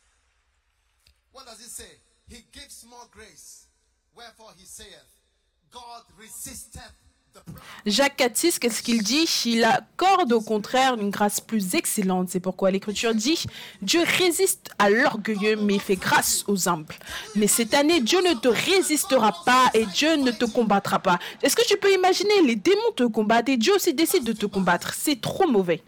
What 1.33 1.45
does 1.47 1.59
it 1.59 1.71
say? 1.71 1.99
He 2.29 2.45
gives 2.53 2.87
more 2.89 3.07
grace. 3.11 3.67
Wherefore 4.15 4.51
he 4.57 4.65
saith, 4.65 5.11
God 5.73 6.05
resisteth. 6.17 6.95
Jacques 7.85 8.19
4,6, 8.19 8.59
qu'est-ce 8.61 8.83
qu'il 8.83 9.03
dit? 9.03 9.29
Il 9.45 9.65
accorde 9.65 10.33
au 10.33 10.41
contraire 10.41 10.95
une 10.95 11.11
grâce 11.11 11.41
plus 11.41 11.75
excellente. 11.75 12.31
C'est 12.31 12.41
pourquoi 12.41 12.71
l'Écriture 12.71 13.15
dit 13.15 13.45
Dieu 13.83 14.03
résiste 14.19 14.71
à 14.79 14.89
l'orgueilleux, 14.89 15.57
mais 15.57 15.79
fait 15.79 15.97
grâce 15.97 16.45
aux 16.47 16.69
humbles. 16.69 16.95
Mais 17.35 17.49
cette 17.49 17.75
année, 17.75 18.01
Dieu 18.01 18.21
ne 18.23 18.35
te 18.35 18.49
résistera 18.49 19.33
pas 19.45 19.69
et 19.75 19.85
Dieu 19.85 20.17
ne 20.17 20.31
te 20.31 20.47
combattra 20.47 21.01
pas. 21.01 21.19
Est-ce 21.43 21.57
que 21.57 21.67
tu 21.67 21.77
peux 21.77 21.93
imaginer 21.93 22.41
Les 22.43 22.57
démons 22.57 22.93
te 22.95 23.05
combattent 23.05 23.49
et 23.49 23.59
Dieu 23.59 23.75
aussi 23.75 23.93
décide 23.93 24.25
de 24.25 24.33
te 24.33 24.47
combattre? 24.47 24.95
C'est 24.95 25.21
trop 25.21 25.49
mauvais. 25.49 25.83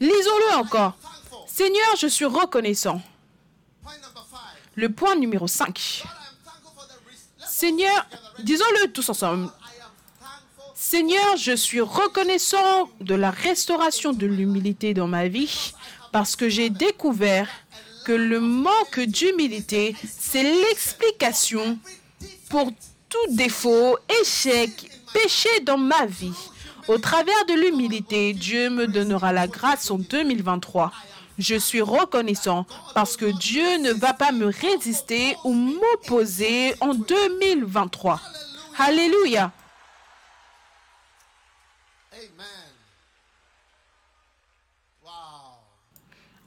Lisons-le 0.00 0.56
encore. 0.56 0.96
Seigneur, 1.56 1.96
je 1.98 2.06
suis 2.06 2.26
reconnaissant. 2.26 3.00
Point 3.82 3.94
number 4.02 4.26
5. 4.30 4.38
Le 4.74 4.90
point 4.90 5.14
numéro 5.16 5.46
5. 5.46 5.68
God, 5.68 5.74
I 5.74 5.78
am 6.04 6.36
thankful 6.44 6.72
for 6.76 6.86
the 6.86 6.98
res- 7.08 7.28
Let's 7.40 7.50
Seigneur, 7.54 8.06
disons-le 8.40 8.92
tous 8.92 9.08
ensemble. 9.08 9.50
Seigneur, 10.74 11.36
je 11.38 11.56
suis 11.56 11.80
reconnaissant 11.80 12.90
de 13.00 13.14
la 13.14 13.30
restauration 13.30 14.12
de 14.12 14.26
l'humilité 14.26 14.92
dans 14.92 15.06
ma 15.08 15.28
vie 15.28 15.72
parce 16.12 16.36
que 16.36 16.50
j'ai 16.50 16.68
découvert 16.68 17.48
que 18.04 18.12
le 18.12 18.38
manque 18.38 19.00
d'humilité, 19.00 19.96
c'est 20.06 20.42
l'explication 20.42 21.78
pour 22.50 22.70
tout 23.08 23.34
défaut, 23.34 23.96
échec, 24.20 24.90
péché 25.14 25.48
dans 25.62 25.78
ma 25.78 26.04
vie. 26.04 26.34
Au 26.88 26.98
travers 26.98 27.46
de 27.46 27.54
l'humilité, 27.54 28.34
Dieu 28.34 28.68
me 28.68 28.86
donnera 28.86 29.32
la 29.32 29.48
grâce 29.48 29.90
en 29.90 29.96
2023. 29.98 30.92
Je 31.38 31.54
suis 31.56 31.82
reconnaissant 31.82 32.66
parce 32.94 33.16
que 33.16 33.26
Dieu 33.26 33.78
ne 33.78 33.92
va 33.92 34.14
pas 34.14 34.32
me 34.32 34.46
résister 34.46 35.36
ou 35.44 35.52
m'opposer 35.52 36.74
en 36.80 36.94
2023. 36.94 38.20
Alléluia. 38.78 39.52
Amen. 42.12 42.72
Wow. 45.04 45.10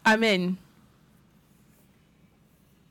Amen. 0.05 0.55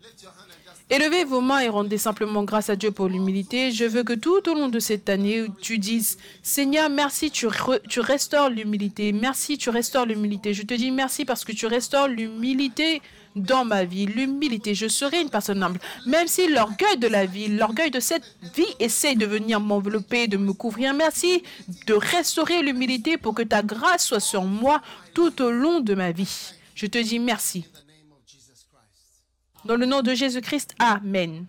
Lift 0.01 0.23
your 0.23 0.33
hand 0.33 0.51
and 0.51 0.65
just 0.65 0.78
Élevez 0.91 1.25
vos 1.25 1.43
mains 1.43 1.61
et 1.61 1.69
rendez 1.69 1.99
simplement 1.99 2.45
grâce 2.45 2.71
à 2.71 2.77
Dieu 2.77 2.91
pour 2.91 3.09
l'humilité. 3.09 3.73
Je 3.73 3.85
veux 3.85 4.05
que 4.05 4.15
tout 4.15 4.49
au 4.49 4.55
long 4.55 4.69
de 4.69 4.79
cette 4.81 5.11
année, 5.11 5.45
tu 5.61 5.79
dises, 5.79 6.17
Seigneur, 6.43 6.89
merci, 6.89 7.31
tu, 7.31 7.47
re- 7.47 8.01
restaures 8.01 8.49
l'humilité. 8.49 9.13
Merci, 9.13 9.59
tu 9.59 9.69
restaures 9.69 10.07
l'humilité. 10.07 10.55
Je 10.55 10.63
te 10.63 10.73
dis 10.73 10.91
merci 10.91 11.27
parce 11.27 11.45
que 11.45 11.53
tu 11.53 11.67
restaures 11.67 12.09
l'humilité 12.09 13.03
dans 13.37 13.67
ma 13.67 13.85
vie. 13.85 14.07
L'humilité, 14.07 14.75
je 14.75 14.89
serai 14.89 15.21
une 15.21 15.29
personne 15.29 15.63
humble. 15.63 15.79
Même 16.07 16.27
si 16.27 16.49
l'orgueil 16.49 16.97
de 16.97 17.07
la 17.07 17.27
vie, 17.27 17.49
l'orgueil 17.49 17.91
de 17.91 18.01
cette 18.01 18.25
vie 18.57 18.65
essaie 18.81 19.15
de 19.15 19.27
venir 19.27 19.61
m'envelopper, 19.61 20.27
de 20.27 20.39
me 20.39 20.55
couvrir. 20.55 20.95
Merci 20.95 21.43
de 21.87 21.93
restaurer 21.93 22.63
l'humilité 22.63 23.19
pour 23.19 23.35
que 23.35 23.43
ta 23.43 23.63
grâce 23.63 24.07
soit 24.07 24.21
sur 24.21 24.45
moi 24.45 24.81
tout 25.13 25.43
au 25.43 25.51
long 25.51 25.81
de 25.81 25.95
ma 25.95 26.13
vie. 26.13 26.53
Je 26.75 26.87
te 26.87 26.97
dis 26.97 27.19
merci. 27.19 27.59
in 27.59 27.73
the 27.73 27.87
name 27.87 28.13
of 28.13 28.19
Jesus 28.27 28.65
Christ. 28.71 29.21
Dans 29.65 29.77
le 29.77 29.87
nom 29.87 30.03
de 30.03 30.15
Jésus-Christ, 30.15 30.75
Amen. 30.79 31.47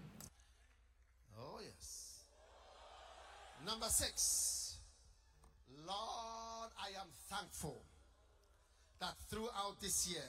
Oh, 1.38 1.60
yes. 1.62 2.26
Number 3.66 3.88
six. 3.89 4.80
Lord, 5.86 6.72
I 6.80 6.95
am 6.99 7.07
thankful 7.30 7.82
that 8.99 9.14
throughout 9.30 9.80
this 9.80 10.07
year 10.10 10.24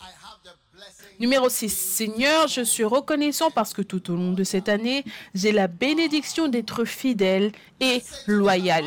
I 0.00 0.06
have 0.08 0.38
the 0.42 0.54
blessing. 0.72 1.16
Numéro 1.20 1.48
6. 1.48 1.68
Seigneur, 1.70 2.48
je 2.48 2.62
suis 2.62 2.84
reconnaissant 2.84 3.50
parce 3.50 3.72
que 3.72 3.82
tout 3.82 4.10
au 4.10 4.16
long 4.16 4.32
de 4.32 4.42
cette 4.44 4.68
année, 4.68 5.04
j'ai 5.34 5.52
la 5.52 5.68
bénédiction 5.68 6.48
d'être 6.48 6.84
fidèle 6.84 7.52
et 7.80 8.02
loyal. 8.26 8.84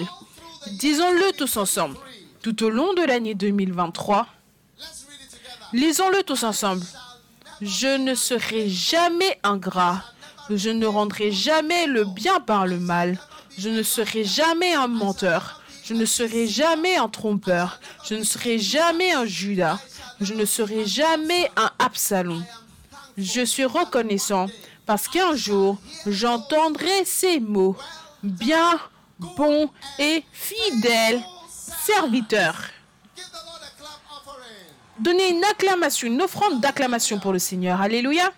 Disons-le 0.79 1.31
tous 1.37 1.55
ensemble. 1.57 1.97
Tout 2.41 2.63
au 2.63 2.69
long 2.69 2.93
de 2.93 3.03
l'année 3.03 3.35
2023, 3.35 4.27
Let's 4.77 5.05
read 5.09 5.19
it 5.21 5.31
together. 5.31 5.67
lisons-le 5.73 6.23
tous 6.23 6.43
ensemble. 6.43 6.83
Je 7.61 7.97
ne 7.97 8.13
serai 8.13 8.69
jamais 8.69 9.39
ingrat. 9.43 10.03
Je 10.49 10.69
ne 10.69 10.85
rendrai 10.85 11.31
jamais 11.31 11.87
le 11.87 12.05
bien 12.05 12.39
par 12.39 12.67
le 12.67 12.79
mal. 12.79 13.17
Je 13.57 13.69
ne 13.69 13.83
serai 13.83 14.23
jamais 14.23 14.73
un 14.73 14.87
menteur. 14.87 15.61
Je 15.83 15.93
ne 15.93 16.05
serai 16.05 16.47
jamais 16.47 16.97
un 16.97 17.09
trompeur. 17.09 17.79
Je 18.03 18.15
ne 18.15 18.23
serai 18.23 18.59
jamais 18.59 19.11
un 19.11 19.25
Judas. 19.25 19.79
Je 20.21 20.33
ne 20.33 20.45
serai 20.45 20.85
jamais 20.85 21.49
un 21.55 21.71
Absalom. 21.79 22.43
Je 23.17 23.43
suis 23.43 23.65
reconnaissant 23.65 24.47
parce 24.85 25.07
qu'un 25.07 25.35
jour, 25.35 25.77
j'entendrai 26.05 27.05
ces 27.05 27.39
mots. 27.39 27.75
Bien, 28.23 28.79
bon 29.19 29.69
et 29.97 30.23
fidèle 30.31 31.23
serviteur. 31.87 32.55
Give 33.15 33.25
the 33.25 33.41
Lord 33.45 33.61
a 33.63 33.71
clap 33.79 34.01
offering. 34.11 34.73
Donnez 34.99 35.29
une 35.29 35.43
acclamation, 35.43 36.07
une 36.07 36.21
offrande 36.21 36.59
d'acclamation 36.59 37.19
pour 37.19 37.31
le 37.31 37.39
Seigneur. 37.39 37.79
Alléluia. 37.81 38.33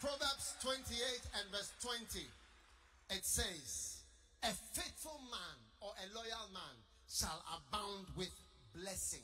Proverbs 0.00 0.56
28 0.62 0.96
and 1.34 1.50
verse 1.50 1.72
20. 1.82 2.18
It 3.10 3.24
says, 3.24 4.04
A 4.42 4.48
faithful 4.72 5.18
man 5.30 5.58
or 5.80 5.92
a 5.98 6.06
loyal 6.14 6.48
man 6.52 6.76
shall 7.08 7.42
abound 7.50 8.06
with 8.16 8.30
blessings. 8.74 9.22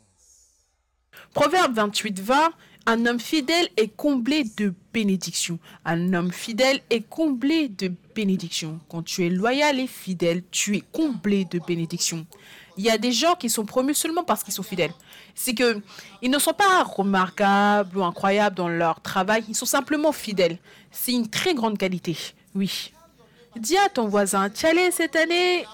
Proverbe 1.33 1.75
28, 1.75 2.21
20. 2.21 2.53
Un 2.87 3.07
homme 3.07 3.21
fidèle 3.21 3.69
est 3.77 3.95
comblé 3.95 4.45
de 4.57 4.73
bénédictions. 4.93 5.59
Un 5.85 6.15
homme 6.15 6.33
fidèle 6.33 6.81
est 6.91 7.03
comblé 7.03 7.69
de 7.69 7.93
bénédictions. 8.15 8.81
Quand 8.89 9.03
tu 9.03 9.27
es 9.27 9.29
loyal 9.29 9.79
et 9.79 9.87
fidèle, 9.87 10.43
tu 10.51 10.77
es 10.77 10.81
comblé 10.81 11.45
de 11.45 11.59
bénédictions. 11.59 12.27
Il 12.79 12.85
y 12.85 12.91
a 12.91 12.97
des 12.97 13.13
gens 13.13 13.35
qui 13.35 13.51
sont 13.51 13.67
promus 13.67 13.95
seulement 13.95 14.23
parce 14.23 14.43
qu'ils 14.45 14.55
sont 14.55 14.63
fidèles. 14.63 14.95
C'est 15.35 15.53
que 15.53 15.83
ils 16.23 16.31
ne 16.31 16.39
sont 16.39 16.55
pas 16.55 16.85
remarquables 16.85 17.99
ou 17.99 18.05
incroyables 18.05 18.57
dans 18.57 18.69
leur 18.69 19.01
travail, 19.01 19.45
ils 19.49 19.57
sont 19.57 19.67
simplement 19.67 20.13
fidèles. 20.13 20.59
C'est 20.91 21.13
une 21.13 21.29
très 21.29 21.55
grande 21.55 21.77
qualité. 21.77 22.17
Oui. 22.55 22.93
Dis 23.57 23.77
à 23.77 23.89
ton 23.89 24.07
voisin, 24.07 24.49
tiens 24.49 24.73
cette 24.93 25.17
année, 25.17 25.67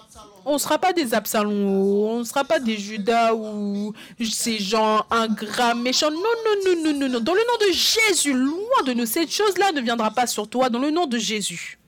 on 0.47 0.55
ne 0.55 0.59
sera 0.59 0.79
pas 0.79 0.93
des 0.93 1.15
Absalons, 1.15 1.51
on 1.51 2.19
ne 2.21 2.25
sera 2.25 2.45
pas 2.45 2.59
des 2.59 2.77
Judas 2.77 3.35
ou 3.35 3.93
ces 4.23 4.59
gens 4.59 5.05
ingrats, 5.11 5.75
méchants. 5.75 6.11
Non, 6.11 6.19
non, 6.19 6.57
non, 6.65 6.83
non, 6.83 6.99
non, 7.01 7.09
non. 7.09 7.21
Dans 7.21 7.35
le 7.35 7.41
nom 7.41 7.67
de 7.69 7.73
Jésus, 7.73 8.33
loin 8.33 8.83
de 8.87 8.93
nous, 8.93 9.07
cette 9.07 9.31
chose-là 9.31 9.73
ne 9.73 9.81
viendra 9.81 10.11
pas 10.11 10.27
sur 10.27 10.49
toi, 10.49 10.71
dans 10.71 10.79
le 10.79 10.91
nom 10.91 11.07
de 11.07 11.19
Jésus. 11.19 11.79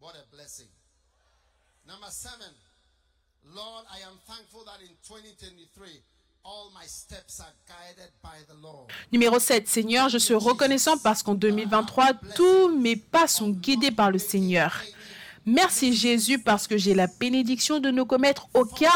What 0.00 0.16
a 0.16 0.24
blessing. 0.30 0.68
Number 2.14 2.38
seven. 2.38 2.52
Lord, 3.54 3.84
I 3.90 4.02
am 4.06 4.18
thankful 4.26 4.64
that 4.64 4.80
in 4.80 4.94
2023, 5.06 6.02
all 6.44 6.70
my 6.74 6.86
steps 6.86 7.40
are 7.40 7.52
guided 7.66 8.10
by 8.22 8.38
the 8.48 8.54
Lord. 8.62 8.90
Numéro 9.12 9.38
7, 9.38 9.66
Seigneur, 9.66 10.08
je 10.08 10.18
suis 10.18 10.34
reconnaissant 10.34 10.96
parce 10.98 11.22
qu'en 11.22 11.34
2023, 11.34 12.14
tous 12.34 12.68
mes 12.76 12.96
pas 12.96 13.26
sont 13.26 13.50
guidés 13.50 13.90
par 13.90 14.10
le 14.10 14.18
Seigneur. 14.18 14.80
Merci 15.46 15.94
Jésus 15.94 16.38
parce 16.38 16.66
que 16.66 16.76
j'ai 16.78 16.94
la 16.94 17.06
bénédiction 17.06 17.80
de 17.80 17.90
ne 17.90 18.02
commettre 18.02 18.48
aucun 18.54 18.94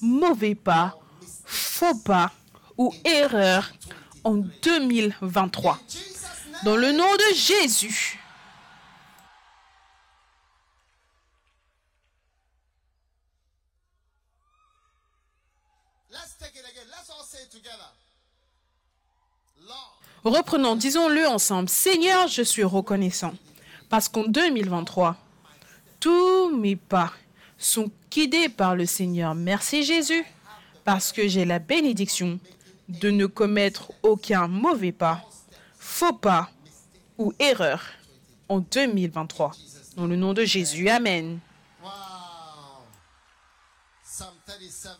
mauvais 0.00 0.54
pas, 0.54 0.96
faux 1.44 1.96
pas 1.98 2.32
ou 2.78 2.94
erreur 3.04 3.72
en 4.24 4.36
2023. 4.36 5.78
Jesus' 5.88 6.02
name. 6.50 6.60
Dans 6.64 6.76
le 6.76 6.92
nom 6.92 7.14
de 7.16 7.34
Jésus. 7.34 8.21
Reprenons, 20.24 20.76
disons-le 20.76 21.26
ensemble. 21.26 21.68
Seigneur, 21.68 22.28
je 22.28 22.42
suis 22.42 22.62
reconnaissant 22.62 23.34
parce 23.88 24.08
qu'en 24.08 24.24
2023, 24.24 25.16
tous 25.98 26.56
mes 26.56 26.76
pas 26.76 27.12
sont 27.58 27.90
guidés 28.10 28.48
par 28.48 28.76
le 28.76 28.86
Seigneur. 28.86 29.34
Merci 29.34 29.82
Jésus 29.82 30.24
parce 30.84 31.12
que 31.12 31.26
j'ai 31.26 31.44
la 31.44 31.58
bénédiction 31.58 32.38
de 32.88 33.10
ne 33.10 33.26
commettre 33.26 33.92
aucun 34.02 34.46
mauvais 34.46 34.92
pas, 34.92 35.22
faux 35.78 36.12
pas 36.12 36.50
ou 37.18 37.32
erreur 37.38 37.82
en 38.48 38.60
2023. 38.60 39.52
Dans 39.96 40.06
le 40.06 40.16
nom 40.16 40.34
de 40.34 40.44
Jésus, 40.44 40.88
Amen. 40.88 41.40
wow. 41.82 41.90
Psalm 44.04 44.34
37, 44.46 44.92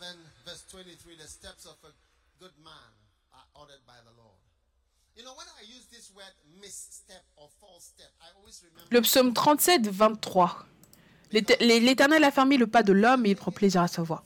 verse 0.45 0.65
23 0.73 1.13
The 1.17 1.27
steps 1.27 1.65
of 1.65 1.77
a 1.83 2.12
good 2.43 2.51
man 2.61 2.91
are 3.31 3.47
ordered 3.61 3.79
by 3.87 3.99
the 4.03 4.11
Lord. 4.17 4.35
You 5.15 5.23
know, 5.23 5.31
when 5.37 5.47
I 5.61 5.63
use 5.63 5.85
this 5.89 6.11
word 6.13 6.33
misstep 6.61 7.23
or 7.37 7.47
false 7.61 7.85
step, 7.95 8.11
I 8.19 8.27
always 8.37 8.61
remember. 8.67 8.89
Le 8.91 8.99
psaume 9.01 9.33
37, 9.33 9.87
23. 9.87 10.65
L'éte- 11.31 11.57
L'Éternel 11.61 12.21
a 12.25 12.31
fermé 12.31 12.57
le 12.57 12.67
pas 12.67 12.83
de 12.83 12.91
l'homme 12.91 13.25
et 13.25 13.29
il 13.29 13.35
prend 13.37 13.51
plaisir 13.51 13.81
à 13.81 13.87
sa 13.87 14.01
voix. 14.03 14.23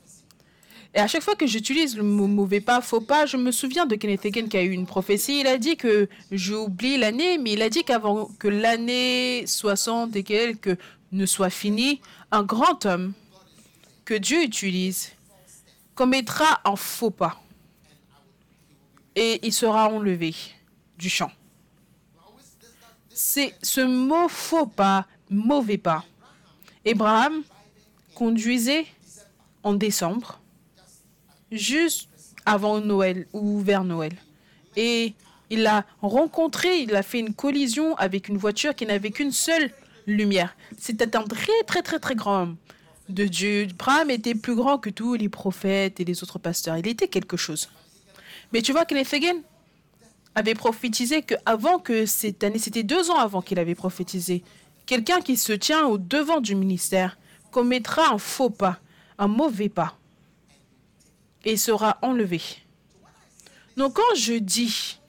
Et 0.95 0.99
à 0.99 1.07
chaque 1.07 1.22
fois 1.22 1.36
que 1.36 1.45
j'utilise 1.45 1.95
le 1.95 2.01
mot 2.01 2.26
mauvais 2.26 2.59
pas, 2.61 2.82
faux 2.82 3.01
pas, 3.01 3.28
je 3.28 3.38
me 3.38 3.51
souviens 3.51 3.86
de 3.86 3.95
Kenneth 3.95 4.26
Hagin 4.26 4.47
qui 4.47 4.57
a 4.57 4.63
eu 4.63 4.72
une 4.72 4.88
prophétie. 4.88 5.41
Il 5.41 5.47
a 5.47 5.59
dit 5.59 5.78
que, 5.78 6.09
j'oublie 6.32 6.97
l'année, 6.97 7.38
mais 7.38 7.51
il 7.53 7.61
a 7.61 7.70
dit 7.70 7.84
qu'avant 7.84 8.26
que 8.39 8.47
l'année 8.47 9.45
60 9.45 10.15
et 10.15 10.24
quelques 10.24 10.76
ne 11.11 11.26
soit 11.28 11.51
finie, 11.51 12.01
un 12.32 12.41
grand 12.43 12.84
homme 12.88 13.13
que 14.05 14.15
Dieu 14.15 14.41
utilise 14.43 15.11
commettra 15.93 16.61
un 16.65 16.76
faux 16.76 17.11
pas. 17.11 17.39
Et 19.20 19.39
il 19.41 19.51
sera 19.51 19.89
enlevé 19.89 20.36
du 20.95 21.09
champ. 21.09 21.32
C'est 23.09 23.55
ce 23.63 23.82
mot 23.82 24.28
faux 24.28 24.68
pas, 24.68 25.07
mauvais 25.32 25.80
pas. 25.80 26.05
Abraham 26.86 27.41
conduisait 28.13 28.86
en 29.63 29.74
décembre, 29.74 30.39
juste 31.51 32.09
avant 32.45 32.80
Noël 32.80 33.26
ou 33.34 33.59
vers 33.59 33.84
Noël. 33.84 34.13
Et 34.76 35.15
il 35.49 35.65
a 35.65 35.84
rencontré, 36.03 36.82
il 36.82 36.95
a 36.95 37.01
fait 37.01 37.20
une 37.20 37.34
collision 37.34 37.95
avec 37.95 38.28
une 38.28 38.38
voiture 38.38 38.76
qui 38.76 38.86
n'avait 38.86 39.09
qu'une 39.09 39.32
seule 39.32 39.72
lumière. 40.05 40.55
C'était 40.78 41.18
un 41.18 41.24
très 41.24 41.63
très 41.65 41.82
très 41.82 41.97
très 41.97 42.13
grand 42.13 42.43
homme 42.43 42.57
de 43.09 43.26
Dieu. 43.26 43.68
Abraham 43.72 44.11
était 44.11 44.36
plus 44.36 44.53
grand 44.53 44.78
que 44.78 44.91
tous 44.91 45.15
les 45.15 45.28
prophètes 45.28 45.99
et 45.99 46.05
les 46.05 46.22
autres 46.22 46.38
pasteurs. 46.38 46.78
Il 46.78 46.88
était 46.88 47.07
quelque 47.07 47.36
chose. 47.36 47.68
Mais 48.54 48.62
tu 48.62 48.72
vois, 48.72 48.86
Kenneth 48.86 49.14
Hagin 49.14 49.41
avait 50.36 50.56
prophétisé 50.56 51.22
que 51.22 51.36
avant 51.45 51.80
que 51.80 52.06
cette 52.06 52.43
année, 52.43 52.60
c'était 52.60 52.84
deux 52.84 53.10
ans 53.10 53.18
avant 53.18 53.41
qu'il 53.41 53.60
avait 53.60 53.76
prophétisé, 53.76 54.43
quelqu'un 54.86 55.22
qui 55.22 55.36
se 55.38 55.54
tient 55.54 55.86
au 55.86 55.98
devant 55.98 56.41
du 56.41 56.56
ministère 56.56 57.18
commettra 57.52 58.14
un 58.14 58.18
faux 58.18 58.50
pas, 58.50 58.80
un 59.18 59.28
mauvais 59.28 59.70
pas, 59.70 59.98
et 61.43 61.58
sera 61.58 61.98
enlevé. 62.02 62.41
Donc 63.78 63.95
quand 63.95 64.16
je 64.16 64.34
dis 64.34 65.00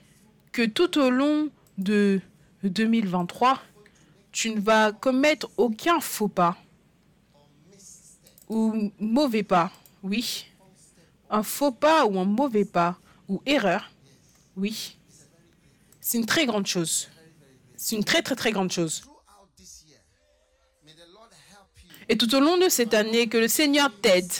que 0.52 0.64
tout 0.64 0.98
au 0.98 1.10
long 1.10 1.48
de 1.78 2.20
2023, 2.62 3.60
tu 4.32 4.50
ne 4.50 4.60
vas 4.60 4.92
commettre 4.92 5.48
aucun 5.56 6.00
faux 6.00 6.28
pas 6.28 6.56
ou 8.48 8.90
mauvais 8.98 9.42
pas, 9.42 9.70
oui, 10.02 10.46
un 11.28 11.42
faux 11.42 11.72
pas 11.72 12.06
ou 12.06 12.18
un 12.18 12.24
mauvais 12.24 12.64
pas 12.64 12.98
ou 13.28 13.42
erreur, 13.46 13.90
oui, 14.56 14.96
c'est 16.00 16.18
une 16.18 16.26
très 16.26 16.46
grande 16.46 16.66
chose. 16.66 17.08
C'est 17.76 17.96
une 17.96 18.04
très 18.04 18.22
très 18.22 18.34
très 18.34 18.50
grande 18.50 18.72
chose. 18.72 19.02
Et 22.08 22.16
tout 22.16 22.34
au 22.34 22.40
long 22.40 22.56
de 22.56 22.68
cette 22.68 22.94
année, 22.94 23.28
que 23.28 23.36
le 23.36 23.48
Seigneur 23.48 23.90
t'aide. 24.00 24.32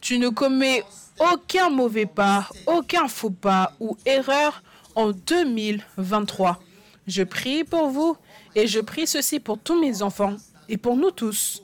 Tu 0.00 0.18
ne 0.18 0.30
commets 0.30 0.82
aucun 1.18 1.68
mauvais 1.68 2.06
pas, 2.06 2.48
aucun 2.66 3.08
faux 3.08 3.30
pas 3.30 3.74
ou 3.78 3.98
erreur 4.06 4.62
en 4.94 5.10
2023. 5.10 6.58
Je 7.06 7.22
prie 7.22 7.64
pour 7.64 7.88
vous 7.88 8.16
et 8.54 8.66
je 8.66 8.80
prie 8.80 9.06
ceci 9.06 9.38
pour 9.38 9.58
tous 9.58 9.78
mes 9.78 10.00
enfants 10.00 10.36
et 10.68 10.78
pour 10.78 10.96
nous 10.96 11.10
tous. 11.10 11.62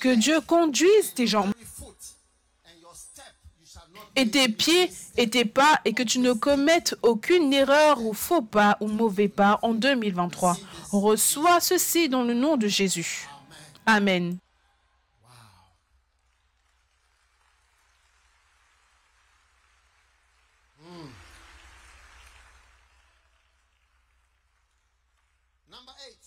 Que 0.00 0.14
Dieu 0.14 0.40
conduise 0.42 1.14
tes 1.14 1.26
jambes 1.26 1.52
et 4.16 4.28
tes 4.28 4.48
pieds 4.48 4.90
et 5.16 5.28
tes 5.30 5.44
pas 5.44 5.80
et 5.84 5.92
que 5.92 6.02
tu 6.02 6.18
ne 6.18 6.32
commettes 6.32 6.94
aucune 7.02 7.52
erreur 7.52 8.00
ou 8.02 8.12
faux 8.12 8.42
pas 8.42 8.76
ou 8.80 8.88
mauvais 8.88 9.28
pas 9.28 9.58
en 9.62 9.74
2023. 9.74 10.56
Reçois 10.92 11.60
ceci 11.60 12.08
dans 12.08 12.22
le 12.24 12.34
nom 12.34 12.56
de 12.56 12.68
Jésus. 12.68 13.28
Amen. 13.86 14.38
Number 25.70 25.92
eight. 26.06 26.24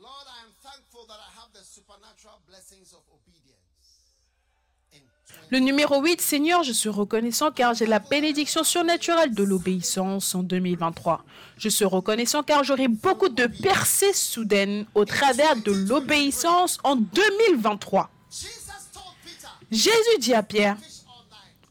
Lord, 0.00 0.26
I 0.26 0.44
am 0.44 0.52
thankful 0.62 1.06
that 1.06 1.20
I 1.20 1.30
have 1.40 1.52
the 1.52 1.64
supernatural 1.64 2.40
blessings 2.48 2.92
of 2.92 3.02
obedience. 3.12 3.64
In 4.92 5.02
20 5.26 5.43
Le 5.54 5.60
numéro 5.60 6.02
8, 6.02 6.20
Seigneur, 6.20 6.64
je 6.64 6.72
suis 6.72 6.88
reconnaissant 6.88 7.52
car 7.52 7.74
j'ai 7.74 7.86
la 7.86 8.00
bénédiction 8.00 8.64
surnaturelle 8.64 9.32
de 9.32 9.44
l'obéissance 9.44 10.34
en 10.34 10.42
2023. 10.42 11.24
Je 11.58 11.68
suis 11.68 11.84
reconnaissant 11.84 12.42
car 12.42 12.64
j'aurai 12.64 12.88
beaucoup 12.88 13.28
de 13.28 13.46
percées 13.46 14.12
soudaines 14.14 14.84
au 14.96 15.04
travers 15.04 15.54
de 15.54 15.70
l'obéissance 15.70 16.78
en 16.82 16.96
2023. 16.96 18.10
Jesus 18.32 18.48
told 18.92 19.04
Peter, 19.24 19.46
Jésus 19.70 20.18
dit 20.18 20.34
à 20.34 20.42
Pierre, 20.42 20.76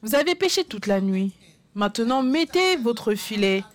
Vous 0.02 0.16
avez 0.16 0.36
péché 0.36 0.64
toute 0.64 0.88
la 0.88 1.02
nuit. 1.02 1.34
Maintenant, 1.76 2.24
mettez 2.24 2.78
votre 2.78 3.16
filet. 3.16 3.66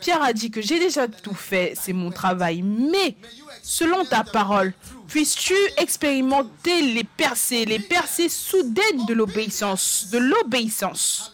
Pierre 0.00 0.22
a 0.22 0.34
dit 0.34 0.50
que 0.50 0.60
j'ai 0.60 0.78
déjà 0.78 1.08
tout 1.08 1.32
fait, 1.32 1.72
c'est 1.80 1.94
mon 1.94 2.10
travail. 2.10 2.60
Mais, 2.60 3.16
selon 3.62 4.04
ta 4.04 4.22
parole, 4.22 4.74
puisses-tu 5.12 5.54
expérimenter 5.76 6.80
les 6.94 7.04
percées, 7.04 7.66
les 7.66 7.78
percées 7.78 8.30
soudaines 8.30 9.04
de 9.06 9.12
l'obéissance, 9.12 10.08
de 10.10 10.16
l'obéissance? 10.16 11.30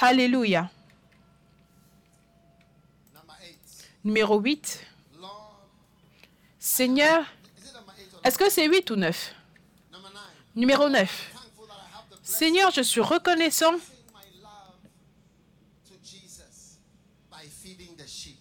Alléluia. 0.00 0.70
Numéro 4.02 4.40
8. 4.40 4.86
Lord, 5.20 5.60
Seigneur, 6.58 7.26
est-ce 8.24 8.38
que 8.38 8.48
c'est 8.48 8.66
8 8.66 8.90
ou 8.90 8.96
9 8.96 9.34
number 9.92 10.10
nine? 10.10 10.20
Numéro 10.56 10.88
9. 10.88 11.30
Thankful 11.34 11.66
that 11.66 11.74
I 11.74 11.94
have 11.94 12.04
the 12.08 12.16
blessing 12.16 12.38
Seigneur, 12.38 12.70
je 12.70 12.80
suis 12.80 13.02
reconnaissant 13.02 13.74
of 13.74 13.82
my 14.14 14.24
love 14.42 14.80
to 15.86 15.94
Jesus 16.02 16.78
by 17.30 17.44
feeding 17.46 17.94
the 17.98 18.08
sheep. 18.08 18.38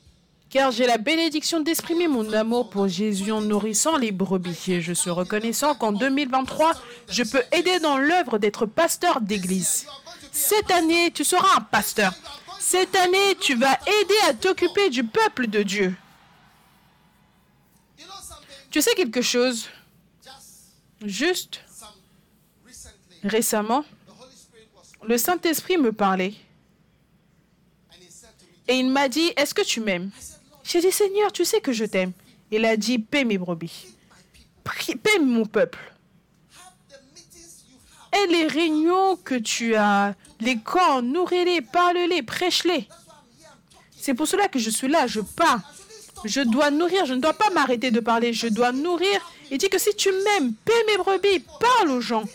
Car 0.50 0.72
j'ai 0.72 0.88
la 0.88 0.97
bénédiction 0.97 1.60
d'exprimer 1.60 2.08
mon 2.08 2.34
amour 2.34 2.70
pour 2.70 2.88
Jésus 2.88 3.32
en 3.32 3.41
nourrissant 3.41 3.97
les 3.97 4.12
brebis. 4.12 4.82
Je 4.82 4.93
suis 4.93 5.12
reconnaissant 5.12 5.76
qu'en 5.76 5.91
2023, 5.91 6.74
je 7.08 7.24
peux 7.24 7.43
aider 7.52 7.80
dans 7.80 7.97
l'œuvre 7.97 8.39
d'être 8.39 8.66
pasteur 8.66 9.22
d'église. 9.22 9.86
Cette 10.32 10.72
année, 10.72 11.12
tu 11.12 11.24
seras 11.24 11.58
un 11.58 11.62
pasteur. 11.62 12.14
Cette 12.60 12.95
année, 12.95 13.36
tu 13.39 13.56
vas 13.56 13.74
aider 13.74 14.18
à 14.28 14.34
t'occuper 14.34 14.89
du 14.89 15.04
peuple 15.04 15.47
de 15.47 15.64
Dieu. 15.64 15.95
Tu 18.72 18.82
sais 18.82 18.93
quelque 18.95 19.22
chose? 19.22 19.68
Just 21.06 21.06
Juste 21.06 21.62
récemment, 23.24 23.84
le 25.04 25.18
Saint-Esprit 25.18 25.78
me 25.78 25.91
parlait 25.91 26.34
et 28.68 28.76
il 28.76 28.89
m'a 28.91 29.10
dit, 29.10 29.34
est-ce 29.36 29.54
que 29.54 29.64
tu 29.64 29.82
m'aimes? 29.82 30.12
J'ai 30.72 30.82
dit, 30.82 30.91
Seigneur, 30.91 31.32
tu 31.32 31.45
sais 31.45 31.61
que 31.61 31.74
je 31.74 31.84
t'aime. 31.84 32.11
Il 32.51 32.63
a 32.63 32.78
dit, 32.78 32.99
paie 32.99 33.24
mes 33.24 33.39
brebis. 33.39 33.88
Paie 35.01 35.17
mon 35.20 35.43
peuple. 35.45 35.80
Et 38.13 38.28
les 38.28 38.45
réunions 38.45 39.15
que 39.15 39.34
tu 39.34 39.74
as, 39.74 40.13
les 40.39 40.59
camps, 40.59 41.01
nourris-les, 41.01 41.61
parle-les, 41.61 42.22
prêche-les. 42.22 42.88
C'est 43.97 44.13
pour 44.13 44.28
cela 44.28 44.47
que 44.47 44.59
je 44.59 44.70
suis 44.70 44.88
là, 44.88 45.07
je 45.07 45.22
parle. 45.22 45.59
Je 46.24 46.41
dois 46.41 46.70
nourrir, 46.70 47.07
je 47.07 47.15
ne 47.15 47.22
dois 47.22 47.34
pas 47.34 47.49
m'arrêter 47.49 47.89
de 47.89 47.99
parler, 47.99 48.32
je 48.32 48.47
dois 48.47 48.72
nourrir. 48.72 49.20
Il 49.49 49.57
dit 49.57 49.70
que 49.70 49.80
si 49.80 49.95
tu 49.95 50.11
m'aimes, 50.11 50.53
paie 50.65 50.86
mes 50.86 50.97
brebis, 50.97 51.43
parle 51.59 51.89
aux 51.89 52.01
gens 52.01 52.26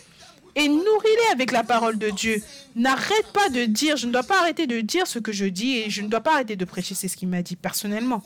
et 0.55 0.67
nourris-les 0.67 1.31
avec 1.31 1.51
la 1.51 1.63
parole 1.63 1.97
de 1.97 2.09
Dieu. 2.09 2.41
N'arrête 2.75 3.27
pas 3.33 3.49
de 3.49 3.65
dire, 3.65 3.97
je 3.97 4.07
ne 4.07 4.11
dois 4.11 4.23
pas 4.23 4.39
arrêter 4.39 4.67
de 4.67 4.81
dire 4.81 5.07
ce 5.07 5.19
que 5.19 5.31
je 5.31 5.45
dis 5.45 5.77
et 5.77 5.89
je 5.89 6.01
ne 6.01 6.07
dois 6.07 6.21
pas 6.21 6.33
arrêter 6.33 6.55
de 6.55 6.65
prêcher, 6.65 6.95
c'est 6.95 7.07
ce 7.07 7.17
qu'il 7.17 7.27
m'a 7.27 7.41
dit 7.41 7.55
personnellement. 7.55 8.23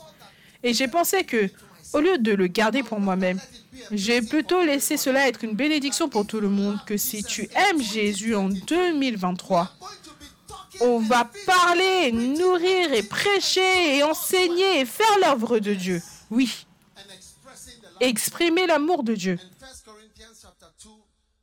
Et 0.62 0.74
j'ai 0.74 0.88
pensé 0.88 1.24
que, 1.24 1.50
au 1.92 2.00
lieu 2.00 2.18
de 2.18 2.32
le 2.32 2.46
garder 2.46 2.82
pour 2.82 3.00
moi-même, 3.00 3.40
j'ai 3.90 4.20
plutôt 4.22 4.62
laissé 4.64 4.96
cela 4.96 5.26
être 5.28 5.42
une 5.44 5.54
bénédiction 5.54 6.08
pour 6.08 6.26
tout 6.26 6.40
le 6.40 6.48
monde, 6.48 6.78
que 6.86 6.96
si 6.96 7.24
tu 7.24 7.48
aimes 7.54 7.82
Jésus 7.82 8.34
en 8.34 8.48
2023, 8.48 9.76
going 9.80 9.88
to 10.04 10.10
be 10.20 10.26
talking 10.46 10.86
on 10.86 10.98
va 11.00 11.30
parler, 11.46 12.12
nourrir 12.12 12.92
et 12.92 13.02
prêcher 13.02 13.96
et 13.96 14.02
enseigner 14.02 14.80
et 14.80 14.84
faire 14.84 15.18
l'œuvre 15.20 15.58
de 15.58 15.74
Dieu. 15.74 16.02
Oui, 16.30 16.66
exprimer 18.00 18.66
l'amour 18.66 19.02
de 19.02 19.14
Dieu. 19.14 19.38
In 19.40 19.66
1 19.66 19.84
Corinthians 19.84 20.38
chapter 20.40 20.66
2, 20.82 20.90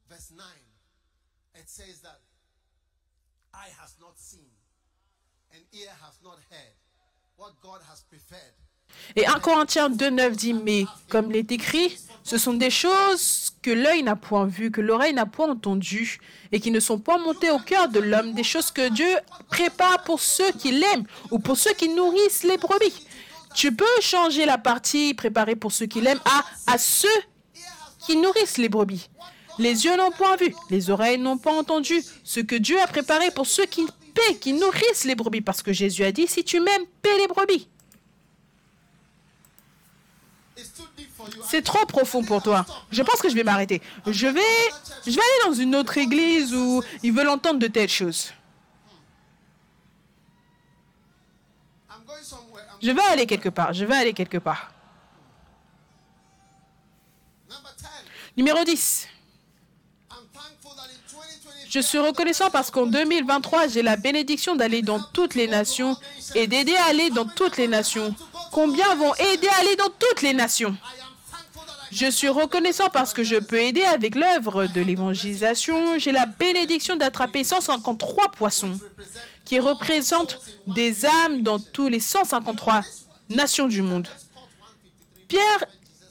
verse 0.09 0.31
9, 0.35 0.45
it 1.55 1.69
says 1.69 2.01
that 2.01 2.19
eye 3.53 3.69
has 3.81 3.95
not 3.99 4.17
seen 4.17 4.49
and 5.53 5.61
ear 5.73 5.91
has 6.01 6.19
not 6.23 6.37
heard 6.49 6.75
what 7.37 7.53
God 7.61 7.81
has 7.89 8.01
prepared. 8.01 8.06
Et 9.15 9.25
1 9.25 9.39
Corinthiens 9.39 9.89
2.9 9.89 10.35
dit, 10.35 10.53
mais 10.53 10.85
comme 11.09 11.31
il 11.31 11.37
est 11.37 11.51
écrit, 11.51 11.97
ce 12.23 12.37
sont 12.37 12.53
des 12.53 12.69
choses 12.69 13.51
que 13.61 13.71
l'œil 13.71 14.03
n'a 14.03 14.15
point 14.15 14.45
vues, 14.45 14.69
que 14.69 14.81
l'oreille 14.81 15.13
n'a 15.13 15.25
point 15.25 15.49
entendues, 15.49 16.19
et 16.51 16.59
qui 16.59 16.71
ne 16.71 16.79
sont 16.79 16.99
point 16.99 17.17
montées 17.17 17.51
au 17.51 17.59
cœur 17.59 17.87
de 17.87 17.99
l'homme, 17.99 18.33
des 18.33 18.43
choses 18.43 18.71
que 18.71 18.89
Dieu 18.89 19.07
prépare 19.49 20.03
pour 20.03 20.19
ceux 20.19 20.51
qui 20.51 20.71
l'aiment 20.71 21.05
ou 21.31 21.39
pour 21.39 21.57
ceux 21.57 21.73
qui 21.73 21.89
nourrissent 21.89 22.43
les 22.43 22.57
brebis. 22.57 23.07
Tu 23.55 23.73
peux 23.73 23.85
changer 24.01 24.45
la 24.45 24.57
partie 24.57 25.13
préparée 25.13 25.55
pour 25.55 25.71
ceux 25.71 25.85
qui 25.85 26.01
l'aiment 26.01 26.21
à, 26.25 26.73
à 26.73 26.77
ceux 26.77 27.07
qui 28.05 28.17
nourrissent 28.17 28.57
les 28.57 28.69
brebis. 28.69 29.09
Les 29.57 29.85
yeux 29.85 29.97
n'ont 29.97 30.11
point 30.11 30.35
vu, 30.35 30.53
les 30.69 30.89
oreilles 30.89 31.17
n'ont 31.17 31.37
pas 31.37 31.51
entendu 31.51 32.03
ce 32.23 32.41
que 32.41 32.55
Dieu 32.55 32.79
a 32.79 32.87
préparé 32.87 33.31
pour 33.31 33.47
ceux 33.47 33.65
qui 33.65 33.85
paient, 34.13 34.35
qui 34.35 34.53
nourrissent 34.53 35.05
les 35.05 35.15
brebis. 35.15 35.41
Parce 35.41 35.63
que 35.63 35.73
Jésus 35.73 36.03
a 36.03 36.11
dit, 36.11 36.27
si 36.27 36.43
tu 36.43 36.59
m'aimes, 36.59 36.85
paie 37.01 37.17
les 37.17 37.27
brebis. 37.27 37.37
It's 37.39 37.39
too 37.39 37.47
deep 37.47 37.47
for 37.47 37.57
you. 37.57 37.63
C'est 41.43 41.61
trop 41.63 41.85
profond 41.85 42.23
pour 42.23 42.41
toi. 42.41 42.65
Je 42.91 43.01
pense 43.03 43.21
que 43.21 43.29
je 43.29 43.35
vais 43.35 43.43
m'arrêter. 43.43 43.81
Je 44.05 44.27
vais, 44.27 44.41
je 45.05 45.11
vais 45.11 45.21
aller 45.21 45.49
dans 45.49 45.53
une 45.53 45.75
autre 45.75 45.97
église 45.97 46.53
où 46.53 46.83
ils 47.03 47.13
veulent 47.13 47.29
entendre 47.29 47.59
de 47.59 47.67
telles 47.67 47.89
choses. 47.89 48.33
Je 52.81 52.91
vais 52.91 53.01
aller 53.11 53.25
quelque 53.25 53.49
part. 53.49 53.73
Je 53.73 53.85
vais 53.85 53.95
aller 53.95 54.13
quelque 54.13 54.37
part. 54.37 54.71
number 57.49 57.71
10. 57.77 57.87
Numéro 58.37 58.63
10. 58.63 59.07
I'm 60.11 60.17
thankful 60.33 60.75
that 60.75 60.89
in 60.91 60.99
2023 61.09 61.53
Je 61.69 61.79
suis 61.79 61.97
reconnaissant 61.97 62.49
parce 62.51 62.69
qu'en 62.69 62.85
2023, 62.85 63.67
j'ai 63.69 63.81
la 63.81 63.97
bénédiction 63.97 64.55
d'aller 64.55 64.81
dans 64.81 64.99
toutes 64.99 65.35
les 65.35 65.47
nations 65.47 65.97
et 66.35 66.45
d'aider 66.47 66.75
à 66.75 66.85
aller 66.85 67.09
dans 67.09 67.25
toutes 67.25 67.57
les 67.57 67.67
nations. 67.67 68.13
Combien 68.51 68.95
vont 68.95 69.13
aider 69.15 69.47
à 69.47 69.59
aller 69.59 69.75
dans 69.75 69.89
toutes 69.99 70.21
les 70.21 70.33
nations 70.33 70.75
Je 71.91 72.09
suis 72.09 72.29
reconnaissant 72.29 72.89
parce 72.89 73.13
que 73.13 73.23
je 73.23 73.35
peux 73.35 73.59
aider 73.59 73.83
avec 73.83 74.15
l'œuvre 74.15 74.67
de 74.67 74.81
l'évangélisation. 74.81 75.97
J'ai 75.99 76.11
la 76.11 76.25
bénédiction 76.25 76.95
d'attraper 76.95 77.43
153 77.43 78.31
poissons 78.31 78.79
qui 79.45 79.59
représentent 79.59 80.39
des 80.67 81.05
âmes 81.05 81.41
dans 81.41 81.59
tous 81.59 81.87
les 81.87 81.99
153 81.99 82.81
nations 83.29 83.67
du 83.67 83.81
monde. 83.81 84.07
Pierre 85.27 85.65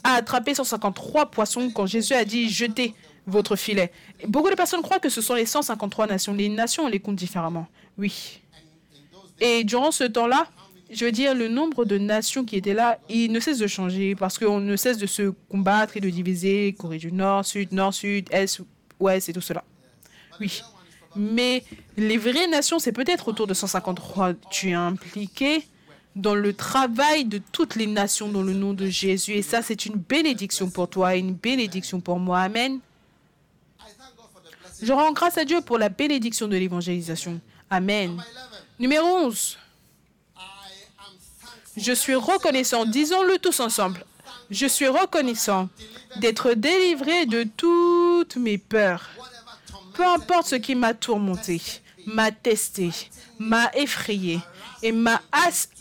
a 0.05 0.15
attrapé 0.15 0.55
153 0.55 1.27
poissons 1.27 1.71
quand 1.71 1.87
Jésus 1.87 2.15
a 2.15 2.25
dit 2.25 2.49
jetez 2.49 2.95
votre 3.27 3.57
filet. 3.57 3.93
Et 4.21 4.27
Beaucoup 4.27 4.51
de 4.51 4.55
personnes 4.55 4.83
croient 4.83 5.01
que 5.01 5.09
ce 5.09 5.21
sont 5.21 5.35
les 5.35 5.47
153 5.47 6.07
nations. 6.07 6.33
Les 6.33 6.49
nations, 6.49 6.85
on 6.85 6.89
les 6.89 7.01
compte 7.01 7.17
différemment. 7.17 7.67
Oui. 7.99 8.41
Et 9.41 9.65
durant 9.65 9.91
ce 9.91 10.05
temps-là, 10.05 10.47
je 10.91 11.05
veux 11.05 11.13
dire, 11.13 11.35
le 11.35 11.49
nombre 11.49 11.85
de 11.85 11.99
nations 11.99 12.45
qui 12.45 12.57
étaient 12.57 12.75
là, 12.75 12.99
il 13.09 13.33
ne 13.33 13.41
cesse 13.41 13.59
de 13.59 13.67
changer 13.67 14.15
parce 14.15 14.39
qu'on 14.39 14.61
ne 14.61 14.77
cesse 14.77 14.99
de 14.99 15.07
se 15.07 15.33
combattre 15.51 15.97
et 15.97 16.01
de 16.01 16.09
diviser 16.09 16.75
Corée 16.79 16.99
du 16.99 17.11
Nord, 17.11 17.45
Sud, 17.45 17.73
Nord, 17.73 17.93
Sud, 17.93 18.29
Est, 18.31 18.61
Ouest 19.01 19.29
et 19.29 19.33
tout 19.33 19.41
cela. 19.41 19.65
Oui. 20.41 20.63
Mais 21.17 21.65
les 21.97 22.19
vraies 22.19 22.47
nations, 22.47 22.79
c'est 22.79 22.93
peut-être 22.93 23.29
autour 23.29 23.47
de 23.47 23.55
153. 23.55 24.35
Tu 24.51 24.71
es 24.71 24.75
impliqué 24.75 25.65
dans 26.15 26.35
le 26.35 26.53
travail 26.53 27.25
de 27.25 27.41
toutes 27.53 27.75
les 27.75 27.87
nations 27.87 28.29
dans 28.29 28.43
le 28.43 28.53
nom 28.53 28.73
de 28.73 28.87
Jésus. 28.87 29.33
Et 29.33 29.43
ça, 29.43 29.63
c'est 29.63 29.87
une 29.87 29.97
bénédiction 29.97 30.71
pour 30.71 30.89
toi 30.89 31.17
et 31.17 31.19
une 31.19 31.35
bénédiction 31.35 32.01
pour 32.01 32.19
moi. 32.19 32.41
Amen. 32.41 32.81
Je 34.83 34.93
rends 34.93 35.13
grâce 35.13 35.39
à 35.39 35.45
Dieu 35.45 35.61
pour 35.63 35.79
la 35.79 35.89
bénédiction 35.89 36.49
de 36.49 36.57
l'évangélisation. 36.57 37.41
Amen. 37.71 38.13
11. 38.13 38.25
Numéro 38.79 39.07
11. 39.07 39.59
Je 41.77 41.93
suis 41.93 42.15
reconnaissant, 42.15 42.85
disons-le 42.85 43.39
tous 43.39 43.61
ensemble. 43.61 44.05
Je 44.51 44.67
suis 44.67 44.89
reconnaissant 44.89 45.69
d'être 46.17 46.53
délivré 46.55 47.27
de 47.27 47.45
toutes 47.57 48.37
mes 48.37 48.59
peurs. 48.59 49.09
Peu 49.95 50.05
importe 50.07 50.47
ce 50.49 50.57
qui 50.57 50.75
m'a 50.75 50.95
tourmenté, 50.95 51.61
m'a 52.07 52.31
testé, 52.31 52.91
m'a 53.39 53.71
effrayé 53.75 54.41
et 54.83 54.93
m'a 54.93 55.21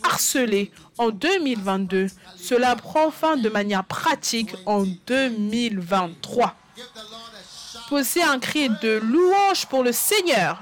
harcelé 0.02 0.72
en 0.98 1.10
2022, 1.10 2.08
cela 2.36 2.74
prend 2.76 3.10
fin 3.10 3.36
de 3.36 3.48
manière 3.48 3.84
pratique 3.84 4.54
en 4.64 4.84
2023. 5.06 6.54
give 6.76 6.84
the 6.94 7.10
Lord 7.10 7.32
a 7.34 7.42
shout. 7.42 7.88
Posez 7.88 8.22
un 8.22 8.38
cri 8.38 8.68
de 8.68 9.00
louange 9.02 9.66
pour 9.66 9.82
le 9.82 9.92
Seigneur. 9.92 10.58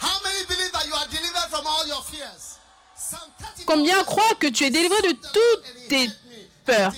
How 0.00 0.20
many 0.22 0.44
believe 0.46 0.72
that 0.72 0.86
you 0.86 0.94
are 0.94 1.06
delivered 1.06 1.48
from 1.50 1.66
all 1.66 1.86
your 1.86 2.02
fears? 2.02 2.58
Psalm 2.96 3.30
34 3.38 3.55
Combien 3.66 4.02
croient 4.04 4.34
que 4.38 4.46
tu 4.46 4.64
es 4.64 4.70
délivré 4.70 5.02
de 5.02 5.12
toutes 5.12 5.88
tes 5.88 6.08
peurs 6.64 6.92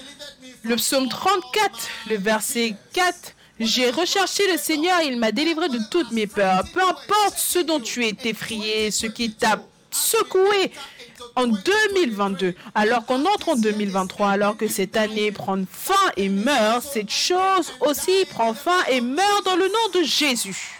Le 0.63 0.77
psaume 0.77 1.09
34, 1.09 1.89
le 2.11 2.17
verset 2.17 2.77
4. 2.93 3.17
J'ai 3.59 3.91
recherché 3.91 4.43
le 4.53 4.59
Seigneur, 4.59 5.01
il 5.01 5.19
m'a 5.19 5.33
délivré 5.33 5.69
de 5.69 5.81
toutes 5.91 6.13
mes 6.13 6.27
peurs. 6.27 6.63
Peu 6.73 6.83
importe 6.83 7.39
ce 7.39 7.59
dont 7.61 7.81
tu 7.81 8.05
es 8.07 8.15
effrayé, 8.25 8.91
ce 8.91 9.07
qui 9.07 9.33
t'a 9.33 9.61
secoué, 9.91 10.71
en 11.35 11.47
2022, 11.47 12.55
alors 12.75 13.05
qu'on 13.07 13.25
entre 13.25 13.51
en 13.51 13.57
2023, 13.57 14.31
alors 14.31 14.57
que 14.57 14.69
cette 14.69 14.97
année 14.97 15.33
prend 15.33 15.57
fin 15.71 15.95
et 16.17 16.29
meurt, 16.29 16.83
cette 16.83 17.11
chose 17.11 17.73
aussi 17.81 18.25
prend 18.31 18.55
fin 18.55 18.85
et 18.85 19.01
meurt 19.01 19.45
dans 19.45 19.57
le 19.57 19.69
nom 19.69 20.01
de 20.01 20.03
Jésus. 20.03 20.75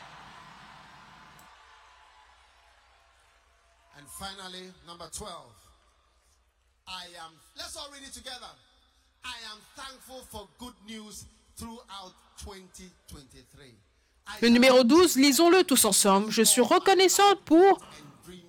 Finally, 4.19 4.73
number 4.85 5.09
12. 5.17 5.58
I 6.89 7.05
am, 7.21 7.33
let's 7.57 7.77
all 7.77 7.91
read 7.93 8.03
it 8.03 8.15
together. 8.15 8.49
I 9.23 9.37
am 9.53 9.59
thankful 9.77 10.23
for 10.31 10.49
good 10.59 10.75
news 10.89 11.27
throughout 11.57 12.15
2023. 12.43 13.75
I 14.27 14.39
Le 14.41 14.49
numéro 14.49 14.85
12, 14.85 15.17
lisons-le 15.17 15.65
tous 15.65 15.85
ensemble. 15.85 16.31
Je 16.31 16.43
suis 16.43 16.63
reconnaissante 16.63 17.41
pour 17.45 17.79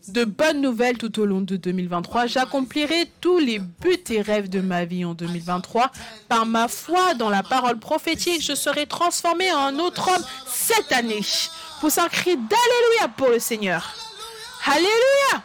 de 0.07 0.23
bonnes 0.23 0.61
nouvelles 0.61 0.97
tout 0.97 1.19
au 1.19 1.25
long 1.25 1.41
de 1.41 1.57
2023. 1.57 2.27
J'accomplirai 2.27 3.11
tous 3.19 3.39
les 3.39 3.59
buts 3.59 4.03
et 4.09 4.21
rêves 4.21 4.49
de 4.49 4.61
ma 4.61 4.85
vie 4.85 5.03
en 5.03 5.13
2023. 5.15 5.91
Par 6.29 6.45
ma 6.45 6.69
foi 6.69 7.15
dans 7.15 7.29
la 7.29 7.43
parole 7.43 7.77
prophétique, 7.79 8.41
je 8.41 8.55
serai 8.55 8.87
transformé 8.87 9.51
en 9.51 9.59
un 9.59 9.79
autre 9.79 10.09
homme 10.09 10.25
cette 10.47 10.93
année. 10.93 11.21
Pousse 11.81 11.97
un 11.97 12.07
cri 12.07 12.37
d'Alléluia 12.37 13.09
pour 13.17 13.29
le 13.29 13.39
Seigneur. 13.39 13.93
Alléluia! 14.65 15.43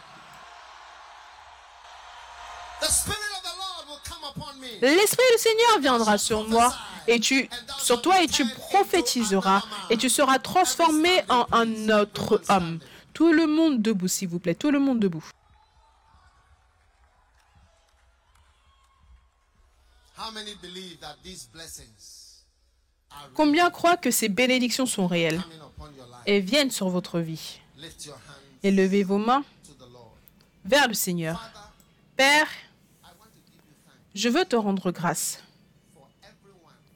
L'Esprit 4.81 5.25
du 5.35 5.41
Seigneur 5.41 5.79
viendra 5.79 6.17
sur 6.17 6.47
moi 6.47 6.73
et 7.07 7.19
tu, 7.19 7.49
sur 7.79 8.01
toi 8.01 8.21
et 8.21 8.27
tu 8.27 8.45
prophétiseras 8.47 9.61
et 9.89 9.97
tu 9.97 10.09
seras 10.09 10.39
transformé 10.39 11.23
en 11.29 11.47
un 11.51 11.89
autre 11.89 12.41
homme. 12.49 12.79
Tout 13.13 13.31
le 13.31 13.47
monde 13.47 13.81
debout, 13.81 14.07
s'il 14.07 14.27
vous 14.27 14.39
plaît. 14.39 14.55
Tout 14.55 14.71
le 14.71 14.79
monde 14.79 14.99
debout. 14.99 15.25
Combien 23.33 23.69
croient 23.69 23.97
que 23.97 24.11
ces 24.11 24.29
bénédictions 24.29 24.85
sont 24.85 25.07
réelles 25.07 25.41
et 26.25 26.41
viennent 26.41 26.71
sur 26.71 26.89
votre 26.89 27.19
vie? 27.19 27.59
Élevez 28.63 29.03
vos 29.03 29.17
mains 29.17 29.43
vers 30.65 30.87
le 30.87 30.93
Seigneur. 30.93 31.41
Père, 32.17 32.47
je 34.15 34.29
veux 34.29 34.45
te 34.45 34.55
rendre 34.55 34.91
grâce 34.91 35.43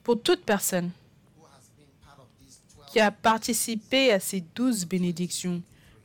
pour 0.04 0.22
toute 0.22 0.44
personne 0.46 0.90
who 1.38 1.46
has 1.46 1.70
been 1.78 1.86
part 2.02 2.18
of 2.18 2.28
these 2.40 2.62
12. 2.74 2.86
qui 2.92 3.00
a 3.02 3.12
participé 3.12 4.14
à 4.14 4.20
ces 4.22 4.42
douze 4.56 4.86
bénédictions 4.86 5.62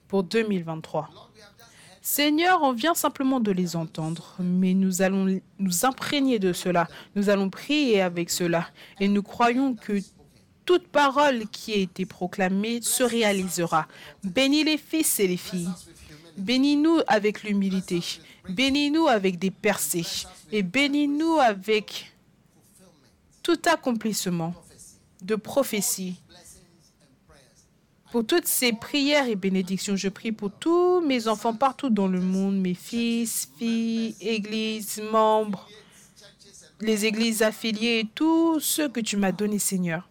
pour 0.09 0.25
2023. 0.25 1.09
Lord, 1.12 1.31
we 1.35 1.41
have 1.41 1.53
just 1.57 1.71
heard 1.71 1.99
Seigneur, 2.03 2.62
on 2.62 2.73
vient 2.73 2.95
simplement 2.95 3.39
de 3.39 3.53
les 3.53 3.77
entendre, 3.77 4.35
mais 4.41 4.75
nous 4.75 5.03
allons 5.03 5.41
nous 5.61 5.87
imprégner 5.87 6.41
de 6.41 6.53
cela. 6.53 6.89
Nous 7.15 7.31
allons 7.31 7.49
prier 7.49 8.03
avec 8.03 8.29
cela. 8.29 8.69
Et 8.99 9.07
nous 9.07 9.23
croyons 9.23 9.75
que 9.75 10.01
toute 10.67 10.89
parole 10.89 11.47
qui 11.47 11.73
a 11.73 11.77
été 11.77 12.07
proclamée 12.07 12.83
se 12.83 13.05
réalisera. 13.05 13.87
Bénis 14.25 14.65
les 14.65 14.79
fils 14.79 15.21
et 15.21 15.29
les 15.29 15.37
filles. 15.37 15.71
Bénis-nous 16.37 17.01
avec 17.07 17.45
l'humilité. 17.45 18.03
Bénis-nous 18.49 19.07
avec 19.07 19.38
des 19.38 19.51
percées. 19.51 20.07
Et 20.53 20.62
bénis-nous 20.62 21.38
avec 21.38 22.12
tout 23.42 23.61
accomplissement 23.66 24.55
de 25.22 25.36
prophétie. 25.36 26.20
Pour 28.12 28.24
toutes 28.24 28.47
ces 28.47 28.72
prières 28.72 29.26
et 29.26 29.34
bénédictions, 29.34 29.97
je 29.97 30.09
prie 30.09 30.30
pour 30.30 30.53
tous 30.53 31.01
mes 31.01 31.26
enfants 31.26 31.55
partout 31.55 31.90
dans 31.90 32.07
le 32.07 32.20
monde, 32.20 32.57
mes 32.57 32.74
fils, 32.74 33.49
filles, 33.59 34.14
églises, 34.20 35.03
membres, 35.11 35.68
les 36.80 37.07
églises 37.07 37.42
affiliées 37.42 38.01
et 38.01 38.09
tous 38.14 38.61
ceux 38.61 38.88
que 38.88 39.01
tu 39.01 39.16
m'as 39.16 39.32
donnés, 39.32 39.59
Seigneur. 39.59 40.09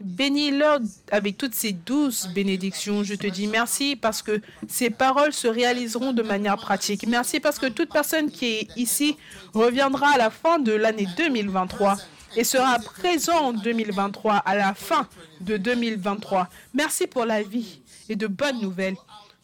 Bénis-leur 0.00 0.80
avec 1.10 1.36
toutes 1.36 1.54
ces 1.54 1.72
douces 1.72 2.28
bénédictions. 2.28 3.02
Je 3.02 3.14
te 3.14 3.26
dis 3.26 3.46
merci 3.46 3.96
parce 3.96 4.22
que 4.22 4.40
ces 4.68 4.90
paroles 4.90 5.32
se 5.32 5.48
réaliseront 5.48 6.12
de 6.12 6.22
manière 6.22 6.56
pratique. 6.56 7.06
Merci 7.06 7.40
parce 7.40 7.58
que 7.58 7.66
toute 7.66 7.92
personne 7.92 8.30
qui 8.30 8.46
est 8.46 8.68
ici 8.76 9.16
reviendra 9.54 10.10
à 10.10 10.18
la 10.18 10.30
fin 10.30 10.58
de 10.58 10.72
l'année 10.72 11.08
2023 11.16 11.96
et 12.36 12.44
sera 12.44 12.78
présent 12.78 13.46
en 13.46 13.52
2023, 13.52 14.34
à 14.34 14.56
la 14.56 14.74
fin 14.74 15.08
de 15.40 15.56
2023. 15.56 16.48
Merci 16.74 17.06
pour 17.06 17.24
la 17.24 17.42
vie 17.42 17.80
et 18.08 18.16
de 18.16 18.26
bonnes 18.26 18.60
nouvelles. 18.60 18.96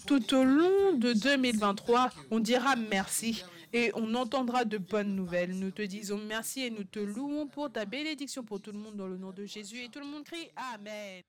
Tout 0.06 0.34
au 0.34 0.44
long 0.44 0.92
de 0.96 1.14
2023, 1.14 2.10
on 2.30 2.38
dira 2.38 2.74
merci 2.90 3.42
et 3.74 3.90
on 3.94 4.14
entendra 4.14 4.64
de 4.64 4.78
bonnes 4.78 5.16
nouvelles. 5.16 5.58
Nous 5.58 5.72
te 5.72 5.82
disons 5.82 6.18
merci 6.18 6.62
et 6.62 6.70
nous 6.70 6.84
te 6.84 7.00
louons 7.00 7.48
pour 7.48 7.70
ta 7.72 7.84
bénédiction 7.84 8.44
pour 8.44 8.60
tout 8.60 8.70
le 8.70 8.78
monde 8.78 8.96
dans 8.96 9.08
le 9.08 9.18
nom 9.18 9.32
de 9.32 9.44
Jésus. 9.44 9.82
Et 9.82 9.88
tout 9.88 9.98
le 9.98 10.06
monde 10.06 10.24
crie 10.24 10.48
Amen. 10.72 11.22